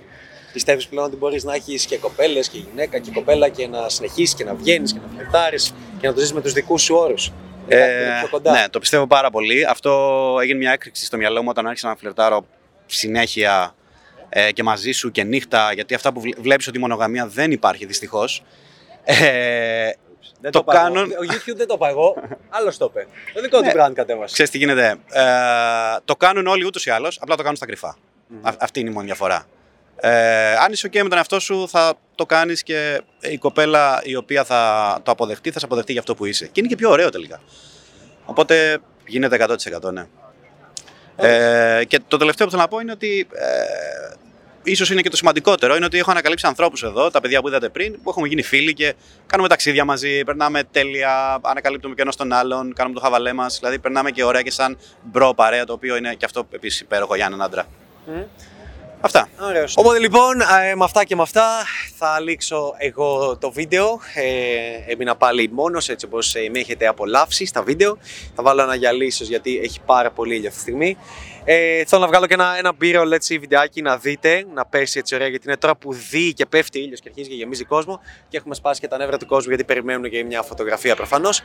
Πιστεύεις 0.54 0.88
πλέον 0.88 1.06
ότι 1.06 1.15
μπορείς 1.15 1.43
να 1.43 1.54
έχεις 1.54 1.86
και 1.86 1.97
κοπέλες 1.97 2.49
και 2.49 2.58
γυναίκα 2.58 2.99
και 2.99 3.12
κοπέλα 3.13 3.49
και 3.49 3.67
να 3.67 3.89
συνεχίσεις 3.89 4.36
και 4.36 4.43
να 4.43 4.54
βγαίνεις 4.54 4.93
και 4.93 4.99
να 4.99 5.13
φλερτάρεις 5.13 5.73
και 5.99 6.08
να 6.08 6.13
το 6.13 6.19
ζήσει 6.19 6.34
με 6.34 6.41
τους 6.41 6.54
δικούς 6.54 6.82
σου 6.82 6.95
όρους. 6.95 7.32
Ε, 7.67 8.17
πιο 8.19 8.30
κοντά. 8.30 8.52
ναι, 8.52 8.69
το 8.69 8.80
πιστεύω 8.80 9.08
πάρα 9.08 9.30
πολύ. 9.30 9.65
Αυτό 9.65 10.38
έγινε 10.41 10.58
μια 10.58 10.71
έκρηξη 10.71 11.06
στο 11.06 11.17
μυαλό 11.17 11.41
μου 11.41 11.47
όταν 11.49 11.67
άρχισα 11.67 11.88
να 11.88 11.95
φλερτάρω 11.95 12.45
συνέχεια 12.86 13.75
ε, 14.30 14.52
και 14.52 14.63
μαζί 14.63 14.91
σου 14.91 15.12
και 15.12 15.23
νύχτα, 15.23 15.73
γιατί 15.73 15.93
αυτά 15.93 16.13
που 16.13 16.21
βλέπεις 16.38 16.67
ότι 16.67 16.78
η 16.78 16.82
μονογαμία 16.82 17.28
δεν 17.28 17.52
υπάρχει 17.52 17.86
δυστυχώς. 17.86 18.43
Ε, 19.04 19.89
δεν 20.41 20.52
το 20.52 20.60
είπα 20.60 20.73
εγώ. 20.73 20.84
κάνουν. 20.93 21.12
Ο 21.12 21.23
YouTube 21.34 21.56
δεν 21.56 21.67
το 21.67 21.73
είπα 21.73 21.89
εγώ. 21.89 22.15
Άλλος 22.49 22.78
το 22.78 22.86
είπε. 22.91 23.08
Το 23.34 23.41
δικό 23.41 23.58
του 23.58 23.65
Ναι. 23.65 23.71
brand 23.75 23.91
κατέβασε. 23.93 24.34
Ξέρεις 24.34 24.52
τι 24.52 24.58
γίνεται. 24.58 24.95
Ε, 25.12 25.23
το 26.06 26.15
κάνουν 26.15 26.47
όλοι 26.47 26.65
ούτως 26.65 26.86
ή 26.86 26.89
άλλως, 26.89 27.17
απλά 27.21 27.36
το 27.36 27.41
κάνουν 27.41 27.58
στα 27.58 27.65
κρυφα 27.65 27.88
Α- 28.41 28.54
αυτή 28.60 28.80
είναι 28.80 28.89
η 28.89 28.93
μόνη 28.93 29.06
διαφορά. 29.06 29.45
Ε, 30.02 30.56
αν 30.56 30.71
είσαι 30.71 30.88
OK 30.91 30.95
με 31.02 31.10
τον 31.10 31.17
εαυτό 31.17 31.39
σου, 31.39 31.67
θα 31.69 31.93
το 32.15 32.25
κάνεις 32.25 32.63
και 32.63 33.02
η 33.19 33.38
κοπέλα 33.38 34.02
η 34.04 34.15
οποία 34.15 34.43
θα 34.43 34.99
το 35.04 35.12
αποδεχτεί, 35.12 35.52
θα 35.52 35.60
σε 35.60 35.65
αποδεχτεί 35.65 35.91
για 35.91 36.02
αυτό 36.02 36.15
που 36.15 36.25
είσαι. 36.25 36.45
Και 36.45 36.60
είναι 36.60 36.67
και 36.69 36.75
πιο 36.75 36.89
ωραίο 36.89 37.10
τελικά. 37.10 37.41
Οπότε 38.25 38.78
γίνεται 39.06 39.36
100% 39.82 39.91
ναι. 39.93 40.08
Ε, 41.15 41.84
και 41.88 41.99
το 42.08 42.17
τελευταίο 42.17 42.45
που 42.45 42.52
θέλω 42.52 42.63
να 42.63 42.69
πω 42.69 42.80
είναι 42.80 42.91
ότι 42.91 43.28
ε, 43.34 44.13
ίσως 44.63 44.89
είναι 44.89 45.02
και 45.02 45.10
το 45.10 45.17
σημαντικότερο 45.17 45.76
είναι 45.76 45.86
ότι 45.86 45.98
έχω 45.98 46.12
ανακαλύψει 46.12 46.48
ανθρώπους 46.48 46.84
εδώ, 46.84 47.10
τα 47.12 47.22
παιδιά 47.22 47.41
που 47.41 47.48
είδατε 47.48 47.69
πριν, 47.69 48.02
που 48.04 48.10
έχουμε 48.10 48.28
γίνει 48.28 48.41
φίλοι 48.41 48.74
και 48.74 48.93
κάνουμε 49.26 49.50
ταξίδια 49.50 49.86
μαζί, 49.86 50.24
περνάμε 50.24 50.63
τέλεια, 50.63 51.39
ανακαλύπτουμε 51.41 51.95
και 51.95 52.02
ένας 52.02 52.15
τον 52.15 52.34
άλλον, 52.34 52.74
κάνουμε 52.74 52.95
το 52.95 53.02
χαβαλέ 53.02 53.34
μας. 53.34 53.58
Δηλαδή, 53.60 53.80
περνάμε 53.80 54.12
και 54.12 54.24
ωραία 54.24 54.41
και 54.41 54.52
σαν 54.52 54.78
bro 55.02 55.34
παρέα, 55.34 55.65
το 55.65 55.74
οποίο 55.74 55.95
είναι 55.95 56.13
και 56.13 56.26
αυτό 56.26 56.48
επίσης 56.52 56.80
υπέροχο 56.80 57.15
για 57.15 57.26
έναν 57.26 57.41
άντρα. 57.41 57.67
Αυτά. 59.02 59.30
Ωραίος. 59.41 59.74
Οπότε 59.78 60.00
λοιπόν, 60.00 60.41
ε, 60.41 60.76
με 60.76 60.84
αυτά 60.84 61.04
και 61.04 61.15
με 61.15 61.22
αυτά 61.22 61.45
θα 61.98 62.19
λήξω 62.19 62.74
εγώ 62.78 63.38
το 63.38 63.52
βίντεο. 63.52 64.00
Ε, 64.15 64.91
έμεινα 64.91 65.15
πάλι 65.15 65.50
μόνος 65.54 65.89
έτσι 65.89 66.06
όπως 66.06 66.36
ε, 66.36 66.50
με 66.52 66.60
έχετε 66.60 66.88
απολαύσει 66.88 67.45
στα 67.45 67.63
βίντεο. 67.63 67.98
Θα 68.36 68.43
βάλω 68.43 68.62
ένα 68.62 68.76
γυαλί 68.76 69.06
ίσως 69.06 69.28
γιατί 69.28 69.60
έχει 69.63 69.80
πάρα 69.86 70.12
πολύ 70.12 70.36
ήλιο 70.36 70.48
αυτή 70.48 70.60
τη 70.60 70.63
στιγμή. 70.63 70.98
Ε, 71.52 71.84
θέλω 71.86 72.02
να 72.02 72.08
βγάλω 72.08 72.26
και 72.26 72.34
ένα, 72.34 72.58
ένα 72.58 72.74
b 72.82 73.12
έτσι 73.14 73.38
βιντεάκι 73.38 73.82
να 73.82 73.98
δείτε, 73.98 74.46
να 74.54 74.66
πέσει 74.66 75.00
έτσι 75.00 75.16
ωραία 75.16 75.28
γιατί 75.28 75.48
είναι 75.48 75.58
τώρα 75.58 75.76
που 75.76 75.94
δει 75.94 76.34
και 76.34 76.46
πέφτει 76.46 76.80
ήλιος 76.80 77.00
και 77.00 77.10
αρχίζει 77.10 77.30
και 77.30 77.36
γεμίζει 77.36 77.64
κόσμο 77.64 78.00
και 78.30 78.38
έχουμε 78.38 78.56
σπάσει 78.56 78.80
και 78.80 78.88
τα 78.88 78.98
νεύρα 78.98 79.18
του 79.18 79.26
κόσμου 79.26 79.50
γιατί 79.50 79.64
περιμένουν 79.64 80.10
και 80.10 80.24
μια 80.24 80.42
φωτογραφία 80.42 80.96
προφανώς. 80.96 81.42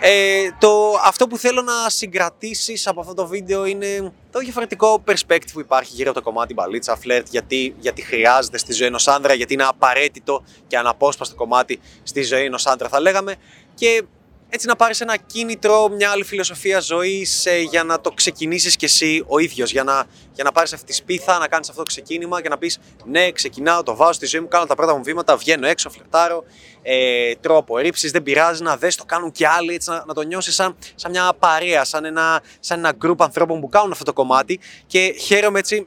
Ε, 0.00 0.48
το, 0.58 1.00
αυτό 1.04 1.26
που 1.26 1.38
θέλω 1.38 1.62
να 1.62 1.72
συγκρατήσεις 1.90 2.86
από 2.86 3.00
αυτό 3.00 3.14
το 3.14 3.26
βίντεο 3.26 3.64
είναι 3.64 4.12
το 4.30 4.38
διαφορετικό 4.38 5.04
perspective 5.06 5.52
που 5.52 5.60
υπάρχει 5.60 5.92
γύρω 5.94 6.10
από 6.10 6.18
το 6.18 6.24
κομμάτι 6.24 6.54
μπαλίτσα, 6.54 6.96
φλερτ, 6.96 7.26
γιατί, 7.30 7.74
γιατί 7.78 8.02
χρειάζεται 8.02 8.58
στη 8.58 8.72
ζωή 8.72 8.86
ενός 8.86 9.08
άντρα, 9.08 9.34
γιατί 9.34 9.52
είναι 9.52 9.64
απαραίτητο 9.64 10.44
και 10.66 10.76
αναπόσπαστο 10.76 11.34
κομμάτι 11.34 11.80
στη 12.02 12.22
ζωή 12.22 12.44
ενός 12.44 12.66
άντρα 12.66 12.88
θα 12.88 13.00
λέγαμε 13.00 13.34
και 13.74 14.04
έτσι 14.48 14.66
να 14.66 14.76
πάρεις 14.76 15.00
ένα 15.00 15.16
κίνητρο, 15.16 15.88
μια 15.88 16.10
άλλη 16.10 16.24
φιλοσοφία 16.24 16.80
ζωής 16.80 17.46
ε, 17.46 17.58
για 17.58 17.84
να 17.84 18.00
το 18.00 18.10
ξεκινήσεις 18.10 18.76
κι 18.76 18.84
εσύ 18.84 19.24
ο 19.26 19.38
ίδιος, 19.38 19.70
για 19.70 19.84
να, 19.84 20.04
για 20.32 20.44
να 20.44 20.52
πάρεις 20.52 20.72
αυτή 20.72 20.86
τη 20.86 20.92
σπίθα, 20.92 21.38
να 21.38 21.48
κάνεις 21.48 21.68
αυτό 21.68 21.82
το 21.82 21.88
ξεκίνημα 21.88 22.42
και 22.42 22.48
να 22.48 22.58
πεις 22.58 22.78
ναι, 23.04 23.30
ξεκινάω, 23.30 23.82
το 23.82 23.96
βάζω 23.96 24.12
στη 24.12 24.26
ζωή 24.26 24.40
μου, 24.40 24.48
κάνω 24.48 24.66
τα 24.66 24.74
πρώτα 24.74 24.96
μου 24.96 25.02
βήματα, 25.02 25.36
βγαίνω 25.36 25.66
έξω, 25.66 25.90
φλερτάρω, 25.90 26.44
ε, 26.82 27.34
τρώω 27.34 27.58
απορρίψεις, 27.58 28.10
δεν 28.10 28.22
πειράζει 28.22 28.62
να 28.62 28.76
δες, 28.76 28.96
το 28.96 29.04
κάνουν 29.04 29.32
κι 29.32 29.44
άλλοι, 29.44 29.74
έτσι, 29.74 29.90
να, 29.90 30.04
να 30.06 30.14
το 30.14 30.22
νιώσεις 30.22 30.54
σαν, 30.54 30.76
σαν 30.94 31.10
μια 31.10 31.32
παρέα, 31.38 31.84
σαν 31.84 32.04
ένα, 32.04 32.42
σαν 32.60 32.78
ένα 32.78 32.96
group 33.04 33.16
ανθρώπων 33.18 33.60
που 33.60 33.68
κάνουν 33.68 33.92
αυτό 33.92 34.04
το 34.04 34.12
κομμάτι 34.12 34.60
και 34.86 35.14
χαίρομαι 35.18 35.58
έτσι 35.58 35.86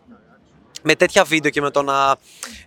με 0.81 0.95
τέτοια 0.95 1.23
βίντεο 1.23 1.51
και 1.51 1.61
με 1.61 1.71
το 1.71 1.81
να. 1.81 2.15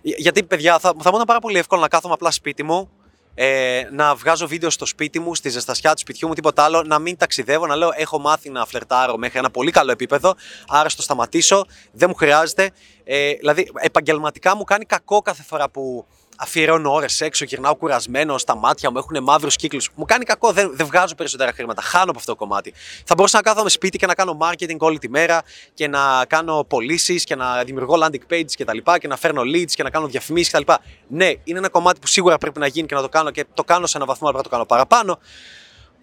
Γιατί, 0.01 0.43
παιδιά, 0.43 0.79
θα, 0.79 0.93
θα 0.99 1.09
μου 1.09 1.15
ήταν 1.15 1.25
πάρα 1.25 1.39
πολύ 1.39 1.57
εύκολο 1.57 1.81
να 1.81 1.87
κάθομαι 1.87 2.13
απλά 2.13 2.31
σπίτι 2.31 2.63
μου 2.63 2.89
ε, 3.33 3.81
να 3.91 4.15
βγάζω 4.15 4.47
βίντεο 4.47 4.69
στο 4.69 4.85
σπίτι 4.85 5.19
μου, 5.19 5.35
στη 5.35 5.49
ζεστασιά 5.49 5.93
του 5.93 5.99
σπιτιού 5.99 6.27
μου, 6.27 6.33
τίποτα 6.33 6.63
άλλο, 6.63 6.83
να 6.83 6.99
μην 6.99 7.17
ταξιδεύω, 7.17 7.67
να 7.67 7.75
λέω 7.75 7.91
έχω 7.95 8.19
μάθει 8.19 8.49
να 8.49 8.65
φλερτάρω 8.65 9.17
μέχρι 9.17 9.39
ένα 9.39 9.49
πολύ 9.49 9.71
καλό 9.71 9.91
επίπεδο, 9.91 10.35
άρα 10.67 10.89
στο 10.89 11.01
σταματήσω, 11.01 11.65
δεν 11.91 12.09
μου 12.09 12.15
χρειάζεται. 12.15 12.71
Ε, 13.03 13.33
δηλαδή, 13.33 13.71
επαγγελματικά 13.75 14.55
μου 14.55 14.63
κάνει 14.63 14.85
κακό 14.85 15.21
κάθε 15.21 15.43
φορά 15.43 15.69
που 15.69 16.05
αφιερώνω 16.41 16.93
ώρες 16.93 17.21
έξω, 17.21 17.45
γυρνάω 17.45 17.75
κουρασμένο, 17.75 18.37
στα 18.37 18.55
μάτια 18.55 18.91
μου 18.91 18.97
έχουν 18.97 19.23
μαύρους 19.23 19.55
κύκλους. 19.55 19.89
Μου 19.95 20.05
κάνει 20.05 20.25
κακό, 20.25 20.51
δεν, 20.51 20.71
δεν 20.75 20.85
βγάζω 20.85 21.15
περισσότερα 21.15 21.51
χρήματα. 21.51 21.81
Χάνω 21.81 22.09
από 22.09 22.19
αυτό 22.19 22.31
το 22.31 22.37
κομμάτι. 22.37 22.73
Θα 23.05 23.15
μπορούσα 23.15 23.37
να 23.37 23.43
κάθομαι 23.43 23.69
σπίτι 23.69 23.97
και 23.97 24.05
να 24.05 24.13
κάνω 24.13 24.37
marketing 24.41 24.77
όλη 24.77 24.99
τη 24.99 25.09
μέρα 25.09 25.41
και 25.73 25.87
να 25.87 26.25
κάνω 26.27 26.63
πωλήσεις 26.63 27.23
και 27.23 27.35
να 27.35 27.63
δημιουργώ 27.63 27.95
landing 28.03 28.33
pages 28.33 28.53
κτλ. 28.57 28.77
Και, 28.77 28.97
και 28.99 29.07
να 29.07 29.17
φέρνω 29.17 29.41
leads 29.41 29.71
και 29.71 29.83
να 29.83 29.89
κάνω 29.89 30.07
διαφημίσεις 30.07 30.53
κτλ. 30.53 30.71
Ναι, 31.07 31.31
είναι 31.43 31.57
ένα 31.57 31.69
κομμάτι 31.69 31.99
που 31.99 32.07
σίγουρα 32.07 32.37
πρέπει 32.37 32.59
να 32.59 32.67
γίνει 32.67 32.87
και 32.87 32.95
να 32.95 33.01
το 33.01 33.09
κάνω 33.09 33.31
και 33.31 33.45
το 33.53 33.63
κάνω 33.63 33.85
σε 33.85 33.97
έναν 33.97 34.07
βαθμό, 34.07 34.27
αλλά 34.27 34.37
πρέπει 34.39 34.55
να 34.55 34.65
το 34.65 34.67
κάνω 34.67 34.87
παραπάνω. 34.87 35.19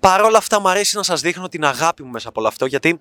Παρ' 0.01 0.22
όλα 0.22 0.39
αυτά, 0.39 0.61
μου 0.61 0.68
αρέσει 0.68 0.97
να 0.97 1.03
σας 1.03 1.20
δείχνω 1.20 1.49
την 1.49 1.64
αγάπη 1.64 2.03
μου 2.03 2.11
μέσα 2.11 2.28
από 2.28 2.41
όλο 2.41 2.49
αυτό 2.49 2.66
γιατί 2.66 3.01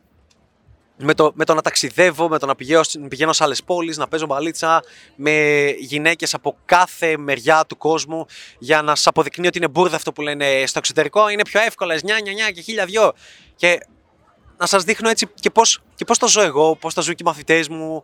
με 0.97 1.13
το, 1.13 1.31
με 1.35 1.45
το 1.45 1.53
να 1.53 1.61
ταξιδεύω, 1.61 2.29
με 2.29 2.39
το 2.39 2.45
να 2.45 2.55
πηγαίνω, 2.55 2.81
πηγαίνω 3.09 3.33
σε 3.33 3.43
άλλες 3.43 3.63
πόλεις, 3.63 3.97
να 3.97 4.07
παίζω 4.07 4.25
μπαλίτσα 4.25 4.83
με 5.15 5.65
γυναίκες 5.79 6.33
από 6.33 6.57
κάθε 6.65 7.17
μεριά 7.17 7.65
του 7.67 7.77
κόσμου 7.77 8.25
για 8.59 8.81
να 8.81 8.95
σας 8.95 9.07
αποδεικνύει 9.07 9.47
ότι 9.47 9.57
είναι 9.57 9.67
μπουρδα 9.67 9.95
αυτό 9.95 10.11
που 10.11 10.21
λένε 10.21 10.63
στο 10.65 10.79
εξωτερικό. 10.79 11.29
Είναι 11.29 11.41
πιο 11.41 11.61
εύκολα, 11.61 11.95
νιά, 12.03 12.19
νιά, 12.19 12.33
νιά 12.33 12.51
και 12.51 12.61
χίλια 12.61 12.85
δυο. 12.85 13.13
Και 13.55 13.79
να 14.57 14.65
σας 14.65 14.83
δείχνω 14.83 15.09
έτσι 15.09 15.27
και 15.39 15.49
πώς 15.49 15.81
και 15.95 16.05
πώς 16.05 16.17
το 16.17 16.27
ζω 16.27 16.41
εγώ, 16.41 16.75
πώς 16.75 16.93
τα 16.93 17.01
ζουν 17.01 17.15
και 17.15 17.23
οι 17.23 17.27
μαθητές 17.27 17.67
μου 17.67 18.03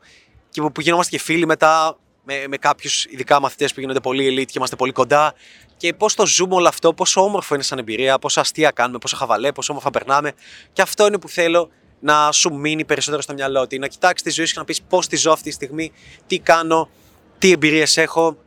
και 0.50 0.62
που 0.62 0.82
γινόμαστε 0.82 1.18
και 1.18 1.24
φίλοι 1.24 1.46
μετά 1.46 1.98
με, 2.24 2.44
με 2.48 2.58
κάποιους 2.58 3.06
ειδικά 3.06 3.40
μαθητές 3.40 3.74
που 3.74 3.80
γίνονται 3.80 4.00
πολύ 4.00 4.28
elite 4.28 4.46
και 4.46 4.54
είμαστε 4.56 4.76
πολύ 4.76 4.92
κοντά. 4.92 5.34
Και 5.78 5.94
πώς 5.94 6.14
το 6.14 6.26
ζούμε 6.26 6.56
όλο 6.56 6.68
αυτό, 6.68 6.94
πόσο 6.94 7.24
όμορφο 7.24 7.54
είναι 7.54 7.64
σαν 7.64 7.78
εμπειρία, 7.78 8.20
πόσο 8.20 8.40
αστεία 8.40 8.72
κάνουμε, 8.72 8.98
πόσο 8.98 9.16
χαβαλέ, 9.16 9.52
πόσο 9.52 9.72
όμορφα 9.72 9.90
περνάμε. 9.90 10.32
Και 10.74 10.82
αυτό 10.82 11.08
είναι 11.08 11.20
που 11.20 11.30
θέλω 11.30 11.70
να 12.04 12.32
σου 12.32 12.54
μείνει 12.54 12.86
περισσότερο 12.86 13.22
στο 13.22 13.34
μυαλό. 13.34 13.60
Ότι 13.60 13.80
να 13.80 13.88
κοιτάξεις 13.88 14.22
τη 14.22 14.30
ζωή 14.30 14.46
σου 14.46 14.54
και 14.54 14.60
να 14.60 14.66
πεις 14.66 14.82
πώς 14.82 15.08
τη 15.08 15.16
ζω 15.16 15.32
αυτή 15.32 15.50
τη 15.50 15.56
στιγμή, 15.56 15.92
τι 16.28 16.40
κάνω, 16.40 16.90
τι 17.38 17.52
εμπειρίες 17.52 17.98
έχω. 17.98 18.38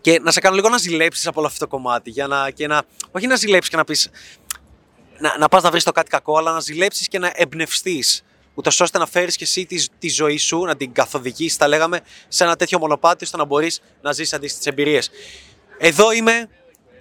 Και 0.00 0.20
να 0.22 0.30
σε 0.30 0.40
κάνω 0.40 0.54
λίγο 0.54 0.68
να 0.68 0.78
ζηλέψεις 0.78 1.26
από 1.26 1.38
όλο 1.38 1.48
αυτό 1.48 1.58
το 1.58 1.70
κομμάτι. 1.70 2.10
Για 2.10 2.26
να, 2.26 2.50
και 2.50 2.66
να, 2.66 2.82
όχι 3.10 3.26
να 3.26 3.36
ζηλέψεις 3.36 3.70
και 3.70 3.76
να 3.76 3.84
πεις. 3.84 4.10
Να, 5.18 5.38
να 5.38 5.48
πας 5.48 5.62
να 5.62 5.70
βρεις 5.70 5.84
το 5.84 5.92
κάτι 5.92 6.10
κακό, 6.10 6.38
αλλά 6.38 6.52
να 6.52 6.60
ζηλέψεις 6.60 7.08
και 7.08 7.18
να 7.18 7.32
εμπνευστείς. 7.34 8.24
Ούτως 8.54 8.80
ώστε 8.80 8.98
να 8.98 9.06
φέρεις 9.06 9.36
και 9.36 9.44
εσύ 9.44 9.66
τη, 9.66 9.88
τη 9.98 10.08
ζωή 10.08 10.36
σου, 10.36 10.64
να 10.64 10.76
την 10.76 10.92
καθοδηγήσει, 10.92 11.58
τα 11.58 11.68
λέγαμε, 11.68 12.00
σε 12.28 12.44
ένα 12.44 12.56
τέτοιο 12.56 12.78
μονοπάτι, 12.78 13.24
ώστε 13.24 13.36
να 13.36 13.44
μπορείς 13.44 13.80
να 14.00 14.12
ζήσει 14.12 14.34
αντίστοιχες 14.34 14.66
εμπειρίες. 14.66 15.10
Εδώ 15.78 16.12
είμαι 16.12 16.48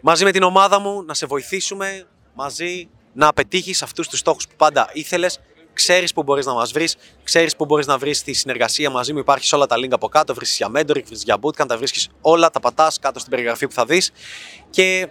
μαζί 0.02 0.24
με 0.24 0.32
την 0.32 0.44
ομάδα 0.44 0.80
μου 0.80 1.04
να 1.04 1.14
σε 1.14 1.26
βοηθήσουμε 1.26 2.08
μαζί 2.34 2.90
να 3.14 3.34
πετύχεις 3.34 3.82
αυτούς 3.82 4.08
τους 4.08 4.20
στόχους 4.20 4.48
που 4.48 4.56
πάντα 4.58 4.90
ήθελες 4.94 5.40
ξέρεις 5.78 6.14
που 6.14 6.24
μπορείς 6.24 6.46
να 6.46 6.54
μας 6.54 6.72
βρεις, 6.72 6.96
ξέρεις 7.24 7.56
που 7.56 7.66
μπορείς 7.66 7.86
να 7.86 7.98
βρεις 7.98 8.24
τη 8.24 8.34
συνεργασία 8.34 8.90
μαζί 8.90 9.14
μου. 9.14 9.20
Υπάρχει 9.20 9.56
όλα 9.56 9.66
τα 9.66 9.76
link 9.76 9.92
από 9.92 10.08
κάτω. 10.08 10.34
Βρίσκεις 10.34 10.58
για 10.58 10.68
mentoring, 10.68 11.04
βρίσκεις 11.04 11.24
για 11.24 11.38
bootcamp, 11.42 11.68
τα 11.68 11.78
βρίσκεις 11.78 12.10
όλα, 12.22 12.50
τα 12.50 12.60
πατάς 12.60 13.00
κάτω 13.00 13.20
στην 13.20 13.32
περιγραφή 13.32 13.68
που 13.68 13.74
θα 13.74 13.86
δεις. 13.86 14.12
Και 14.70 15.08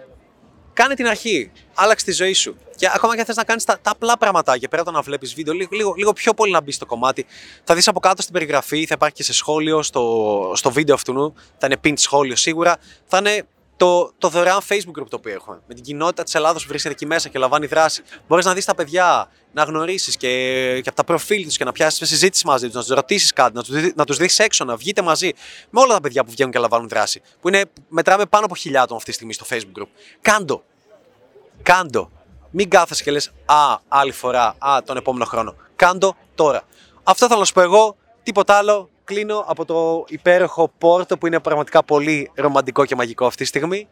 κάνε 0.73 0.93
την 0.93 1.07
αρχή. 1.07 1.51
Άλλαξε 1.73 2.05
τη 2.05 2.11
ζωή 2.11 2.33
σου. 2.33 2.57
Και 2.75 2.89
ακόμα 2.93 3.13
και 3.13 3.19
αν 3.19 3.25
θες 3.25 3.35
να 3.35 3.43
κάνεις 3.43 3.63
τα, 3.63 3.79
τα 3.81 3.91
απλά 3.91 4.17
πραγματάκια 4.17 4.67
πέρα 4.67 4.81
από 4.81 4.91
το 4.91 4.97
να 4.97 5.03
βλέπεις 5.03 5.33
βίντεο, 5.33 5.53
λίγο, 5.53 5.69
λίγο, 5.71 5.93
λίγο 5.97 6.13
πιο 6.13 6.33
πολύ 6.33 6.51
να 6.51 6.61
μπεις 6.61 6.75
στο 6.75 6.85
κομμάτι. 6.85 7.25
Θα 7.63 7.75
δεις 7.75 7.87
από 7.87 7.99
κάτω 7.99 8.21
στην 8.21 8.33
περιγραφή, 8.33 8.85
θα 8.85 8.93
υπάρχει 8.93 9.15
και 9.15 9.23
σε 9.23 9.33
σχόλιο 9.33 9.81
στο, 9.81 10.51
στο 10.55 10.71
βίντεο 10.71 10.95
αυτού. 10.95 11.33
Θα 11.57 11.65
είναι 11.65 11.77
pinned 11.83 11.99
σχόλιο 11.99 12.35
σίγουρα. 12.35 12.77
Θα 13.05 13.17
είναι 13.17 13.45
το, 13.77 14.11
το 14.17 14.29
δωρεάν 14.29 14.59
Facebook 14.69 15.01
group 15.01 15.07
το 15.09 15.15
οποίο 15.15 15.33
έχουμε. 15.33 15.61
Με 15.67 15.73
την 15.73 15.83
κοινότητα 15.83 16.23
της 16.23 16.35
Ελλάδα 16.35 16.59
που 16.59 16.65
βρίσκεται 16.67 16.93
εκεί 16.93 17.05
μέσα 17.05 17.29
και 17.29 17.39
λαμβάνει 17.39 17.65
δράση. 17.65 18.03
Μπορείς 18.27 18.45
να 18.45 18.53
δεις 18.53 18.65
τα 18.65 18.75
παιδιά, 18.75 19.29
να 19.53 19.63
γνωρίσεις 19.63 20.17
και, 20.17 20.27
και 20.83 20.89
από 20.89 20.97
τα 20.97 21.03
προφίλ 21.03 21.43
τους 21.43 21.57
και 21.57 21.63
να 21.63 21.71
πιάσεις 21.71 22.07
συζήτηση 22.07 22.47
μαζί 22.47 22.65
τους, 22.65 22.75
να 22.75 22.81
τους 22.81 22.89
ρωτήσεις 22.89 23.33
κάτι, 23.33 23.55
να 23.55 23.63
τους 23.63 23.93
να 23.95 24.05
τους 24.05 24.17
δεις 24.17 24.39
έξω, 24.39 24.65
να 24.65 24.75
βγείτε 24.75 25.01
μαζί 25.01 25.31
με 25.69 25.79
όλα 25.79 25.93
τα 25.93 26.01
παιδιά 26.01 26.23
που 26.23 26.31
βγαίνουν 26.31 26.51
και 26.51 26.59
λαμβάνουν 26.59 26.87
δράση. 26.87 27.21
Που 27.41 27.47
είναι, 27.47 27.65
μετράμε 27.87 28.25
πάνω 28.25 28.45
από 28.45 28.55
χιλιάδων 28.55 28.97
αυτή 28.97 29.09
τη 29.09 29.15
στιγμή 29.15 29.33
στο 29.33 29.45
Facebook 29.49 29.81
group. 29.81 29.87
Κάντο. 30.21 30.63
Κάντο. 31.63 32.11
Μην 32.51 32.69
κάθεσαι 32.69 33.03
και 33.03 33.11
λες 33.11 33.31
Α, 33.45 33.77
άλλη 33.87 34.11
φορά, 34.11 34.55
Α, 34.59 34.83
τον 34.85 34.97
επόμενο 34.97 35.25
χρόνο. 35.25 35.55
Κάντο 35.75 36.15
τώρα. 36.35 36.61
Αυτό 37.03 37.27
θέλω 37.27 37.39
να 37.39 37.45
σου 37.45 37.53
πω 37.53 37.61
εγώ. 37.61 37.95
Τίποτα 38.23 38.53
άλλο 38.53 38.89
κλείνω 39.07 39.43
από 39.47 39.65
το 39.65 40.05
υπέροχο 40.07 40.71
πόρτο 40.77 41.17
που 41.17 41.27
είναι 41.27 41.39
πραγματικά 41.39 41.83
πολύ 41.83 42.31
ρομαντικό 42.35 42.85
και 42.85 42.95
μαγικό 42.95 43.25
αυτή 43.25 43.41
τη 43.41 43.47
στιγμή. 43.47 43.87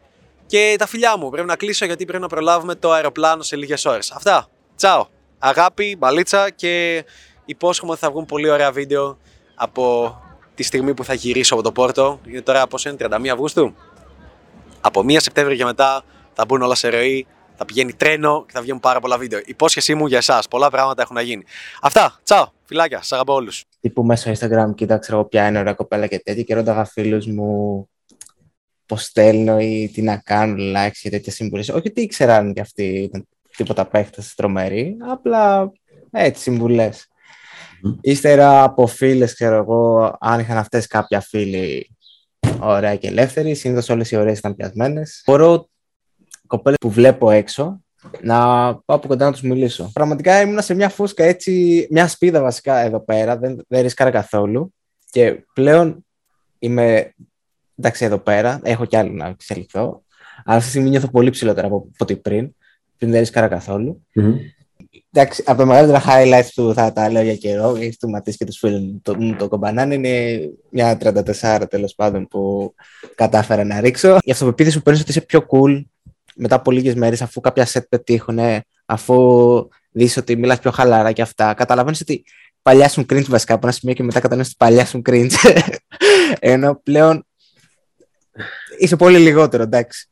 Και 0.46 0.74
τα 0.78 0.86
φιλιά 0.86 1.18
μου. 1.18 1.30
Πρέπει 1.30 1.48
να 1.48 1.56
κλείσω 1.56 1.84
γιατί 1.84 2.04
πρέπει 2.04 2.22
να 2.22 2.28
προλάβουμε 2.28 2.74
το 2.74 2.92
αεροπλάνο 2.92 3.42
σε 3.42 3.56
λίγες 3.56 3.84
ώρες. 3.84 4.10
Αυτά. 4.10 4.48
Τσάω. 4.76 5.06
Αγάπη, 5.38 5.96
μπαλίτσα 5.98 6.50
και 6.50 7.04
υπόσχομαι 7.44 7.92
ότι 7.92 8.00
θα 8.00 8.10
βγουν 8.10 8.26
πολύ 8.26 8.48
ωραία 8.48 8.72
βίντεο 8.72 9.18
από 9.54 10.16
τη 10.54 10.62
στιγμή 10.62 10.94
που 10.94 11.04
θα 11.04 11.14
γυρίσω 11.14 11.54
από 11.54 11.62
το 11.62 11.72
πόρτο. 11.72 12.20
Είναι 12.26 12.42
τώρα 12.42 12.66
πώς 12.66 12.84
είναι, 12.84 12.96
31 12.98 13.28
Αυγούστου; 13.28 13.74
Από 14.80 15.00
1 15.00 15.16
Σεπτέμβρη 15.18 15.56
και 15.56 15.64
μετά 15.64 16.02
θα 16.32 16.44
μπουν 16.44 16.62
όλα 16.62 16.74
σε 16.74 16.88
ροή. 16.88 17.26
Θα 17.56 17.64
πηγαίνει 17.64 17.92
τρένο 17.92 18.44
και 18.46 18.52
θα 18.52 18.60
βγαίνουν 18.60 18.80
πάρα 18.80 19.00
πολλά 19.00 19.18
βίντεο. 19.18 19.40
Υπόσχεσή 19.44 19.94
μου 19.94 20.06
για 20.06 20.18
εσάς. 20.18 20.48
Πολλά 20.48 20.70
πράγματα 20.70 21.02
έχουν 21.02 21.14
να 21.14 21.22
γίνει. 21.22 21.44
Αυτά. 21.80 22.20
Τσάω. 22.24 22.48
Φιλάκια. 22.64 22.98
Σας 22.98 23.12
αγαπώ 23.12 23.34
όλους 23.34 23.64
τύπου 23.86 24.04
μέσα 24.04 24.34
στο 24.34 24.46
Instagram 24.48 24.74
κοίταξα 24.74 25.14
εγώ 25.14 25.24
ποια 25.24 25.48
είναι 25.48 25.58
ωραία 25.58 25.72
κοπέλα 25.72 26.06
και 26.06 26.18
τέτοια 26.18 26.42
και 26.42 26.54
ρώταγα 26.54 26.84
φίλους 26.84 27.26
μου 27.26 27.88
πώς 28.86 29.02
στέλνω 29.02 29.60
ή 29.60 29.90
τι 29.94 30.02
να 30.02 30.16
κάνω, 30.16 30.54
likes 30.58 30.96
και 31.00 31.10
τέτοια 31.10 31.32
συμβουλές. 31.32 31.68
Όχι 31.68 31.88
ότι 31.88 32.00
ήξεραν 32.00 32.52
και 32.52 32.60
αυτοί 32.60 32.84
ήταν 32.84 33.28
τίποτα 33.56 33.86
παίχτε 33.86 34.22
τρομεροί, 34.36 34.96
απλά 35.08 35.72
έτσι 36.10 36.42
συμβουλές. 36.42 37.06
Mm. 37.86 37.98
Ύστερα 38.00 38.62
από 38.62 38.86
φίλες, 38.86 39.34
ξέρω 39.34 39.56
εγώ, 39.56 40.16
αν 40.20 40.40
είχαν 40.40 40.56
αυτές 40.56 40.86
κάποια 40.86 41.20
φίλοι 41.20 41.96
ωραία 42.60 42.96
και 42.96 43.06
ελεύθεροι, 43.06 43.54
συνήθως 43.54 43.88
όλες 43.88 44.10
οι 44.10 44.16
ωραίες 44.16 44.38
ήταν 44.38 44.54
πιασμένες. 44.54 45.22
Μπορώ 45.26 45.68
κοπέλες 46.46 46.78
που 46.80 46.90
βλέπω 46.90 47.30
έξω 47.30 47.84
να 48.20 48.36
πάω 48.74 48.96
από 48.96 49.08
κοντά 49.08 49.24
να 49.24 49.32
τους 49.32 49.40
μιλήσω. 49.40 49.90
Πραγματικά 49.92 50.40
ήμουν 50.40 50.62
σε 50.62 50.74
μια 50.74 50.88
φούσκα 50.88 51.24
έτσι, 51.24 51.86
μια 51.90 52.08
σπίδα 52.08 52.42
βασικά 52.42 52.78
εδώ 52.78 53.00
πέρα, 53.00 53.36
δεν, 53.36 53.64
δεν 53.68 53.82
ρίσκαρα 53.82 54.10
καθόλου. 54.10 54.74
Και 55.10 55.44
πλέον 55.52 56.04
είμαι 56.58 57.14
εντάξει 57.76 58.04
εδώ 58.04 58.18
πέρα, 58.18 58.60
έχω 58.62 58.84
κι 58.84 58.96
άλλο 58.96 59.12
να 59.12 59.26
εξελιχθώ. 59.26 60.02
Αλλά 60.44 60.56
αυτή 60.56 60.64
τη 60.64 60.70
στιγμή 60.70 60.90
νιώθω 60.90 61.10
πολύ 61.10 61.30
ψηλότερα 61.30 61.66
από, 61.66 61.88
ό,τι 61.98 62.16
πριν. 62.16 62.54
Πριν 62.98 63.10
δεν 63.10 63.20
ρίσκαρα 63.20 63.48
καθόλου. 63.48 64.06
Mm-hmm. 64.14 64.34
Εντάξει, 65.12 65.42
από 65.46 65.58
τα 65.58 65.64
μεγαλύτερα 65.64 66.02
highlights 66.06 66.48
που 66.54 66.72
θα 66.74 66.92
τα 66.92 67.10
λέω 67.10 67.22
για 67.22 67.36
καιρό, 67.36 67.76
έχει 67.76 67.96
του 67.96 68.08
Ματής 68.08 68.36
και 68.36 68.44
τους 68.44 68.58
φίλους 68.58 68.82
το, 69.02 69.16
το 69.38 69.48
κομπανάν, 69.48 69.90
είναι 69.90 70.40
μια 70.70 70.98
34 71.40 71.62
τέλος 71.70 71.94
πάντων 71.94 72.28
που 72.28 72.74
κατάφερα 73.14 73.64
να 73.64 73.80
ρίξω. 73.80 74.18
Η 74.20 74.30
αυτοπεποίθηση 74.30 74.76
που 74.76 74.82
παίρνεις 74.82 75.02
ότι 75.02 75.10
είσαι 75.10 75.20
πιο 75.20 75.46
cool, 75.50 75.82
μετά 76.36 76.54
από 76.54 76.70
λίγες 76.70 76.94
μέρες, 76.94 77.22
αφού 77.22 77.40
κάποια 77.40 77.64
σετ 77.64 77.84
πετύχουν, 77.88 78.38
αφού 78.86 79.16
δεις 79.90 80.16
ότι 80.16 80.36
μιλάς 80.36 80.58
πιο 80.58 80.70
χαλαρά 80.70 81.12
και 81.12 81.22
αυτά, 81.22 81.54
καταλαβαίνεις 81.54 82.00
ότι 82.00 82.24
παλιά 82.62 82.88
σου 82.88 83.00
cringe 83.00 83.26
βασικά 83.28 83.54
από 83.54 83.66
ένα 83.66 83.76
σημείο 83.76 83.94
και 83.94 84.02
μετά 84.02 84.20
καταλαβαίνεις 84.20 84.46
ότι 84.46 84.64
παλιά 84.64 84.86
σου 84.86 85.02
cringe. 85.08 85.60
Ενώ 86.38 86.80
πλέον 86.82 87.26
είσαι 88.78 88.96
πολύ 88.96 89.18
λιγότερο, 89.18 89.62
εντάξει. 89.62 90.08